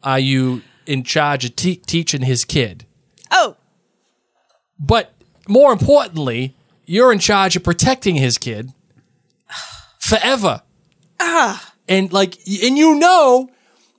are 0.03 0.19
you 0.19 0.61
in 0.85 1.03
charge 1.03 1.45
of 1.45 1.55
te- 1.55 1.75
teaching 1.77 2.21
his 2.23 2.43
kid 2.45 2.85
Oh, 3.31 3.55
but 4.79 5.13
more 5.47 5.71
importantly 5.71 6.55
you're 6.85 7.11
in 7.13 7.19
charge 7.19 7.55
of 7.55 7.63
protecting 7.63 8.15
his 8.15 8.37
kid 8.37 8.73
forever 10.09 10.61
Ah. 11.19 11.73
and 11.87 12.11
like 12.13 12.35
and 12.63 12.77
you 12.77 12.95
know 12.95 13.49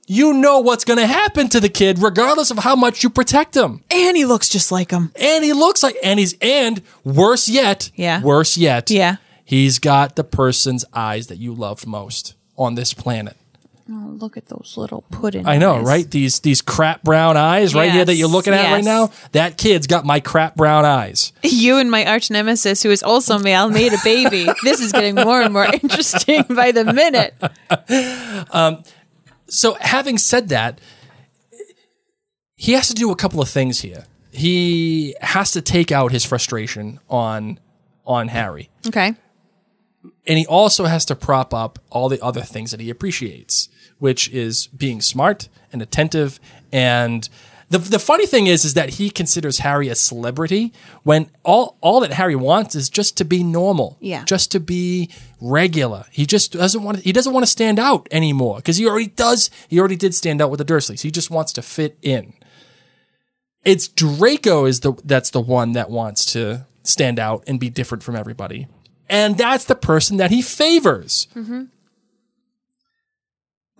you 0.07 0.33
know 0.33 0.59
what's 0.59 0.83
going 0.83 0.99
to 0.99 1.07
happen 1.07 1.47
to 1.49 1.59
the 1.59 1.69
kid 1.69 1.99
regardless 1.99 2.51
of 2.51 2.57
how 2.57 2.75
much 2.75 3.01
you 3.03 3.09
protect 3.09 3.55
him. 3.55 3.81
And 3.89 4.17
he 4.17 4.25
looks 4.25 4.49
just 4.49 4.69
like 4.71 4.91
him. 4.91 5.11
And 5.15 5.41
he 5.43 5.53
looks 5.53 5.83
like 5.83 5.95
and 6.03 6.19
he's 6.19 6.35
and 6.41 6.81
worse 7.05 7.47
yet, 7.47 7.91
Yeah. 7.95 8.21
worse 8.21 8.57
yet, 8.57 8.89
Yeah. 8.91 9.17
he's 9.45 9.79
got 9.79 10.15
the 10.17 10.25
person's 10.25 10.83
eyes 10.93 11.27
that 11.27 11.37
you 11.37 11.53
loved 11.53 11.87
most 11.87 12.33
on 12.57 12.75
this 12.75 12.93
planet. 12.93 13.37
Oh, 13.93 14.07
look 14.11 14.37
at 14.37 14.45
those 14.45 14.75
little 14.77 15.01
pudding. 15.11 15.45
I 15.45 15.57
know, 15.57 15.75
eyes. 15.79 15.85
right? 15.85 16.09
These 16.09 16.39
these 16.39 16.61
crap 16.61 17.03
brown 17.03 17.35
eyes 17.35 17.75
right 17.75 17.91
here 17.91 18.05
that 18.05 18.15
you're 18.15 18.29
looking 18.29 18.53
at 18.53 18.71
right 18.71 18.83
now. 18.83 19.11
That 19.33 19.57
kid's 19.57 19.85
got 19.85 20.05
my 20.05 20.19
crap 20.21 20.55
brown 20.55 20.85
eyes. 20.85 21.33
You 21.43 21.77
and 21.77 21.91
my 21.91 22.05
arch 22.05 22.31
nemesis, 22.31 22.81
who 22.83 22.89
is 22.91 23.03
also 23.03 23.37
male, 23.37 23.69
made 23.69 23.91
a 23.93 23.97
baby. 24.03 24.47
this 24.63 24.79
is 24.79 24.91
getting 24.93 25.15
more 25.15 25.41
and 25.41 25.51
more 25.53 25.65
interesting 25.65 26.43
by 26.49 26.71
the 26.71 26.85
minute. 26.85 27.35
Um, 28.51 28.83
so, 29.47 29.75
having 29.81 30.17
said 30.17 30.47
that, 30.49 30.79
he 32.55 32.71
has 32.73 32.87
to 32.87 32.93
do 32.93 33.11
a 33.11 33.15
couple 33.15 33.41
of 33.41 33.49
things 33.49 33.81
here. 33.81 34.05
He 34.31 35.15
has 35.21 35.51
to 35.51 35.61
take 35.61 35.91
out 35.91 36.11
his 36.11 36.23
frustration 36.23 36.99
on 37.09 37.59
on 38.05 38.29
Harry, 38.29 38.69
Okay. 38.87 39.13
and 40.25 40.37
he 40.39 40.45
also 40.47 40.85
has 40.85 41.05
to 41.05 41.15
prop 41.15 41.53
up 41.53 41.79
all 41.89 42.09
the 42.09 42.21
other 42.23 42.41
things 42.41 42.71
that 42.71 42.79
he 42.79 42.89
appreciates, 42.89 43.69
which 44.01 44.27
is 44.31 44.67
being 44.67 44.99
smart 44.99 45.47
and 45.71 45.81
attentive. 45.81 46.39
And 46.73 47.29
the 47.69 47.77
the 47.77 47.99
funny 47.99 48.25
thing 48.25 48.47
is, 48.47 48.65
is 48.65 48.73
that 48.73 48.89
he 48.95 49.09
considers 49.09 49.59
Harry 49.59 49.87
a 49.87 49.95
celebrity 49.95 50.73
when 51.03 51.29
all 51.43 51.77
all 51.79 52.01
that 52.01 52.13
Harry 52.13 52.35
wants 52.35 52.75
is 52.75 52.89
just 52.89 53.15
to 53.17 53.23
be 53.23 53.43
normal, 53.43 53.95
Yeah. 54.01 54.25
just 54.25 54.51
to 54.51 54.59
be 54.59 55.09
regular. 55.39 56.03
He 56.11 56.25
just 56.25 56.51
doesn't 56.51 56.83
want 56.83 56.97
to, 56.97 57.03
he 57.03 57.13
doesn't 57.13 57.31
want 57.31 57.43
to 57.45 57.51
stand 57.51 57.79
out 57.79 58.07
anymore 58.11 58.57
because 58.57 58.75
he 58.77 58.85
already 58.87 59.07
does. 59.07 59.49
He 59.69 59.79
already 59.79 59.95
did 59.95 60.13
stand 60.13 60.41
out 60.41 60.49
with 60.51 60.57
the 60.57 60.65
Dursleys. 60.65 61.01
He 61.03 61.11
just 61.11 61.29
wants 61.31 61.53
to 61.53 61.61
fit 61.61 61.97
in. 62.01 62.33
It's 63.63 63.87
Draco 63.87 64.65
is 64.65 64.79
the 64.79 64.93
that's 65.05 65.29
the 65.29 65.39
one 65.41 65.71
that 65.73 65.89
wants 65.89 66.25
to 66.33 66.65
stand 66.83 67.19
out 67.19 67.43
and 67.47 67.59
be 67.59 67.69
different 67.69 68.03
from 68.03 68.15
everybody. 68.15 68.67
And 69.07 69.37
that's 69.37 69.65
the 69.65 69.75
person 69.75 70.17
that 70.17 70.31
he 70.31 70.41
favors. 70.41 71.27
Mm-hmm. 71.35 71.65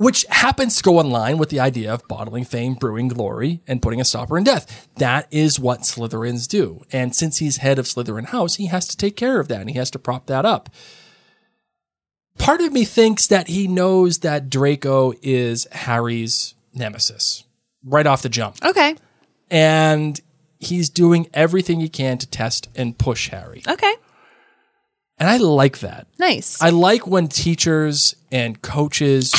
Which 0.02 0.26
happens 0.30 0.78
to 0.78 0.84
go 0.84 1.00
in 1.00 1.12
line 1.12 1.38
with 1.38 1.50
the 1.50 1.60
idea 1.60 1.94
of 1.94 2.08
bottling 2.08 2.44
fame, 2.44 2.74
brewing 2.74 3.08
glory, 3.08 3.62
and 3.68 3.82
putting 3.84 4.02
a 4.02 4.06
stopper 4.06 4.36
in 4.36 4.44
death. 4.44 4.88
That 4.96 5.28
is 5.30 5.60
what 5.60 5.82
Slytherins 5.82 6.48
do. 6.48 6.84
And 6.92 7.16
since 7.16 7.38
he's 7.38 7.58
head 7.58 7.78
of 7.78 7.86
Slytherin 7.86 8.26
House, 8.30 8.56
he 8.56 8.66
has 8.66 8.88
to 8.88 8.98
take 8.98 9.16
care 9.16 9.40
of 9.40 9.48
that 9.50 9.62
and 9.62 9.70
he 9.70 9.78
has 9.78 9.92
to 9.92 10.00
prop 10.00 10.26
that 10.26 10.44
up. 10.44 10.70
Part 12.40 12.62
of 12.62 12.74
me 12.74 12.84
thinks 12.84 13.28
that 13.28 13.48
he 13.48 13.68
knows 13.68 14.20
that 14.20 14.50
Draco 14.50 15.14
is 15.22 15.68
Harry's 15.72 16.56
nemesis 16.74 17.44
right 17.86 18.08
off 18.08 18.22
the 18.24 18.30
jump 18.30 18.56
Okay. 18.64 18.96
and 19.52 20.20
he's 20.60 20.90
doing 20.90 21.28
everything 21.34 21.80
he 21.80 21.90
can 21.90 22.18
to 22.18 22.28
test 22.28 22.70
and 22.76 22.98
push 22.98 23.30
Harry. 23.30 23.62
Okay. 23.68 23.94
And 25.20 25.30
I 25.30 25.38
like 25.38 25.80
that. 25.82 26.08
Nice. 26.18 26.60
I 26.60 26.70
like 26.72 27.06
when 27.06 27.28
teachers 27.28 28.16
and 28.32 28.60
coaches 28.64 29.32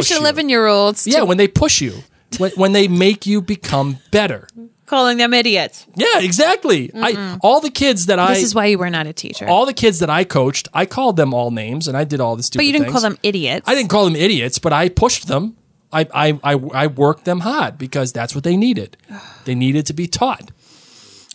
push 0.00 0.10
you. 0.10 0.18
11 0.18 0.48
year 0.48 0.66
olds 0.66 1.06
Yeah, 1.06 1.22
when 1.22 1.36
they 1.38 1.48
push 1.48 1.80
you, 1.80 1.94
when, 2.38 2.50
when 2.52 2.72
they 2.72 2.88
make 2.88 3.26
you 3.26 3.40
become 3.40 3.98
better. 4.10 4.48
calling 4.86 5.16
them 5.18 5.32
idiots. 5.32 5.86
Yeah, 5.96 6.18
exactly. 6.20 6.90
I 6.94 7.38
all 7.40 7.60
the 7.60 7.70
kids 7.70 8.06
that 8.06 8.18
I 8.18 8.34
This 8.34 8.42
is 8.44 8.54
why 8.54 8.66
you 8.66 8.78
were 8.78 8.90
not 8.90 9.06
a 9.06 9.12
teacher. 9.12 9.46
all 9.48 9.66
the 9.66 9.72
kids 9.72 9.98
that 10.00 10.10
I 10.10 10.24
coached, 10.24 10.68
I 10.74 10.84
called 10.86 11.16
them 11.16 11.32
all 11.34 11.50
names 11.50 11.88
and 11.88 11.96
I 11.96 12.04
did 12.04 12.20
all 12.20 12.36
the 12.36 12.42
stupid 12.42 12.58
but 12.60 12.66
you 12.66 12.72
didn't 12.72 12.86
things. 12.86 12.92
call 12.92 13.10
them 13.10 13.18
idiots. 13.22 13.68
I 13.68 13.74
didn't 13.74 13.90
call 13.90 14.04
them 14.04 14.16
idiots, 14.16 14.58
but 14.58 14.72
I 14.72 14.88
pushed 14.88 15.26
them. 15.28 15.56
I, 15.92 16.06
I, 16.12 16.40
I, 16.42 16.54
I 16.84 16.86
worked 16.88 17.24
them 17.24 17.40
hard 17.40 17.78
because 17.78 18.12
that's 18.12 18.34
what 18.34 18.44
they 18.44 18.56
needed. 18.56 18.96
They 19.44 19.54
needed 19.54 19.86
to 19.86 19.92
be 19.92 20.06
taught. 20.06 20.50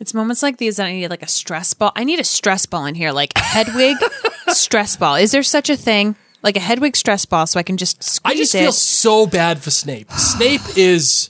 It's 0.01 0.13
moments 0.13 0.41
like 0.41 0.57
these 0.57 0.77
that 0.77 0.87
I 0.87 0.93
need 0.93 1.09
like 1.09 1.21
a 1.23 1.27
stress 1.27 1.73
ball. 1.73 1.91
I 1.95 2.03
need 2.03 2.19
a 2.19 2.23
stress 2.23 2.65
ball 2.65 2.85
in 2.85 2.95
here, 2.95 3.11
like 3.11 3.37
Hedwig 3.37 3.97
stress 4.47 4.95
ball. 4.95 5.15
Is 5.15 5.31
there 5.31 5.43
such 5.43 5.69
a 5.69 5.75
thing? 5.77 6.15
Like 6.41 6.55
a 6.55 6.59
Hedwig 6.61 6.95
stress 6.95 7.25
ball 7.25 7.47
so 7.47 7.59
I 7.59 7.63
can 7.63 7.77
just 7.77 7.97
it. 7.97 8.03
I 8.23 8.31
squeeze 8.31 8.37
just 8.39 8.55
it. 8.55 8.59
feel 8.59 8.71
so 8.71 9.27
bad 9.27 9.59
for 9.61 9.71
Snape. 9.71 10.11
Snape 10.11 10.61
is, 10.77 11.29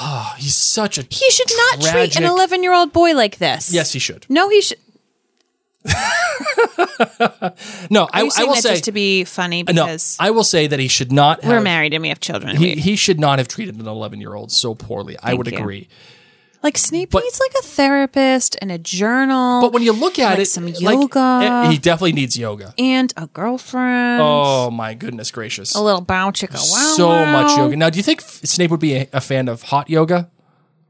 oh, 0.00 0.34
he's 0.38 0.54
such 0.54 0.98
a. 0.98 1.02
he 1.08 1.30
should 1.30 1.50
not 1.56 1.80
treat 1.90 2.16
an 2.16 2.24
11 2.24 2.62
year 2.62 2.74
old 2.74 2.92
boy 2.92 3.14
like 3.14 3.38
this. 3.38 3.72
Yes, 3.72 3.92
he 3.92 3.98
should. 3.98 4.26
No, 4.28 4.48
he 4.48 4.60
should. 4.62 4.78
No, 7.90 8.08
I, 8.12 8.20
I 8.20 8.44
will 8.44 8.54
that 8.54 8.62
say 8.62 8.70
just 8.70 8.84
to 8.84 8.92
be 8.92 9.24
funny 9.24 9.62
no. 9.64 9.72
because 9.84 10.16
I 10.20 10.30
will 10.30 10.44
say 10.44 10.66
that 10.66 10.78
he 10.78 10.88
should 10.88 11.12
not. 11.12 11.42
Have, 11.42 11.50
we're 11.52 11.60
married 11.60 11.92
and 11.92 12.02
we 12.02 12.08
have 12.08 12.20
children. 12.20 12.56
He, 12.56 12.74
We- 12.74 12.80
he 12.80 12.96
should 12.96 13.18
not 13.20 13.38
have 13.38 13.48
treated 13.48 13.78
an 13.78 13.86
11 13.86 14.20
year 14.20 14.34
old 14.34 14.52
so 14.52 14.74
poorly. 14.74 15.16
I 15.22 15.34
would 15.34 15.46
you. 15.48 15.58
agree. 15.58 15.88
Like 16.62 16.78
Snape 16.78 17.10
but- 17.10 17.22
needs 17.22 17.40
like 17.40 17.52
a 17.60 17.66
therapist 17.66 18.56
and 18.62 18.70
a 18.70 18.78
journal. 18.78 19.60
But 19.60 19.72
when 19.72 19.82
you 19.82 19.92
look 19.92 20.18
at 20.18 20.30
Like 20.30 20.38
it, 20.40 20.46
some 20.46 20.68
yoga. 20.68 21.40
eh, 21.42 21.70
he 21.70 21.78
definitely 21.78 22.12
needs 22.12 22.38
yoga. 22.38 22.74
and 22.78 23.12
a 23.16 23.26
girlfriend. 23.26 24.20
Oh 24.22 24.70
my 24.70 24.94
goodness 24.94 25.30
gracious! 25.30 25.74
A 25.74 25.80
little 25.82 26.00
bow 26.00 26.30
chicka 26.30 26.54
wow. 26.54 26.94
so 26.96 27.08
wow. 27.08 27.32
much 27.32 27.56
yoga. 27.56 27.76
Now, 27.76 27.90
do 27.90 27.96
you 27.98 28.02
think 28.02 28.20
Snape 28.20 28.70
would 28.70 28.80
be 28.80 28.94
a, 28.94 29.08
a 29.12 29.20
fan 29.20 29.48
of 29.48 29.62
hot 29.62 29.90
yoga, 29.90 30.30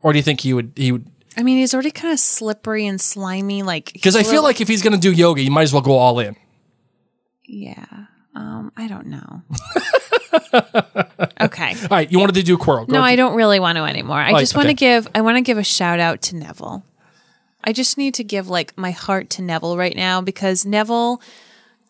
or 0.03 0.13
do 0.13 0.19
you 0.19 0.23
think 0.23 0.41
he 0.43 0.53
would? 0.53 0.73
He 0.77 0.93
would 0.93 1.07
I 1.37 1.43
mean, 1.43 1.57
he's 1.57 1.73
already 1.73 1.91
kind 1.91 2.13
of 2.13 2.21
slippery 2.21 2.87
and 2.87 3.01
slimy. 3.01 3.63
Like 3.63 3.93
because 3.95 4.17
I 4.17 4.23
feel 4.23 4.43
like 4.43 4.61
if 4.61 4.69
he's 4.69 4.83
going 4.83 4.93
to 4.93 5.01
do 5.01 5.13
yoga, 5.13 5.41
you 5.43 5.51
might 5.51 5.63
as 5.63 5.73
well 5.73 5.81
go 5.83 5.93
all 5.93 6.19
in. 6.19 6.37
yeah. 7.47 7.87
Um, 8.35 8.73
I 8.79 8.89
don't 8.89 9.09
know. 9.09 9.43
okay. 11.41 11.75
All 11.83 11.89
right, 11.91 12.11
you 12.11 12.19
wanted 12.19 12.35
to 12.35 12.43
do 12.43 12.57
Quirrell? 12.57 12.87
Go 12.87 12.95
No, 12.95 13.03
I 13.03 13.17
don't 13.17 13.35
really 13.35 13.61
want 13.61 13.77
to 13.77 13.85
anymore. 13.85 14.19
I 14.19 14.39
just 14.41 14.55
want 14.55 14.67
to 14.67 14.73
okay. 14.73 14.75
give. 14.75 15.09
I 15.15 15.21
want 15.21 15.37
to 15.37 15.43
give 15.43 15.59
a 15.59 15.65
shout 15.65 16.01
out 16.01 16.23
to 16.23 16.37
Neville. 16.37 16.85
I 17.65 17.73
just 17.73 17.97
need 17.97 18.15
to 18.15 18.25
give 18.25 18.49
like 18.49 18.77
my 18.77 18.91
heart 18.91 19.31
to 19.31 19.43
Neville 19.43 19.77
right 19.77 19.97
now 19.97 20.21
because 20.21 20.67
Neville 20.67 21.23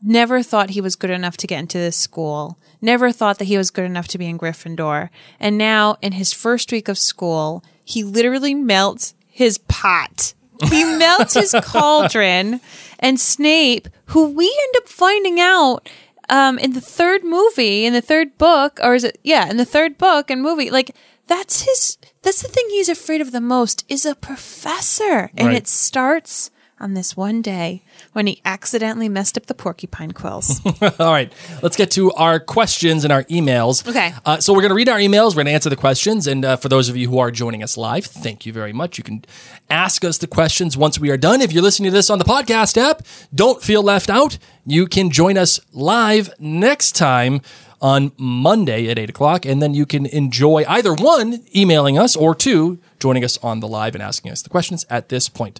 never 0.03 0.43
thought 0.43 0.71
he 0.71 0.81
was 0.81 0.97
good 0.97 1.11
enough 1.11 1.37
to 1.39 1.47
get 1.47 1.61
into 1.61 1.79
this 1.79 1.97
school. 1.97 2.59
Never 2.81 3.13
thought 3.13 3.39
that 3.39 3.47
he 3.47 3.57
was 3.57 3.71
good 3.71 3.85
enough 3.85 4.09
to 4.09 4.19
be 4.19 4.27
in 4.27 4.39
Gryffindor. 4.39 5.09
And 5.39 5.57
now 5.57 5.97
in 6.03 6.13
his 6.13 6.33
first 6.33 6.73
week 6.73 6.89
of 6.89 6.99
school, 6.99 7.65
he 7.85 8.03
literally 8.03 8.55
melts 8.55 9.15
his 9.29 9.59
pot. 9.59 10.35
He 10.69 10.85
melts 10.99 11.35
his 11.35 11.55
cauldron 11.63 12.61
and 12.99 13.19
Snape, 13.19 13.89
who 14.07 14.29
we 14.31 14.47
end 14.47 14.83
up 14.83 14.89
finding 14.89 15.41
out 15.41 15.89
um, 16.33 16.59
in 16.59 16.73
the 16.73 16.81
third 16.81 17.23
movie, 17.25 17.85
in 17.87 17.93
the 17.93 18.01
third 18.01 18.37
book, 18.39 18.81
or 18.83 18.95
is 18.95 19.05
it? 19.05 19.19
Yeah, 19.23 19.49
in 19.51 19.57
the 19.59 19.65
third 19.75 19.99
book 19.99 20.31
and 20.31 20.41
movie, 20.43 20.71
like 20.71 20.91
that's 21.27 21.63
his. 21.63 21.99
That's 22.23 22.43
the 22.43 22.49
thing 22.49 22.67
he's 22.71 22.89
afraid 22.89 23.21
of 23.21 23.31
the 23.33 23.41
most 23.41 23.85
is 23.89 24.07
a 24.07 24.15
professor, 24.15 25.31
and 25.37 25.49
Right. 25.49 25.57
it 25.57 25.69
starts 25.69 26.51
on 26.83 26.95
this 26.95 27.17
one 27.17 27.41
day 27.41 27.83
when 28.13 28.27
he 28.27 28.43
accidentally 28.45 29.09
messed 29.09 29.37
up 29.37 29.47
the 29.47 29.55
porcupine 29.55 30.13
quills. 30.13 30.61
All 30.83 31.13
right, 31.13 31.33
let's 31.63 31.77
get 31.77 31.91
to 31.93 32.13
our 32.13 32.41
questions 32.41 33.05
and 33.05 33.13
our 33.13 33.25
emails. 33.25 33.87
Okay. 33.89 34.13
Uh, 34.27 34.39
so 34.39 34.53
we're 34.53 34.61
going 34.61 34.71
to 34.71 34.75
read 34.75 34.89
our 34.89 34.99
emails. 34.99 35.31
We're 35.31 35.45
going 35.45 35.47
to 35.47 35.53
answer 35.53 35.71
the 35.71 35.77
questions. 35.77 36.27
And 36.27 36.45
uh, 36.45 36.57
for 36.57 36.69
those 36.69 36.89
of 36.89 36.97
you 36.97 37.09
who 37.09 37.19
are 37.19 37.31
joining 37.31 37.63
us 37.63 37.77
live, 37.77 38.05
thank 38.05 38.45
you 38.45 38.53
very 38.53 38.73
much. 38.73 38.99
You 38.99 39.05
can 39.05 39.25
ask 39.71 40.05
us 40.05 40.19
the 40.19 40.27
questions 40.27 40.77
once 40.77 40.99
we 40.99 41.11
are 41.11 41.17
done. 41.17 41.41
If 41.41 41.53
you're 41.53 41.63
listening 41.63 41.91
to 41.91 41.95
this 41.95 42.11
on 42.11 42.19
the 42.19 42.25
podcast 42.25 42.77
app, 42.77 43.07
don't 43.35 43.63
feel 43.63 43.83
left 43.83 44.11
out. 44.11 44.39
You 44.67 44.87
can 44.87 45.11
join 45.11 45.39
us 45.39 45.61
live 45.73 46.31
next 46.39 46.93
time 46.93 47.41
on 47.81 48.13
Monday 48.17 48.89
at 48.89 48.99
8 48.99 49.11
o'clock. 49.11 49.45
And 49.45 49.61
then 49.61 49.75
you 49.75 49.87
can 49.87 50.07
enjoy 50.07 50.65
either 50.69 50.95
one, 50.95 51.45
emailing 51.55 51.99
us, 51.99 52.15
or 52.15 52.35
two, 52.35 52.79
joining 53.01 53.25
us 53.25 53.37
on 53.39 53.61
the 53.61 53.69
live 53.69 53.95
and 53.95 54.03
asking 54.03 54.31
us 54.31 54.43
the 54.43 54.49
questions 54.51 54.87
at 54.89 55.09
this 55.09 55.29
point. 55.29 55.59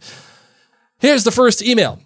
Here's 1.03 1.25
the 1.25 1.33
first 1.33 1.63
email. 1.63 1.99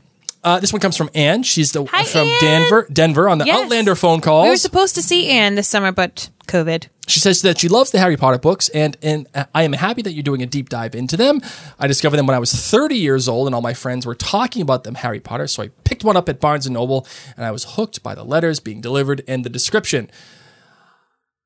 Uh, 0.43 0.59
this 0.59 0.73
one 0.73 0.81
comes 0.81 0.97
from 0.97 1.11
Anne. 1.15 1.43
She's 1.43 1.73
the, 1.73 1.85
Hi, 1.85 2.05
from 2.05 2.27
Anne. 2.27 2.41
Denver, 2.41 2.87
Denver 2.93 3.29
on 3.29 3.39
the 3.39 3.45
Yes. 3.47 3.63
Outlander 3.65 3.95
phone 3.95 4.21
calls. 4.21 4.45
we 4.45 4.51
were 4.51 4.57
supposed 4.57 4.95
to 4.95 5.03
see 5.03 5.29
Anne 5.29 5.55
this 5.55 5.69
summer, 5.69 5.93
but 5.93 6.31
COVID. 6.47 6.87
She 7.09 7.21
says 7.21 7.43
that 7.43 7.59
she 7.59 7.69
loves 7.69 7.91
the 7.91 7.99
Harry 7.99 8.17
Potter 8.17 8.39
books, 8.39 8.69
and 8.71 8.97
and 9.03 9.29
I 9.55 9.63
am 9.65 9.73
happy 9.75 10.03
that 10.03 10.13
you're 10.13 10.23
doing 10.25 10.43
a 10.43 10.47
deep 10.47 10.69
dive 10.71 10.95
into 10.95 11.17
them. 11.17 11.41
I 11.79 11.87
discovered 11.87 12.17
them 12.17 12.27
when 12.27 12.35
I 12.35 12.39
was 12.41 12.53
30 12.53 12.97
years 12.97 13.29
old, 13.29 13.47
and 13.47 13.55
all 13.55 13.61
my 13.61 13.75
friends 13.75 14.07
were 14.07 14.15
talking 14.15 14.63
about 14.63 14.83
them 14.85 14.95
Harry 14.97 15.21
Potter. 15.21 15.47
So 15.47 15.63
I 15.65 15.69
picked 15.85 16.03
one 16.03 16.17
up 16.17 16.29
at 16.29 16.41
Barnes 16.41 16.67
and 16.67 16.75
Noble, 16.75 17.07
and 17.37 17.45
I 17.45 17.51
was 17.51 17.65
hooked 17.77 18.03
by 18.03 18.15
the 18.15 18.25
letters 18.25 18.59
being 18.61 18.81
delivered 18.81 19.23
and 19.29 19.45
the 19.45 19.51
description. 19.51 20.11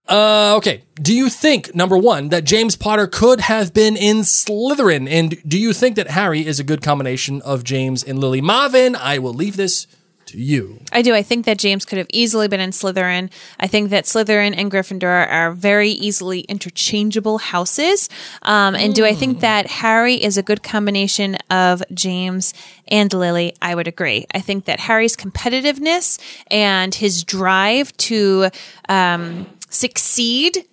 Uh, 0.08 0.54
okay. 0.56 0.82
Do 0.94 1.14
you 1.14 1.28
think 1.28 1.74
number 1.74 1.96
one 1.96 2.30
that 2.30 2.44
James 2.44 2.74
Potter 2.76 3.06
could 3.06 3.40
have 3.40 3.72
been 3.72 3.96
in 3.96 4.18
Slytherin, 4.18 5.08
and 5.08 5.36
do 5.46 5.58
you 5.58 5.72
think 5.72 5.96
that 5.96 6.10
Harry 6.10 6.44
is 6.44 6.58
a 6.58 6.64
good 6.64 6.82
combination 6.82 7.40
of 7.42 7.62
James 7.64 8.02
and 8.02 8.18
Lily 8.18 8.40
Marvin? 8.40 8.96
I 8.96 9.18
will 9.18 9.34
leave 9.34 9.56
this 9.56 9.86
to 10.26 10.38
you. 10.38 10.80
I 10.92 11.02
do. 11.02 11.14
I 11.14 11.22
think 11.22 11.44
that 11.46 11.58
James 11.58 11.84
could 11.84 11.98
have 11.98 12.06
easily 12.12 12.48
been 12.48 12.60
in 12.60 12.70
Slytherin. 12.70 13.30
I 13.58 13.66
think 13.66 13.90
that 13.90 14.04
Slytherin 14.04 14.54
and 14.56 14.70
Gryffindor 14.70 15.28
are 15.28 15.52
very 15.52 15.90
easily 15.90 16.40
interchangeable 16.40 17.38
houses. 17.38 18.08
Um, 18.42 18.74
and 18.74 18.94
do 18.94 19.04
I 19.04 19.14
think 19.14 19.40
that 19.40 19.66
Harry 19.66 20.22
is 20.22 20.38
a 20.38 20.42
good 20.42 20.62
combination 20.62 21.36
of 21.50 21.82
James 21.92 22.54
and 22.88 23.12
Lily? 23.12 23.54
I 23.60 23.74
would 23.74 23.88
agree. 23.88 24.26
I 24.32 24.40
think 24.40 24.66
that 24.66 24.80
Harry's 24.80 25.16
competitiveness 25.16 26.20
and 26.48 26.94
his 26.94 27.24
drive 27.24 27.96
to, 27.98 28.50
um, 28.88 29.46
succeed 29.70 30.66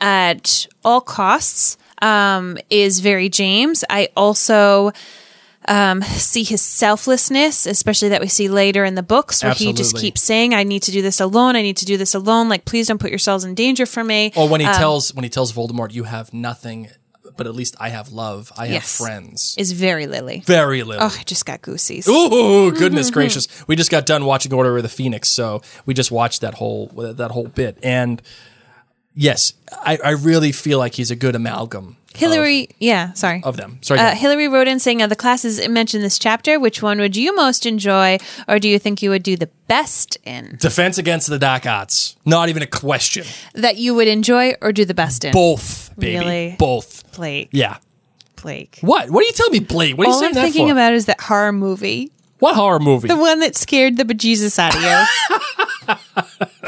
at 0.00 0.66
all 0.84 1.00
costs 1.00 1.76
um, 2.00 2.58
is 2.70 3.00
very 3.00 3.28
James. 3.28 3.84
I 3.90 4.08
also 4.16 4.92
um, 5.68 6.02
see 6.02 6.42
his 6.42 6.60
selflessness, 6.60 7.66
especially 7.66 8.08
that 8.08 8.20
we 8.20 8.26
see 8.26 8.48
later 8.48 8.84
in 8.84 8.96
the 8.96 9.02
books, 9.02 9.44
where 9.44 9.54
he 9.54 9.72
just 9.72 9.96
keeps 9.96 10.22
saying, 10.22 10.54
"I 10.54 10.64
need 10.64 10.82
to 10.84 10.90
do 10.90 11.02
this 11.02 11.20
alone. 11.20 11.54
I 11.54 11.62
need 11.62 11.76
to 11.76 11.84
do 11.84 11.96
this 11.96 12.14
alone. 12.14 12.48
Like, 12.48 12.64
please 12.64 12.88
don't 12.88 12.98
put 13.00 13.10
yourselves 13.10 13.44
in 13.44 13.54
danger 13.54 13.86
for 13.86 14.02
me." 14.02 14.32
Or 14.34 14.48
when 14.48 14.60
he 14.60 14.66
Um, 14.66 14.74
tells 14.74 15.14
when 15.14 15.22
he 15.22 15.30
tells 15.30 15.52
Voldemort, 15.52 15.92
"You 15.92 16.04
have 16.04 16.32
nothing, 16.34 16.88
but 17.36 17.46
at 17.46 17.54
least 17.54 17.76
I 17.80 17.88
have 17.90 18.12
love. 18.12 18.52
I 18.56 18.66
have 18.66 18.74
Yes. 18.74 18.96
friends." 18.98 19.54
is 19.58 19.72
very 19.72 20.06
Lily. 20.06 20.42
Very 20.46 20.82
little. 20.82 21.04
Oh, 21.06 21.16
I 21.18 21.22
just 21.24 21.46
got 21.46 21.62
goosies. 21.62 22.08
Ooh, 22.08 22.72
goodness 22.72 23.10
gracious! 23.10 23.48
We 23.66 23.76
just 23.76 23.90
got 23.90 24.06
done 24.06 24.24
watching 24.24 24.52
Order 24.52 24.76
of 24.76 24.82
the 24.82 24.88
Phoenix, 24.88 25.28
so 25.28 25.62
we 25.86 25.94
just 25.94 26.10
watched 26.10 26.40
that 26.42 26.54
whole 26.54 26.86
that 26.96 27.30
whole 27.30 27.48
bit. 27.48 27.78
And 27.82 28.20
yes, 29.14 29.52
I, 29.72 29.98
I 30.04 30.10
really 30.10 30.52
feel 30.52 30.78
like 30.78 30.94
he's 30.94 31.10
a 31.10 31.16
good 31.16 31.34
amalgam 31.34 31.96
Hillary, 32.14 32.68
yeah, 32.78 33.14
sorry. 33.14 33.40
of 33.42 33.56
them. 33.56 33.78
Sorry, 33.80 33.98
Uh. 33.98 34.14
Hillary 34.14 34.46
wrote 34.46 34.68
in 34.68 34.78
saying, 34.78 35.00
of 35.00 35.08
the 35.08 35.16
classes 35.16 35.66
mentioned 35.66 36.04
this 36.04 36.18
chapter, 36.18 36.60
which 36.60 36.82
one 36.82 36.98
would 37.00 37.16
you 37.16 37.34
most 37.34 37.64
enjoy, 37.64 38.18
or 38.46 38.58
do 38.58 38.68
you 38.68 38.78
think 38.78 39.00
you 39.00 39.08
would 39.08 39.22
do 39.22 39.34
the 39.34 39.48
best 39.66 40.18
in? 40.24 40.56
defense 40.60 40.98
against 40.98 41.28
the 41.28 41.38
dark 41.38 41.64
arts. 41.64 42.16
Not 42.26 42.50
even 42.50 42.62
a 42.62 42.66
question. 42.66 43.24
That 43.54 43.78
you 43.78 43.94
would 43.94 44.08
enjoy 44.08 44.54
or 44.60 44.72
do 44.72 44.84
the 44.84 44.92
best 44.92 45.24
in? 45.24 45.32
Both, 45.32 45.90
baby, 45.98 46.18
Really? 46.18 46.56
both. 46.58 47.10
Blake. 47.16 47.48
Yeah. 47.50 47.78
Blake. 48.42 48.76
What? 48.82 49.08
What 49.08 49.22
are 49.24 49.26
you 49.26 49.32
telling 49.32 49.52
me, 49.54 49.60
Blake? 49.60 49.96
What 49.96 50.06
are 50.06 50.10
you 50.10 50.18
saying 50.18 50.28
I'm 50.30 50.34
that 50.34 50.42
thinking 50.42 50.66
for? 50.66 50.72
about 50.72 50.92
is 50.92 51.06
that 51.06 51.18
horror 51.20 51.52
movie. 51.52 52.12
what 52.40 52.54
horror 52.56 52.78
movie? 52.80 53.08
The 53.08 53.16
one 53.16 53.40
that 53.40 53.56
scared 53.56 53.96
the 53.96 54.04
bejesus 54.04 54.58
out 54.58 54.74
of 54.76 54.82
you. 54.82 55.96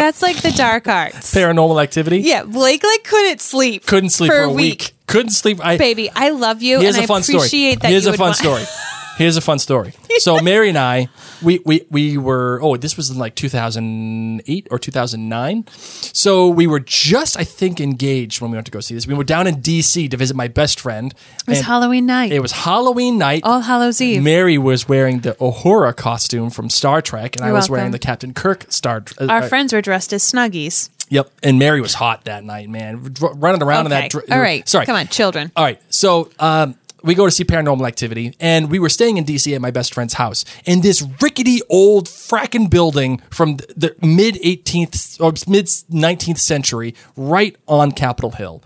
That's 0.05 0.20
like 0.20 0.42
the 0.42 0.50
dark 0.52 0.86
arts. 0.86 1.32
Paranormal 1.34 1.82
Activity. 1.82 2.18
Yeah, 2.18 2.44
Blake 2.44 2.84
like 2.84 3.05
couldn't 3.05 3.40
sleep. 3.40 3.86
Couldn't 3.86 4.11
sleep 4.11 4.30
for, 4.30 4.38
a 4.42 4.50
week. 4.50 4.92
Couldn't 5.07 5.30
sleep. 5.30 5.64
I, 5.64 5.78
Baby, 5.78 6.11
I 6.14 6.28
love 6.28 6.62
you 6.62 6.78
Here's 6.80 6.96
and 6.96 7.05
a 7.05 7.07
fun 7.09 7.22
I 7.22 7.24
appreciate 7.24 7.48
story. 7.48 7.74
that 7.76 7.88
Here's 7.90 8.05
you 8.05 8.11
a 8.11 8.12
would 8.12 8.18
fun 8.18 8.26
want- 8.26 8.36
story. 8.36 8.64
Here's 9.16 9.36
a 9.36 9.40
fun 9.40 9.58
story. 9.58 9.94
So 10.18 10.40
Mary 10.42 10.68
and 10.68 10.78
I, 10.78 11.08
we 11.42 11.60
we 11.64 11.86
we 11.90 12.18
were 12.18 12.58
oh 12.62 12.76
this 12.76 12.96
was 12.96 13.10
in 13.10 13.18
like 13.18 13.34
2008 13.34 14.68
or 14.70 14.78
2009. 14.78 15.64
So 16.12 16.48
we 16.48 16.66
were 16.66 16.80
just 16.80 17.38
I 17.38 17.44
think 17.44 17.80
engaged 17.80 18.40
when 18.40 18.50
we 18.50 18.56
went 18.56 18.66
to 18.66 18.72
go 18.72 18.80
see 18.80 18.94
this. 18.94 19.06
We 19.06 19.14
were 19.14 19.24
down 19.24 19.46
in 19.46 19.56
DC 19.56 20.10
to 20.10 20.16
visit 20.16 20.36
my 20.36 20.48
best 20.48 20.80
friend. 20.80 21.14
It 21.46 21.50
was 21.50 21.60
Halloween 21.60 22.06
night. 22.06 22.32
It 22.32 22.40
was 22.40 22.52
Halloween 22.52 23.18
night. 23.18 23.42
All 23.44 23.60
Hallows 23.60 24.00
Eve. 24.00 24.22
Mary 24.22 24.58
was 24.58 24.88
wearing 24.88 25.20
the 25.20 25.32
Uhura 25.34 25.94
costume 25.96 26.50
from 26.50 26.68
Star 26.70 27.00
Trek, 27.00 27.36
and 27.36 27.44
I 27.44 27.48
You're 27.48 27.56
was 27.56 27.70
wearing 27.70 27.92
the 27.92 27.98
Captain 27.98 28.34
Kirk 28.34 28.66
Star. 28.70 29.04
Uh, 29.20 29.26
Our 29.28 29.42
uh, 29.42 29.48
friends 29.48 29.72
were 29.72 29.80
dressed 29.82 30.12
as 30.12 30.22
Snuggies. 30.22 30.90
Yep, 31.10 31.30
and 31.42 31.58
Mary 31.58 31.80
was 31.80 31.94
hot 31.94 32.24
that 32.24 32.44
night, 32.44 32.68
man, 32.68 33.14
running 33.20 33.62
around 33.62 33.86
in 33.86 33.90
that. 33.90 34.10
dr- 34.10 34.24
All 34.30 34.40
right. 34.40 34.66
sorry. 34.68 34.86
Come 34.86 34.96
on, 34.96 35.06
children. 35.08 35.52
All 35.54 35.62
right. 35.64 35.80
So 35.90 36.30
um, 36.38 36.76
we 37.05 37.14
go 37.14 37.26
to 37.26 37.30
see 37.30 37.44
Paranormal 37.44 37.86
Activity, 37.86 38.34
and 38.40 38.70
we 38.70 38.78
were 38.78 38.88
staying 38.88 39.18
in 39.18 39.24
DC 39.26 39.55
at 39.55 39.61
my 39.61 39.70
best 39.70 39.92
friend's 39.92 40.14
house. 40.14 40.44
In 40.64 40.80
this 40.80 41.07
rickety 41.20 41.61
old 41.68 42.07
fracking 42.07 42.70
building 42.70 43.20
from 43.30 43.57
the, 43.57 43.94
mid 44.00 44.36
18th 44.36 45.20
or 45.20 45.32
mid 45.50 45.66
19th 45.66 46.38
century, 46.38 46.94
right 47.14 47.57
on 47.68 47.92
Capitol 47.92 48.30
Hill. 48.30 48.64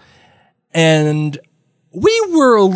And 0.73 1.39
we 1.93 2.27
were 2.31 2.69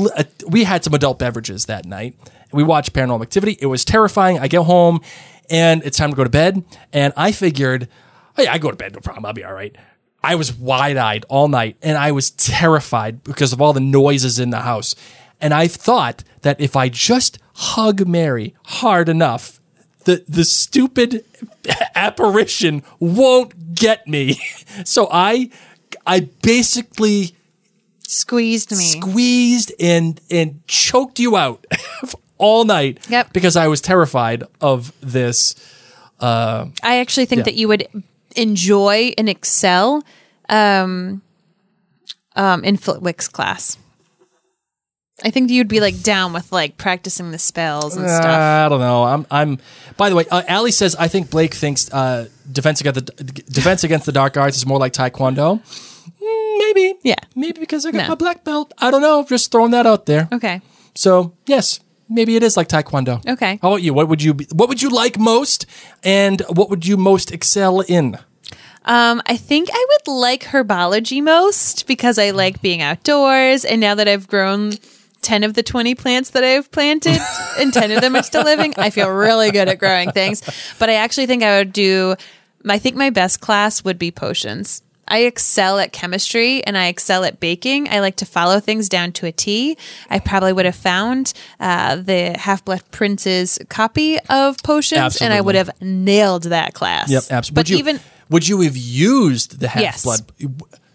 we 0.48 0.64
had 0.64 0.82
some 0.82 0.94
adult 0.94 1.20
beverages 1.20 1.66
that 1.66 1.86
night. 1.86 2.18
We 2.52 2.64
watched 2.64 2.92
Paranormal 2.92 3.22
Activity. 3.22 3.56
It 3.60 3.66
was 3.66 3.84
terrifying. 3.84 4.40
I 4.40 4.48
get 4.48 4.64
home, 4.64 5.00
and 5.48 5.84
it's 5.84 5.96
time 5.96 6.10
to 6.10 6.16
go 6.16 6.24
to 6.24 6.30
bed. 6.30 6.64
And 6.92 7.12
I 7.16 7.30
figured, 7.30 7.88
oh 8.36 8.42
yeah, 8.42 8.52
I 8.52 8.58
go 8.58 8.70
to 8.70 8.76
bed, 8.76 8.94
no 8.94 9.00
problem. 9.00 9.26
I'll 9.26 9.32
be 9.32 9.44
all 9.44 9.54
right. 9.54 9.76
I 10.24 10.34
was 10.34 10.52
wide 10.52 10.96
eyed 10.96 11.24
all 11.28 11.46
night, 11.46 11.76
and 11.82 11.96
I 11.96 12.12
was 12.12 12.30
terrified 12.30 13.22
because 13.22 13.52
of 13.52 13.60
all 13.60 13.72
the 13.72 13.80
noises 13.80 14.38
in 14.38 14.50
the 14.50 14.60
house. 14.60 14.94
And 15.43 15.53
I 15.53 15.66
thought 15.68 16.22
that 16.43 16.61
if 16.61 16.76
I 16.76 16.88
just 16.88 17.38
hug 17.55 18.07
Mary 18.07 18.55
hard 18.66 19.09
enough, 19.09 19.61
the 20.05 20.24
the 20.28 20.45
stupid 20.45 21.24
apparition 21.95 22.82
won't 23.01 23.74
get 23.74 24.07
me. 24.09 24.40
So 24.84 25.09
I 25.12 25.51
I 26.07 26.30
basically 26.43 27.36
Squeezed 28.09 28.70
me. 28.70 28.76
squeezed 29.01 29.72
and 29.80 30.18
and 30.30 30.66
choked 30.66 31.18
you 31.18 31.36
out 31.36 31.66
all 32.38 32.64
night 32.64 32.99
Yep. 33.11 33.32
because 33.34 33.55
I 33.57 33.66
was 33.68 33.80
terrified 33.82 34.45
of 34.61 34.93
this. 35.03 35.55
I 36.20 36.70
actually 36.82 37.26
think 37.26 37.40
Yeah. 37.40 37.45
that 37.45 37.55
you 37.55 37.68
would 37.68 37.86
enjoy 38.36 39.12
and 39.18 39.28
excel 39.28 40.03
um, 40.49 41.20
um, 42.36 42.64
in 42.64 42.76
Flitwick's 42.76 43.28
class. 43.28 43.76
I 45.24 45.30
think 45.30 45.50
you'd 45.50 45.68
be 45.68 45.80
like 45.80 46.02
down 46.02 46.32
with 46.32 46.50
like 46.52 46.76
practicing 46.76 47.30
the 47.30 47.38
spells 47.38 47.96
and 47.96 48.08
stuff. 48.08 48.24
I 48.24 48.68
don't 48.68 48.80
know. 48.80 49.04
I'm 49.04 49.26
I'm. 49.30 49.58
By 49.96 50.08
the 50.10 50.16
way, 50.16 50.24
uh, 50.30 50.42
Allie 50.48 50.72
says 50.72 50.94
I 50.96 51.08
think 51.08 51.30
Blake 51.30 51.54
thinks 51.54 51.90
uh, 51.92 52.28
defense 52.50 52.80
against 52.80 53.06
the 53.16 53.22
defense 53.22 53.84
against 53.84 54.06
the 54.06 54.12
dark 54.12 54.36
arts 54.36 54.56
is 54.56 54.66
more 54.66 54.78
like 54.78 54.92
Taekwondo. 54.92 55.60
Mm, 56.22 56.58
Maybe, 56.58 56.94
Yeah. 57.02 57.14
maybe 57.34 57.60
because 57.60 57.84
I 57.86 57.90
got 57.90 58.02
No. 58.02 58.08
my 58.08 58.14
black 58.14 58.44
belt. 58.44 58.72
I 58.78 58.90
don't 58.90 59.02
know. 59.02 59.24
Just 59.28 59.50
throwing 59.50 59.70
that 59.72 59.86
out 59.86 60.06
there. 60.06 60.28
Okay. 60.32 60.60
So 60.94 61.32
yes, 61.46 61.80
maybe 62.08 62.36
it 62.36 62.42
is 62.42 62.56
like 62.56 62.68
Taekwondo. 62.68 63.26
Okay. 63.28 63.58
How 63.62 63.68
about 63.68 63.82
you? 63.82 63.92
What 63.94 64.08
would 64.08 64.22
you 64.22 64.34
be, 64.34 64.46
What 64.52 64.68
would 64.68 64.80
you 64.82 64.88
like 64.90 65.18
most, 65.18 65.66
and 66.04 66.40
what 66.48 66.70
would 66.70 66.86
you 66.86 66.96
most 66.96 67.30
excel 67.32 67.80
in? 67.80 68.18
Um, 68.84 69.22
I 69.26 69.36
think 69.36 69.68
I 69.72 69.86
would 69.90 70.12
like 70.12 70.44
herbology 70.46 71.22
most 71.22 71.86
because 71.86 72.18
I 72.18 72.30
like 72.30 72.60
being 72.62 72.82
outdoors. 72.82 73.64
And 73.64 73.80
now 73.80 73.94
that 73.94 74.08
I've 74.08 74.26
grown 74.26 74.72
10 75.22 75.44
of 75.44 75.54
the 75.54 75.62
20 75.62 75.94
plants 75.94 76.30
that 76.30 76.44
I've 76.44 76.70
planted 76.70 77.18
and 77.58 77.72
10 77.72 77.90
of 77.92 78.00
them 78.00 78.16
are 78.16 78.22
still 78.22 78.44
living, 78.44 78.74
I 78.76 78.90
feel 78.90 79.08
really 79.10 79.50
good 79.50 79.68
at 79.68 79.78
growing 79.78 80.10
things. 80.12 80.42
But 80.78 80.90
I 80.90 80.94
actually 80.94 81.26
think 81.26 81.42
I 81.42 81.58
would 81.58 81.72
do, 81.72 82.16
I 82.68 82.78
think 82.78 82.96
my 82.96 83.10
best 83.10 83.40
class 83.40 83.84
would 83.84 83.98
be 83.98 84.10
potions. 84.10 84.82
I 85.08 85.20
excel 85.24 85.78
at 85.78 85.92
chemistry 85.92 86.64
and 86.64 86.78
I 86.78 86.86
excel 86.86 87.24
at 87.24 87.40
baking. 87.40 87.88
I 87.88 87.98
like 88.00 88.16
to 88.16 88.24
follow 88.24 88.60
things 88.60 88.88
down 88.88 89.12
to 89.12 89.26
a 89.26 89.32
T. 89.32 89.76
I 90.08 90.20
probably 90.20 90.52
would 90.52 90.64
have 90.64 90.76
found 90.76 91.34
uh, 91.60 91.96
the 91.96 92.36
Half 92.38 92.64
Blood 92.64 92.82
Prince's 92.92 93.58
copy 93.68 94.18
of 94.30 94.56
potions 94.62 95.20
and 95.20 95.34
I 95.34 95.40
would 95.40 95.54
have 95.56 95.70
nailed 95.82 96.44
that 96.44 96.72
class. 96.72 97.10
Yep, 97.10 97.24
absolutely. 97.30 97.54
But 97.54 97.56
would 97.56 97.68
you, 97.70 97.78
even, 97.78 98.00
would 98.30 98.48
you 98.48 98.60
have 98.62 98.76
used 98.76 99.58
the 99.60 99.68
half 99.68 99.82
Yes. 99.82 100.02
blood? 100.04 100.20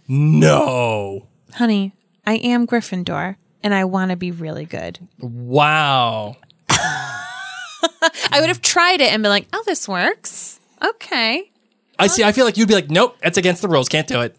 No. 0.07 1.28
honey, 1.53 1.93
I 2.25 2.36
am 2.36 2.65
Gryffindor 2.65 3.36
and 3.64 3.74
I 3.74 3.86
want 3.86 4.12
to 4.12 4.18
be 4.18 4.32
really 4.32 4.66
good. 4.66 4.99
Wow. 5.20 6.38
I 6.70 8.39
would 8.39 8.49
have 8.49 8.62
tried 8.62 9.01
it 9.01 9.12
and 9.12 9.24
been 9.24 9.30
like, 9.30 9.47
oh, 9.53 9.64
this 9.66 9.88
works. 9.88 10.60
Okay. 10.84 11.51
I 11.99 12.08
see. 12.08 12.24
I 12.24 12.32
feel 12.32 12.45
like 12.45 12.58
you'd 12.58 12.68
be 12.68 12.76
like, 12.76 12.89
nope, 12.89 13.18
that's 13.22 13.38
against 13.38 13.62
the 13.62 13.68
rules. 13.68 13.89
Can't 13.89 14.08
do 14.08 14.22
it. 14.22 14.36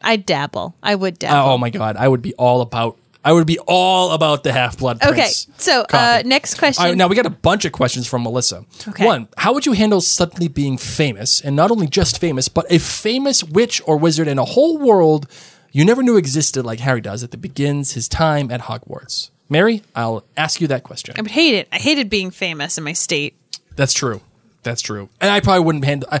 I 0.00 0.16
dabble. 0.16 0.74
I 0.82 0.94
would 0.94 1.18
dabble. 1.18 1.50
Oh 1.50 1.58
my 1.58 1.70
god, 1.70 1.96
I 1.96 2.08
would 2.08 2.22
be 2.22 2.34
all 2.34 2.60
about. 2.60 2.98
I 3.24 3.32
would 3.32 3.46
be 3.46 3.60
all 3.68 4.10
about 4.10 4.42
the 4.42 4.52
half 4.52 4.78
blood. 4.78 5.00
okay. 5.04 5.28
So, 5.56 5.86
uh, 5.92 6.24
next 6.26 6.58
question. 6.58 6.84
Right, 6.84 6.96
now 6.96 7.06
we 7.06 7.14
got 7.14 7.24
a 7.24 7.30
bunch 7.30 7.64
of 7.64 7.70
questions 7.70 8.08
from 8.08 8.24
Melissa. 8.24 8.64
Okay. 8.88 9.06
One, 9.06 9.28
how 9.36 9.54
would 9.54 9.64
you 9.64 9.74
handle 9.74 10.00
suddenly 10.00 10.48
being 10.48 10.76
famous, 10.76 11.40
and 11.40 11.54
not 11.54 11.70
only 11.70 11.86
just 11.86 12.20
famous, 12.20 12.48
but 12.48 12.66
a 12.68 12.78
famous 12.78 13.44
witch 13.44 13.80
or 13.86 13.96
wizard 13.96 14.26
in 14.26 14.40
a 14.40 14.44
whole 14.44 14.76
world 14.76 15.28
you 15.72 15.84
never 15.84 16.02
knew 16.02 16.16
existed, 16.16 16.64
like 16.64 16.80
Harry 16.80 17.00
does 17.00 17.24
at 17.24 17.30
the 17.30 17.36
begins 17.36 17.92
his 17.92 18.08
time 18.08 18.50
at 18.50 18.62
Hogwarts? 18.62 19.30
Mary, 19.48 19.82
I'll 19.94 20.24
ask 20.36 20.60
you 20.60 20.66
that 20.68 20.82
question. 20.82 21.14
I 21.18 21.22
would 21.22 21.30
hate 21.30 21.54
it. 21.54 21.68
I 21.72 21.78
hated 21.78 22.08
being 22.08 22.30
famous 22.30 22.78
in 22.78 22.84
my 22.84 22.92
state. 22.92 23.34
That's 23.76 23.92
true. 23.92 24.20
That's 24.62 24.80
true. 24.80 25.08
And 25.20 25.30
I 25.30 25.40
probably 25.40 25.64
wouldn't 25.64 25.84
handle. 25.84 26.08
I, 26.12 26.20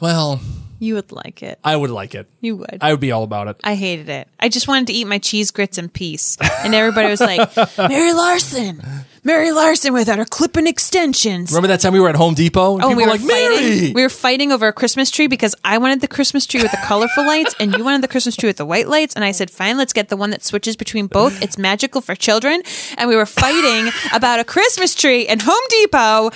well, 0.00 0.40
You 0.82 0.94
would 0.94 1.12
like 1.12 1.42
it. 1.42 1.58
I 1.62 1.76
would 1.76 1.90
like 1.90 2.14
it. 2.14 2.26
You 2.40 2.56
would. 2.56 2.78
I 2.80 2.90
would 2.90 3.00
be 3.00 3.12
all 3.12 3.22
about 3.22 3.48
it. 3.48 3.56
I 3.62 3.74
hated 3.74 4.08
it. 4.08 4.28
I 4.40 4.48
just 4.48 4.66
wanted 4.66 4.86
to 4.86 4.94
eat 4.94 5.04
my 5.06 5.18
cheese 5.18 5.50
grits 5.50 5.76
in 5.76 5.90
peace. 5.90 6.38
And 6.64 6.74
everybody 6.74 7.08
was 7.10 7.20
like, 7.20 7.54
Mary 7.78 8.14
Larson. 8.14 8.82
Mary 9.22 9.52
Larson 9.52 9.92
without 9.92 10.18
her 10.18 10.24
clipping 10.24 10.66
extensions. 10.66 11.50
Remember 11.52 11.68
that 11.68 11.80
time 11.80 11.92
we 11.92 12.00
were 12.00 12.08
at 12.08 12.16
Home 12.16 12.32
Depot 12.32 12.76
and 12.76 12.84
Oh, 12.84 12.88
people 12.88 12.96
we 12.96 13.04
were 13.04 13.10
like, 13.10 13.20
"Mary." 13.22 13.56
fighting. 13.56 13.92
We 13.94 14.02
were 14.02 14.08
fighting 14.08 14.50
over 14.52 14.66
a 14.68 14.72
Christmas 14.72 15.10
tree 15.10 15.26
because 15.26 15.54
I 15.62 15.76
wanted 15.76 16.00
the 16.00 16.08
Christmas 16.08 16.46
tree 16.46 16.62
with 16.62 16.70
the 16.70 16.78
colorful 16.84 17.26
lights, 17.26 17.54
and 17.60 17.76
you 17.76 17.84
wanted 17.84 18.02
the 18.02 18.08
Christmas 18.08 18.34
tree 18.34 18.48
with 18.48 18.56
the 18.56 18.64
white 18.64 18.88
lights. 18.88 19.14
And 19.14 19.22
I 19.22 19.32
said, 19.32 19.50
"Fine, 19.50 19.76
let's 19.76 19.92
get 19.92 20.08
the 20.08 20.16
one 20.16 20.30
that 20.30 20.42
switches 20.42 20.74
between 20.76 21.06
both. 21.06 21.42
It's 21.42 21.58
magical 21.58 22.00
for 22.00 22.14
children." 22.14 22.62
And 22.96 23.10
we 23.10 23.16
were 23.16 23.26
fighting 23.26 23.92
about 24.14 24.40
a 24.40 24.44
Christmas 24.44 24.94
tree 24.94 25.28
in 25.28 25.40
Home 25.40 25.64
Depot. 25.68 26.30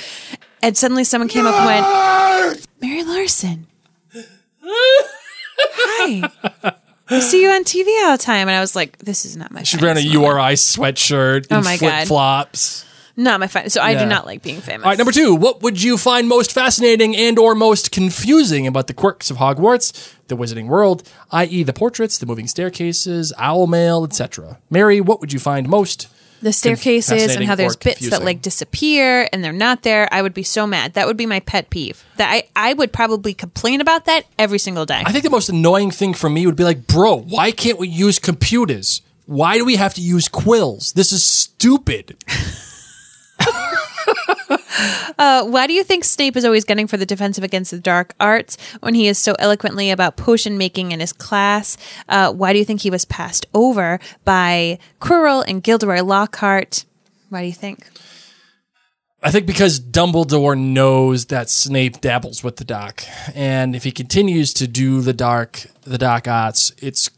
And 0.63 0.77
suddenly, 0.77 1.05
someone 1.05 1.29
came 1.31 1.47
up 1.47 1.55
and 1.55 1.65
went, 1.65 2.67
"Mary 2.83 3.03
Larson, 3.03 3.67
hi." 6.23 6.73
I 7.11 7.21
see 7.21 7.43
you 7.43 7.51
on 7.51 7.65
TV 7.65 7.87
all 8.07 8.13
the 8.17 8.23
time, 8.23 8.49
and 8.49 8.57
I 8.57 8.61
was 8.61 8.75
like, 8.75 8.97
"This 8.99 9.25
is 9.27 9.37
not 9.37 9.51
my." 9.53 9.63
She's 9.63 9.81
wearing 9.81 9.99
a 9.99 10.01
smile." 10.01 10.13
URI 10.23 10.55
sweatshirt 10.55 11.47
Oh 11.51 11.57
and 11.57 11.65
my 11.65 11.77
flip 11.77 11.91
God. 11.93 12.07
flops. 12.09 12.85
Not 13.17 13.39
my 13.39 13.47
fa- 13.47 13.71
so 13.71 13.81
I 13.81 13.91
Yeah. 13.93 14.01
do 14.03 14.07
not 14.07 14.27
like 14.27 14.43
being 14.43 14.61
famous. 14.61 14.85
All 14.85 14.91
right, 14.91 14.99
number 14.99 15.13
two. 15.13 15.35
What 15.37 15.63
would 15.63 15.81
you 15.81 15.97
find 15.97 16.27
most 16.29 16.51
fascinating 16.51 17.15
and 17.17 17.39
or 17.39 17.55
most 17.55 17.93
confusing 17.93 18.67
about 18.67 18.89
the 18.89 18.93
quirks 18.95 19.31
of 19.31 19.37
Hogwarts, 19.37 19.93
the 20.27 20.37
Wizarding 20.37 20.67
World, 20.67 21.05
i.e., 21.31 21.63
the 21.63 21.73
portraits, 21.73 22.19
the 22.19 22.27
moving 22.27 22.49
staircases, 22.49 23.33
owl 23.39 23.69
mail, 23.69 24.03
etc.? 24.03 24.59
Mary, 24.69 25.01
what 25.01 25.21
would 25.21 25.33
you 25.33 25.39
find 25.39 25.69
most? 25.69 26.09
The 26.45 26.53
staircases 26.53 27.35
and 27.35 27.45
how 27.47 27.55
there's 27.55 27.75
bits 27.75 28.11
that 28.11 28.23
like 28.23 28.43
disappear 28.43 29.27
and 29.33 29.43
they're 29.43 29.53
not 29.53 29.83
there. 29.83 30.07
I 30.13 30.21
would 30.21 30.35
be 30.35 30.43
so 30.43 30.67
mad. 30.67 30.93
That 30.93 31.07
would 31.07 31.17
be 31.17 31.25
my 31.25 31.41
pet 31.41 31.71
peeve. 31.71 32.05
That 32.17 32.31
I 32.31 32.45
I 32.55 32.75
would 32.75 32.93
probably 32.93 33.33
complain 33.33 33.81
about 33.81 34.05
that 34.05 34.27
every 34.39 34.59
single 34.59 34.85
day. 34.85 35.03
I 35.05 35.11
think 35.11 35.25
the 35.25 35.31
most 35.31 35.49
annoying 35.49 35.91
thing 35.91 36.13
for 36.13 36.29
me 36.29 36.47
would 36.47 36.55
be 36.55 36.65
like, 36.65 36.87
bro, 36.87 37.17
why 37.17 37.51
can't 37.51 37.79
we 37.79 37.89
use 37.89 38.19
computers? 38.19 39.01
Why 39.27 39.57
do 39.57 39.65
we 39.65 39.77
have 39.77 39.95
to 39.95 40.03
use 40.03 40.29
quills? 40.29 40.93
This 40.93 41.13
is 41.13 41.25
stupid. 41.25 42.17
Uh, 45.19 45.45
why 45.45 45.67
do 45.67 45.73
you 45.73 45.85
think 45.85 46.05
Snape 46.05 46.37
is 46.37 46.45
always 46.45 46.65
getting 46.65 46.87
for 46.87 46.97
the 46.97 47.07
defensive 47.07 47.45
against 47.45 47.71
the 47.71 47.79
dark 47.79 48.15
arts 48.19 48.57
when 48.81 48.95
he 48.95 49.07
is 49.07 49.19
so 49.19 49.35
eloquently 49.39 49.91
about 49.91 50.17
potion 50.17 50.59
making 50.59 50.93
in 50.93 51.01
his 51.01 51.13
class? 51.13 51.77
Uh, 52.09 52.33
why 52.33 52.53
do 52.53 52.59
you 52.59 52.65
think 52.65 52.81
he 52.81 52.91
was 52.91 53.05
passed 53.05 53.47
over 53.55 54.01
by 54.25 54.79
Quirrell 55.01 55.45
and 55.47 55.63
Gilderoy 55.63 56.03
Lockhart? 56.03 56.85
Why 57.29 57.43
do 57.43 57.47
you 57.47 57.53
think? 57.53 57.87
I 59.23 59.31
think 59.31 59.47
because 59.47 59.81
Dumbledore 59.81 60.59
knows 60.59 61.27
that 61.27 61.49
Snape 61.49 62.01
dabbles 62.01 62.45
with 62.45 62.57
the 62.57 62.65
dark, 62.65 63.05
and 63.35 63.75
if 63.75 63.85
he 63.85 63.91
continues 63.91 64.53
to 64.55 64.69
do 64.69 65.01
the 65.01 65.15
dark, 65.15 65.67
the 65.83 65.97
dark 65.97 66.29
arts, 66.29 66.73
it's 66.83 67.09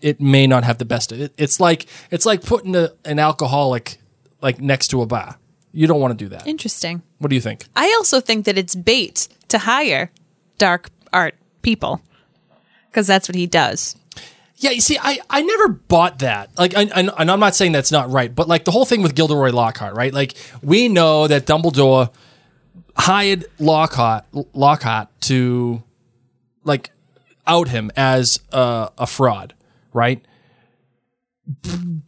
it 0.00 0.20
may 0.20 0.46
not 0.46 0.64
have 0.64 0.78
the 0.78 0.86
best. 0.86 1.12
It, 1.12 1.34
it's 1.36 1.60
like 1.60 1.86
it's 2.10 2.24
like 2.24 2.42
putting 2.42 2.74
a, 2.74 2.92
an 3.04 3.18
alcoholic 3.18 3.98
like 4.40 4.60
next 4.60 4.88
to 4.88 5.02
a 5.02 5.06
bar. 5.06 5.36
You 5.72 5.86
don't 5.86 6.00
want 6.00 6.18
to 6.18 6.24
do 6.24 6.28
that. 6.30 6.46
Interesting. 6.46 7.02
What 7.18 7.28
do 7.28 7.34
you 7.34 7.42
think? 7.42 7.66
I 7.76 7.86
also 7.98 8.20
think 8.20 8.46
that 8.46 8.56
it's 8.56 8.74
bait 8.74 9.28
to 9.48 9.58
hire 9.58 10.10
dark 10.56 10.90
art 11.12 11.34
people 11.62 12.00
because 12.90 13.06
that's 13.06 13.28
what 13.28 13.36
he 13.36 13.46
does. 13.46 13.96
Yeah, 14.56 14.70
you 14.70 14.80
see, 14.80 14.98
I, 15.00 15.20
I 15.30 15.42
never 15.42 15.68
bought 15.68 16.18
that. 16.18 16.50
Like, 16.58 16.74
I, 16.76 16.82
I, 16.92 17.00
and 17.18 17.30
I'm 17.30 17.38
not 17.38 17.54
saying 17.54 17.70
that's 17.72 17.92
not 17.92 18.10
right, 18.10 18.34
but 18.34 18.48
like 18.48 18.64
the 18.64 18.72
whole 18.72 18.84
thing 18.84 19.02
with 19.02 19.14
Gilderoy 19.14 19.52
Lockhart, 19.52 19.94
right? 19.94 20.12
Like, 20.12 20.34
we 20.62 20.88
know 20.88 21.28
that 21.28 21.46
Dumbledore 21.46 22.12
hired 22.96 23.44
Lockhart 23.60 24.24
Lockhart 24.54 25.08
to 25.22 25.82
like 26.64 26.90
out 27.46 27.68
him 27.68 27.92
as 27.96 28.40
a, 28.52 28.90
a 28.98 29.06
fraud, 29.06 29.54
right? 29.92 30.24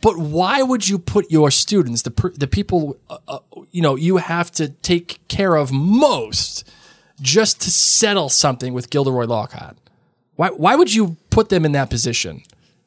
But 0.02 0.18
why 0.18 0.62
would 0.62 0.88
you 0.88 0.98
put 0.98 1.30
your 1.30 1.50
students, 1.50 2.02
the 2.02 2.10
the 2.36 2.46
people, 2.46 2.98
uh, 3.08 3.18
uh, 3.28 3.38
you 3.70 3.80
know, 3.82 3.96
you 3.96 4.18
have 4.18 4.50
to 4.52 4.68
take 4.68 5.26
care 5.28 5.56
of 5.56 5.72
most, 5.72 6.68
just 7.20 7.60
to 7.62 7.70
settle 7.70 8.28
something 8.28 8.74
with 8.74 8.90
Gilderoy 8.90 9.26
Lockhart? 9.26 9.76
Why 10.36 10.48
why 10.48 10.76
would 10.76 10.92
you 10.94 11.16
put 11.30 11.48
them 11.48 11.64
in 11.64 11.72
that 11.72 11.88
position? 11.90 12.42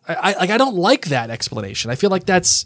I, 0.07 0.13
I 0.15 0.33
like 0.39 0.49
I 0.51 0.57
don't 0.57 0.75
like 0.75 1.05
that 1.07 1.29
explanation. 1.29 1.89
I 1.91 1.95
feel 1.95 2.09
like 2.11 2.25
that's 2.25 2.65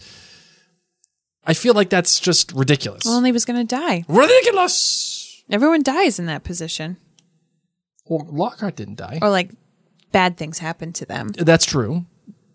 I 1.46 1.54
feel 1.54 1.74
like 1.74 1.90
that's 1.90 2.20
just 2.20 2.52
ridiculous. 2.52 3.06
Well, 3.06 3.18
and 3.18 3.26
he 3.26 3.32
was 3.32 3.46
going 3.46 3.66
to 3.66 3.76
die. 3.76 4.04
ridiculous. 4.10 5.44
Everyone 5.50 5.82
dies 5.82 6.20
in 6.20 6.26
that 6.26 6.44
position, 6.44 6.98
Well, 8.06 8.28
Lockhart 8.30 8.76
didn't 8.76 8.96
die. 8.98 9.20
or 9.22 9.30
like 9.30 9.52
bad 10.12 10.36
things 10.36 10.60
happen 10.60 10.92
to 10.94 11.06
them. 11.06 11.30
That's 11.30 11.64
true. 11.66 12.06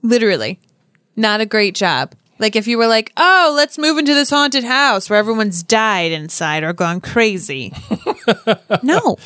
Literally, 0.02 0.60
not 1.16 1.40
a 1.40 1.46
great 1.46 1.74
job. 1.74 2.14
Like 2.38 2.56
if 2.56 2.66
you 2.66 2.76
were 2.78 2.86
like, 2.88 3.12
"Oh, 3.16 3.52
let's 3.56 3.78
move 3.78 3.98
into 3.98 4.14
this 4.14 4.30
haunted 4.30 4.64
house 4.64 5.08
where 5.08 5.18
everyone's 5.18 5.62
died 5.62 6.12
inside 6.12 6.62
or 6.64 6.72
gone 6.72 7.00
crazy." 7.00 7.72
no, 8.82 9.16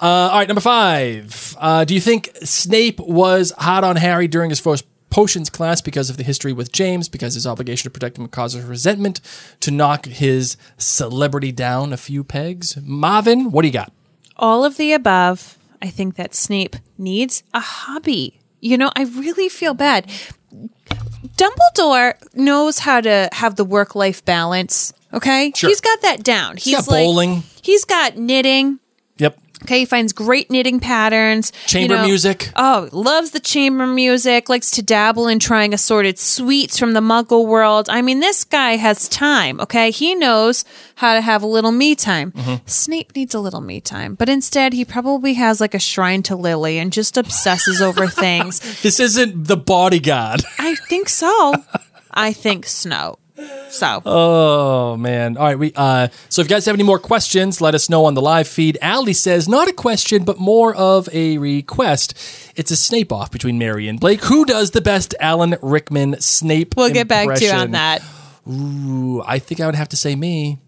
Uh, 0.00 0.04
all 0.32 0.38
right, 0.38 0.48
number 0.48 0.60
five. 0.60 1.54
Uh, 1.58 1.84
do 1.84 1.94
you 1.94 2.00
think 2.00 2.30
Snape 2.42 3.00
was 3.00 3.52
hot 3.58 3.84
on 3.84 3.96
Harry 3.96 4.28
during 4.28 4.50
his 4.50 4.60
first 4.60 4.84
potions 5.10 5.50
class 5.50 5.80
because 5.80 6.08
of 6.08 6.16
the 6.16 6.22
history 6.22 6.52
with 6.52 6.72
James, 6.72 7.08
because 7.08 7.34
his 7.34 7.46
obligation 7.46 7.84
to 7.84 7.90
protect 7.90 8.16
him 8.18 8.26
causes 8.28 8.64
resentment, 8.64 9.20
to 9.60 9.70
knock 9.70 10.06
his 10.06 10.56
celebrity 10.78 11.52
down 11.52 11.92
a 11.92 11.96
few 11.96 12.22
pegs? 12.24 12.78
Marvin, 12.82 13.50
what 13.50 13.62
do 13.62 13.68
you 13.68 13.74
got? 13.74 13.92
all 14.36 14.64
of 14.64 14.78
the 14.78 14.94
above. 14.94 15.58
I 15.82 15.88
think 15.88 16.14
that 16.16 16.34
Snape 16.34 16.76
needs 16.96 17.42
a 17.52 17.60
hobby. 17.60 18.40
You 18.60 18.78
know, 18.78 18.90
I 18.96 19.02
really 19.02 19.50
feel 19.50 19.74
bad. 19.74 20.10
Dumbledore 21.36 22.14
knows 22.34 22.78
how 22.80 23.00
to 23.00 23.28
have 23.32 23.56
the 23.56 23.64
work 23.64 23.94
life 23.94 24.24
balance. 24.24 24.92
Okay, 25.12 25.52
Sure. 25.54 25.68
he's 25.68 25.80
got 25.80 26.02
that 26.02 26.22
down. 26.22 26.56
He's, 26.56 26.76
got 26.76 26.88
like, 26.88 27.04
bowling. 27.04 27.42
He's 27.62 27.84
got 27.84 28.16
knitting. 28.16 28.78
Okay, 29.64 29.80
he 29.80 29.84
finds 29.84 30.12
great 30.12 30.50
knitting 30.50 30.80
patterns. 30.80 31.52
Chamber 31.66 31.94
you 31.94 32.00
know. 32.00 32.06
music. 32.06 32.50
Oh, 32.56 32.88
loves 32.92 33.32
the 33.32 33.40
chamber 33.40 33.86
music, 33.86 34.48
likes 34.48 34.70
to 34.72 34.82
dabble 34.82 35.28
in 35.28 35.38
trying 35.38 35.74
assorted 35.74 36.18
sweets 36.18 36.78
from 36.78 36.92
the 36.94 37.00
muggle 37.00 37.46
world. 37.46 37.88
I 37.90 38.02
mean, 38.02 38.20
this 38.20 38.44
guy 38.44 38.76
has 38.76 39.08
time, 39.08 39.60
okay? 39.60 39.90
He 39.90 40.14
knows 40.14 40.64
how 40.96 41.14
to 41.14 41.20
have 41.20 41.42
a 41.42 41.46
little 41.46 41.72
me 41.72 41.94
time. 41.94 42.32
Mm-hmm. 42.32 42.66
Snape 42.66 43.14
needs 43.14 43.34
a 43.34 43.40
little 43.40 43.60
me 43.60 43.80
time, 43.80 44.14
but 44.14 44.28
instead 44.28 44.72
he 44.72 44.84
probably 44.84 45.34
has 45.34 45.60
like 45.60 45.74
a 45.74 45.78
shrine 45.78 46.22
to 46.24 46.36
Lily 46.36 46.78
and 46.78 46.92
just 46.92 47.16
obsesses 47.16 47.80
over 47.80 48.06
things. 48.06 48.60
This 48.80 48.98
isn't 48.98 49.46
the 49.46 49.56
bodyguard. 49.56 50.42
I 50.58 50.74
think 50.74 51.08
so. 51.08 51.54
I 52.10 52.32
think 52.32 52.66
Snow. 52.66 53.18
So, 53.70 54.02
Oh 54.04 54.96
man! 54.96 55.36
All 55.36 55.44
right, 55.44 55.58
we. 55.58 55.72
Uh, 55.74 56.08
so 56.28 56.42
if 56.42 56.46
you 56.46 56.54
guys 56.54 56.66
have 56.66 56.74
any 56.74 56.82
more 56.82 56.98
questions, 56.98 57.60
let 57.60 57.74
us 57.74 57.88
know 57.88 58.04
on 58.04 58.14
the 58.14 58.20
live 58.22 58.48
feed. 58.48 58.76
Allie 58.82 59.12
says 59.12 59.48
not 59.48 59.68
a 59.68 59.72
question, 59.72 60.24
but 60.24 60.38
more 60.38 60.74
of 60.74 61.08
a 61.12 61.38
request. 61.38 62.14
It's 62.56 62.70
a 62.70 62.76
Snape 62.76 63.12
off 63.12 63.30
between 63.30 63.58
Mary 63.58 63.86
and 63.86 64.00
Blake. 64.00 64.24
Who 64.24 64.44
does 64.44 64.72
the 64.72 64.80
best 64.80 65.14
Alan 65.20 65.56
Rickman 65.62 66.20
Snape? 66.20 66.74
we'll 66.76 66.90
get 66.90 67.08
back 67.08 67.38
to 67.38 67.44
you 67.44 67.52
on 67.52 67.70
that. 67.72 68.02
Ooh, 68.48 69.22
I 69.24 69.38
think 69.38 69.60
I 69.60 69.66
would 69.66 69.74
have 69.76 69.90
to 69.90 69.96
say 69.96 70.16
me. 70.16 70.58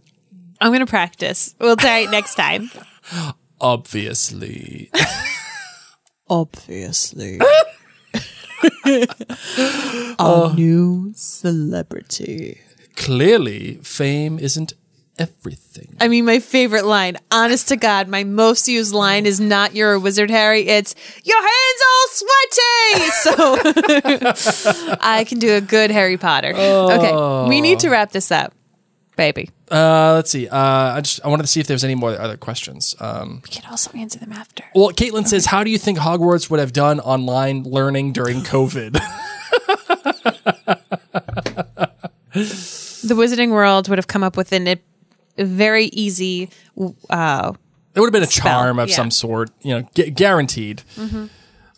I'm 0.61 0.71
going 0.71 0.81
to 0.81 0.87
practice. 0.87 1.55
We'll 1.59 1.77
try 1.77 1.99
it 1.99 2.11
next 2.11 2.37
time. 2.37 2.71
Obviously. 3.61 4.91
Obviously. 6.31 7.41
A 8.85 10.53
new 10.55 11.13
celebrity. 11.17 12.61
Clearly, 12.97 13.75
fame 13.83 14.39
isn't 14.39 14.75
everything. 15.19 15.97
I 16.01 16.09
mean, 16.09 16.25
my 16.25 16.39
favorite 16.41 16.85
line, 16.85 17.17
honest 17.31 17.69
to 17.69 17.77
God, 17.77 18.09
my 18.09 18.25
most 18.25 18.67
used 18.69 18.93
line 18.95 19.27
is 19.27 19.39
not 19.41 19.75
"You're 19.75 19.93
a 19.93 20.01
wizard, 20.01 20.31
Harry." 20.31 20.67
It's 20.69 20.95
"Your 21.25 21.41
hands 21.41 21.81
all 21.91 22.09
sweaty." 22.21 23.11
So 23.23 24.97
I 25.01 25.25
can 25.29 25.39
do 25.39 25.55
a 25.55 25.61
good 25.61 25.91
Harry 25.91 26.17
Potter. 26.17 26.55
Okay, 26.55 27.49
we 27.49 27.61
need 27.61 27.81
to 27.81 27.91
wrap 27.91 28.11
this 28.13 28.31
up, 28.31 28.53
baby. 29.17 29.51
Uh, 29.71 30.13
let's 30.17 30.31
see. 30.31 30.49
Uh, 30.49 30.59
I 30.59 31.01
just 31.01 31.21
I 31.25 31.29
wanted 31.29 31.45
to 31.45 31.49
see 31.49 31.61
if 31.61 31.67
there's 31.67 31.85
any 31.85 31.95
more 31.95 32.11
other 32.19 32.37
questions. 32.37 32.95
Um, 33.01 33.41
We 33.43 33.49
can 33.51 33.71
also 33.71 33.91
answer 33.97 34.19
them 34.19 34.33
after. 34.33 34.65
well, 34.75 34.91
Caitlin 34.93 35.27
says, 35.27 35.47
"How 35.47 35.65
do 35.65 35.71
you 35.71 35.79
think 35.79 35.99
Hogwarts 35.99 36.51
would 36.51 36.61
have 36.61 36.73
done 36.73 37.01
online 37.01 37.63
learning 37.65 38.13
during 38.13 38.43
COVID?" 38.43 38.99
The 43.05 43.15
Wizarding 43.15 43.51
World 43.51 43.89
would 43.89 43.99
have 43.99 44.07
come 44.07 44.23
up 44.23 44.37
with 44.37 44.53
an, 44.53 44.67
a 44.69 44.79
very 45.39 45.87
easy. 45.87 46.51
Uh, 47.11 47.53
It 47.95 48.01
would 48.01 48.07
have 48.07 48.13
been 48.13 48.23
a 48.23 48.27
Spell, 48.27 48.45
charm 48.61 48.79
of 48.79 48.89
yeah. 48.89 48.95
some 48.97 49.11
sort, 49.11 49.51
you 49.63 49.75
know, 49.79 49.89
gu- 49.95 50.11
guaranteed. 50.11 50.83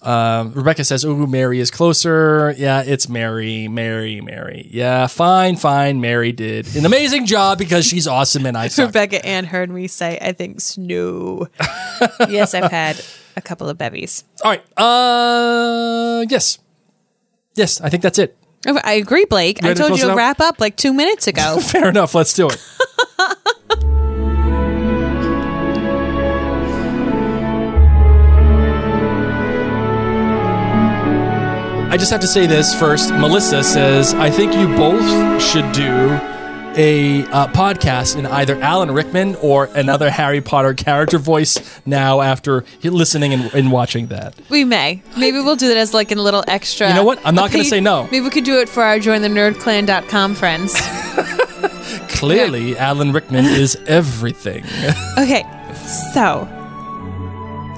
Um, 0.02 0.52
Rebecca 0.52 0.84
says, 0.84 1.02
"Ooh, 1.04 1.26
Mary 1.26 1.60
is 1.60 1.70
closer." 1.70 2.54
Yeah, 2.58 2.82
it's 2.82 3.08
Mary, 3.08 3.68
Mary, 3.68 4.20
Mary. 4.20 4.68
Yeah, 4.70 5.06
fine, 5.06 5.56
fine. 5.56 5.98
Mary 6.02 6.30
did 6.30 6.76
an 6.76 6.84
amazing 6.84 7.24
job 7.24 7.56
because 7.56 7.86
she's 7.86 8.06
awesome 8.06 8.44
and 8.44 8.54
I 8.54 8.68
suck. 8.68 8.86
Rebecca 8.88 9.24
Ann 9.24 9.46
heard 9.46 9.70
me 9.70 9.86
say, 9.88 10.18
"I 10.20 10.32
think 10.32 10.60
Snow." 10.60 11.48
yes, 12.28 12.52
I've 12.52 12.70
had 12.70 13.00
a 13.34 13.40
couple 13.40 13.66
of 13.70 13.78
bevies. 13.78 14.24
All 14.44 14.50
right. 14.50 14.62
Uh, 14.78 16.26
yes, 16.28 16.58
yes. 17.54 17.80
I 17.80 17.88
think 17.88 18.02
that's 18.02 18.18
it. 18.18 18.36
I 18.66 18.94
agree, 18.94 19.24
Blake. 19.26 19.62
I 19.62 19.68
ready 19.68 19.74
to 19.76 19.78
told 19.78 19.90
close 19.90 20.00
you 20.00 20.04
it 20.06 20.08
to 20.08 20.12
out? 20.12 20.16
wrap 20.16 20.40
up 20.40 20.60
like 20.60 20.76
two 20.76 20.92
minutes 20.92 21.26
ago. 21.26 21.60
Fair 21.62 21.88
enough. 21.88 22.14
Let's 22.14 22.32
do 22.34 22.48
it. 22.48 22.60
I 31.90 31.96
just 31.96 32.10
have 32.10 32.20
to 32.22 32.26
say 32.26 32.46
this 32.46 32.74
first. 32.74 33.10
Melissa 33.12 33.62
says, 33.62 34.14
I 34.14 34.28
think 34.28 34.52
you 34.54 34.66
both 34.76 35.40
should 35.40 35.70
do 35.72 36.18
a 36.76 37.24
uh, 37.24 37.48
podcast 37.48 38.16
in 38.16 38.26
either 38.26 38.60
Alan 38.60 38.90
Rickman 38.90 39.36
or 39.36 39.66
another 39.74 40.10
Harry 40.10 40.40
Potter 40.40 40.74
character 40.74 41.18
voice 41.18 41.80
now 41.86 42.20
after 42.20 42.64
listening 42.82 43.32
and, 43.32 43.54
and 43.54 43.72
watching 43.72 44.08
that. 44.08 44.34
We 44.48 44.64
may. 44.64 45.02
Maybe 45.16 45.38
we'll 45.38 45.56
do 45.56 45.68
that 45.68 45.76
as 45.76 45.94
like 45.94 46.10
a 46.12 46.16
little 46.16 46.44
extra. 46.48 46.88
You 46.88 46.94
know 46.94 47.04
what? 47.04 47.20
I'm 47.24 47.34
not 47.34 47.50
gonna 47.50 47.64
say 47.64 47.80
no. 47.80 48.04
Maybe 48.04 48.20
we 48.20 48.30
could 48.30 48.44
do 48.44 48.58
it 48.60 48.68
for 48.68 48.82
our 48.82 48.98
jointhenerdclan.com 48.98 50.34
friends. 50.34 50.74
Clearly, 52.08 52.76
Alan 52.78 53.12
Rickman 53.12 53.44
is 53.44 53.76
everything. 53.86 54.64
Okay, 55.18 55.44
so 56.12 56.48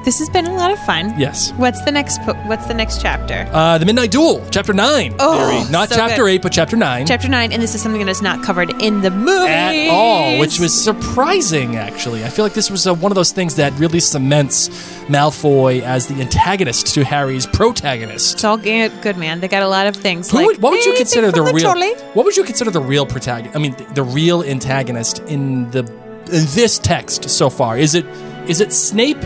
this 0.07 0.21
has 0.21 0.31
been 0.31 0.47
a 0.47 0.55
lot 0.55 0.71
of 0.71 0.79
fun. 0.87 1.13
yes. 1.19 1.51
What's 1.55 1.83
the 1.85 1.91
next? 1.91 2.23
Po- 2.23 2.35
what's 2.47 2.67
the 2.67 2.75
next 2.75 3.03
chapter? 3.03 3.47
Uh, 3.53 3.77
the 3.77 3.85
Midnight 3.85 4.13
Duel, 4.13 4.41
Chapter 4.53 4.73
9. 4.73 5.17
Oh. 5.19 5.69
Not 5.71 5.89
so 5.89 5.97
Chapter 5.97 6.23
good. 6.23 6.37
8, 6.37 6.43
but 6.43 6.53
Chapter 6.53 6.77
9. 6.77 7.07
Chapter 7.07 7.29
nine, 7.29 7.51
and 7.51 7.61
this 7.61 7.75
is 7.75 7.83
something 7.83 8.01
that 8.05 8.11
is 8.11 8.23
not 8.23 8.43
covered 8.45 8.71
in 8.81 9.01
the 9.01 9.11
movie 9.11 9.49
at 9.49 9.91
all, 9.91 10.39
which 10.39 10.61
was 10.61 10.73
surprising, 10.73 11.75
actually. 11.75 12.25
I 12.25 12.29
feel 12.29 12.45
like 12.45 12.55
this 12.55 12.71
was 12.71 12.87
uh, 12.87 12.95
one 12.95 13.11
of 13.11 13.17
those 13.17 13.33
things 13.33 13.57
that 13.57 13.73
really 13.81 13.99
cements 13.99 14.69
Malfoy 15.09 15.83
as 15.83 16.07
the 16.07 16.21
antagonist 16.21 16.95
to 16.95 17.05
Harry's 17.05 17.47
protagonist. 17.47 18.35
It's 18.35 18.45
all 18.45 18.57
good, 18.57 18.93
good, 19.03 19.17
man. 19.17 19.41
They 19.41 19.49
got 19.49 19.65
a 19.65 19.69
lot 19.69 19.89
of 19.89 19.97
things. 19.97 20.31
Who 20.31 20.37
like, 20.37 20.47
would, 20.47 20.63
what 20.63 20.71
would 20.71 20.85
you 20.85 20.95
consider 20.95 21.33
the 21.33 21.45
from 21.45 21.55
real? 21.57 21.73
trolley. 21.73 21.95
What 22.15 22.25
would 22.25 22.37
you 22.37 22.45
consider 22.45 22.71
the 22.71 22.81
real 22.81 23.07
protagonist? 23.07 23.57
I 23.57 23.59
mean, 23.59 23.73
the, 23.73 23.85
the 23.95 24.03
real 24.05 24.45
antagonist 24.45 25.19
in 25.21 25.69
the 25.73 25.81
in 26.27 26.45
this 26.55 26.79
text 26.79 27.29
so 27.29 27.51
far. 27.51 27.77
Is 27.77 27.95
it 27.97 28.07
is 28.49 28.61
it 28.61 28.73
Snape 28.73 29.19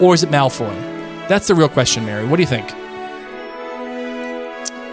or 0.00 0.14
is 0.14 0.22
it 0.22 0.30
Malfoy? 0.30 0.74
That's 1.28 1.46
the 1.48 1.54
real 1.54 1.68
question, 1.68 2.04
Mary. 2.06 2.26
What 2.26 2.36
do 2.36 2.42
you 2.42 2.48
think? 2.48 2.68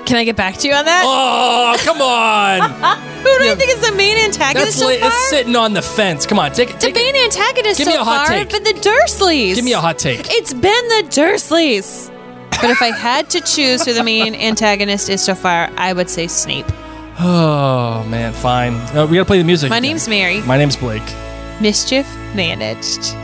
Can 0.05 0.17
I 0.17 0.25
get 0.25 0.35
back 0.35 0.57
to 0.57 0.67
you 0.67 0.73
on 0.73 0.83
that? 0.85 1.03
Oh, 1.05 1.75
come 1.79 2.01
on! 2.01 2.59
Who 3.23 3.39
do 3.39 3.45
you 3.45 3.55
think 3.55 3.71
is 3.71 3.89
the 3.89 3.95
main 3.95 4.17
antagonist 4.17 4.77
that's, 4.77 4.79
so 4.79 4.87
li- 4.87 4.99
far? 4.99 5.09
that's 5.09 5.29
sitting 5.29 5.55
on 5.55 5.71
the 5.73 5.81
fence. 5.81 6.25
Come 6.25 6.39
on, 6.39 6.51
take 6.51 6.69
it. 6.71 6.73
the 6.73 6.79
Take 6.79 6.95
it. 6.97 7.13
main 7.13 7.23
antagonist 7.23 7.77
Give 7.77 7.85
so 7.85 7.91
me 7.93 7.97
a 7.97 8.03
hot 8.03 8.27
far 8.27 8.35
take. 8.37 8.51
have 8.51 8.63
been 8.63 8.75
the 8.75 8.81
Dursleys. 8.81 9.55
Give 9.55 9.63
me 9.65 9.71
a 9.73 9.79
hot 9.79 9.97
take. 9.97 10.19
It's 10.29 10.53
been 10.53 10.61
the 10.89 11.03
Dursleys. 11.09 12.09
But 12.49 12.69
if 12.69 12.81
I 12.81 12.87
had 12.91 13.29
to 13.31 13.39
choose 13.41 13.85
who 13.85 13.93
the 13.93 14.03
main 14.03 14.35
antagonist 14.49 15.09
is 15.09 15.23
so 15.23 15.35
far, 15.35 15.69
I 15.77 15.93
would 15.93 16.09
say 16.09 16.27
Snape. 16.27 16.65
Oh 17.19 18.05
man, 18.09 18.33
fine. 18.33 18.73
Uh, 18.95 19.07
we 19.09 19.15
gotta 19.15 19.25
play 19.25 19.37
the 19.37 19.43
music. 19.45 19.69
My 19.69 19.77
again. 19.77 19.89
name's 19.91 20.07
Mary. 20.09 20.41
My 20.41 20.57
name's 20.57 20.75
Blake. 20.75 21.01
Mischief 21.61 22.05
managed. 22.35 23.15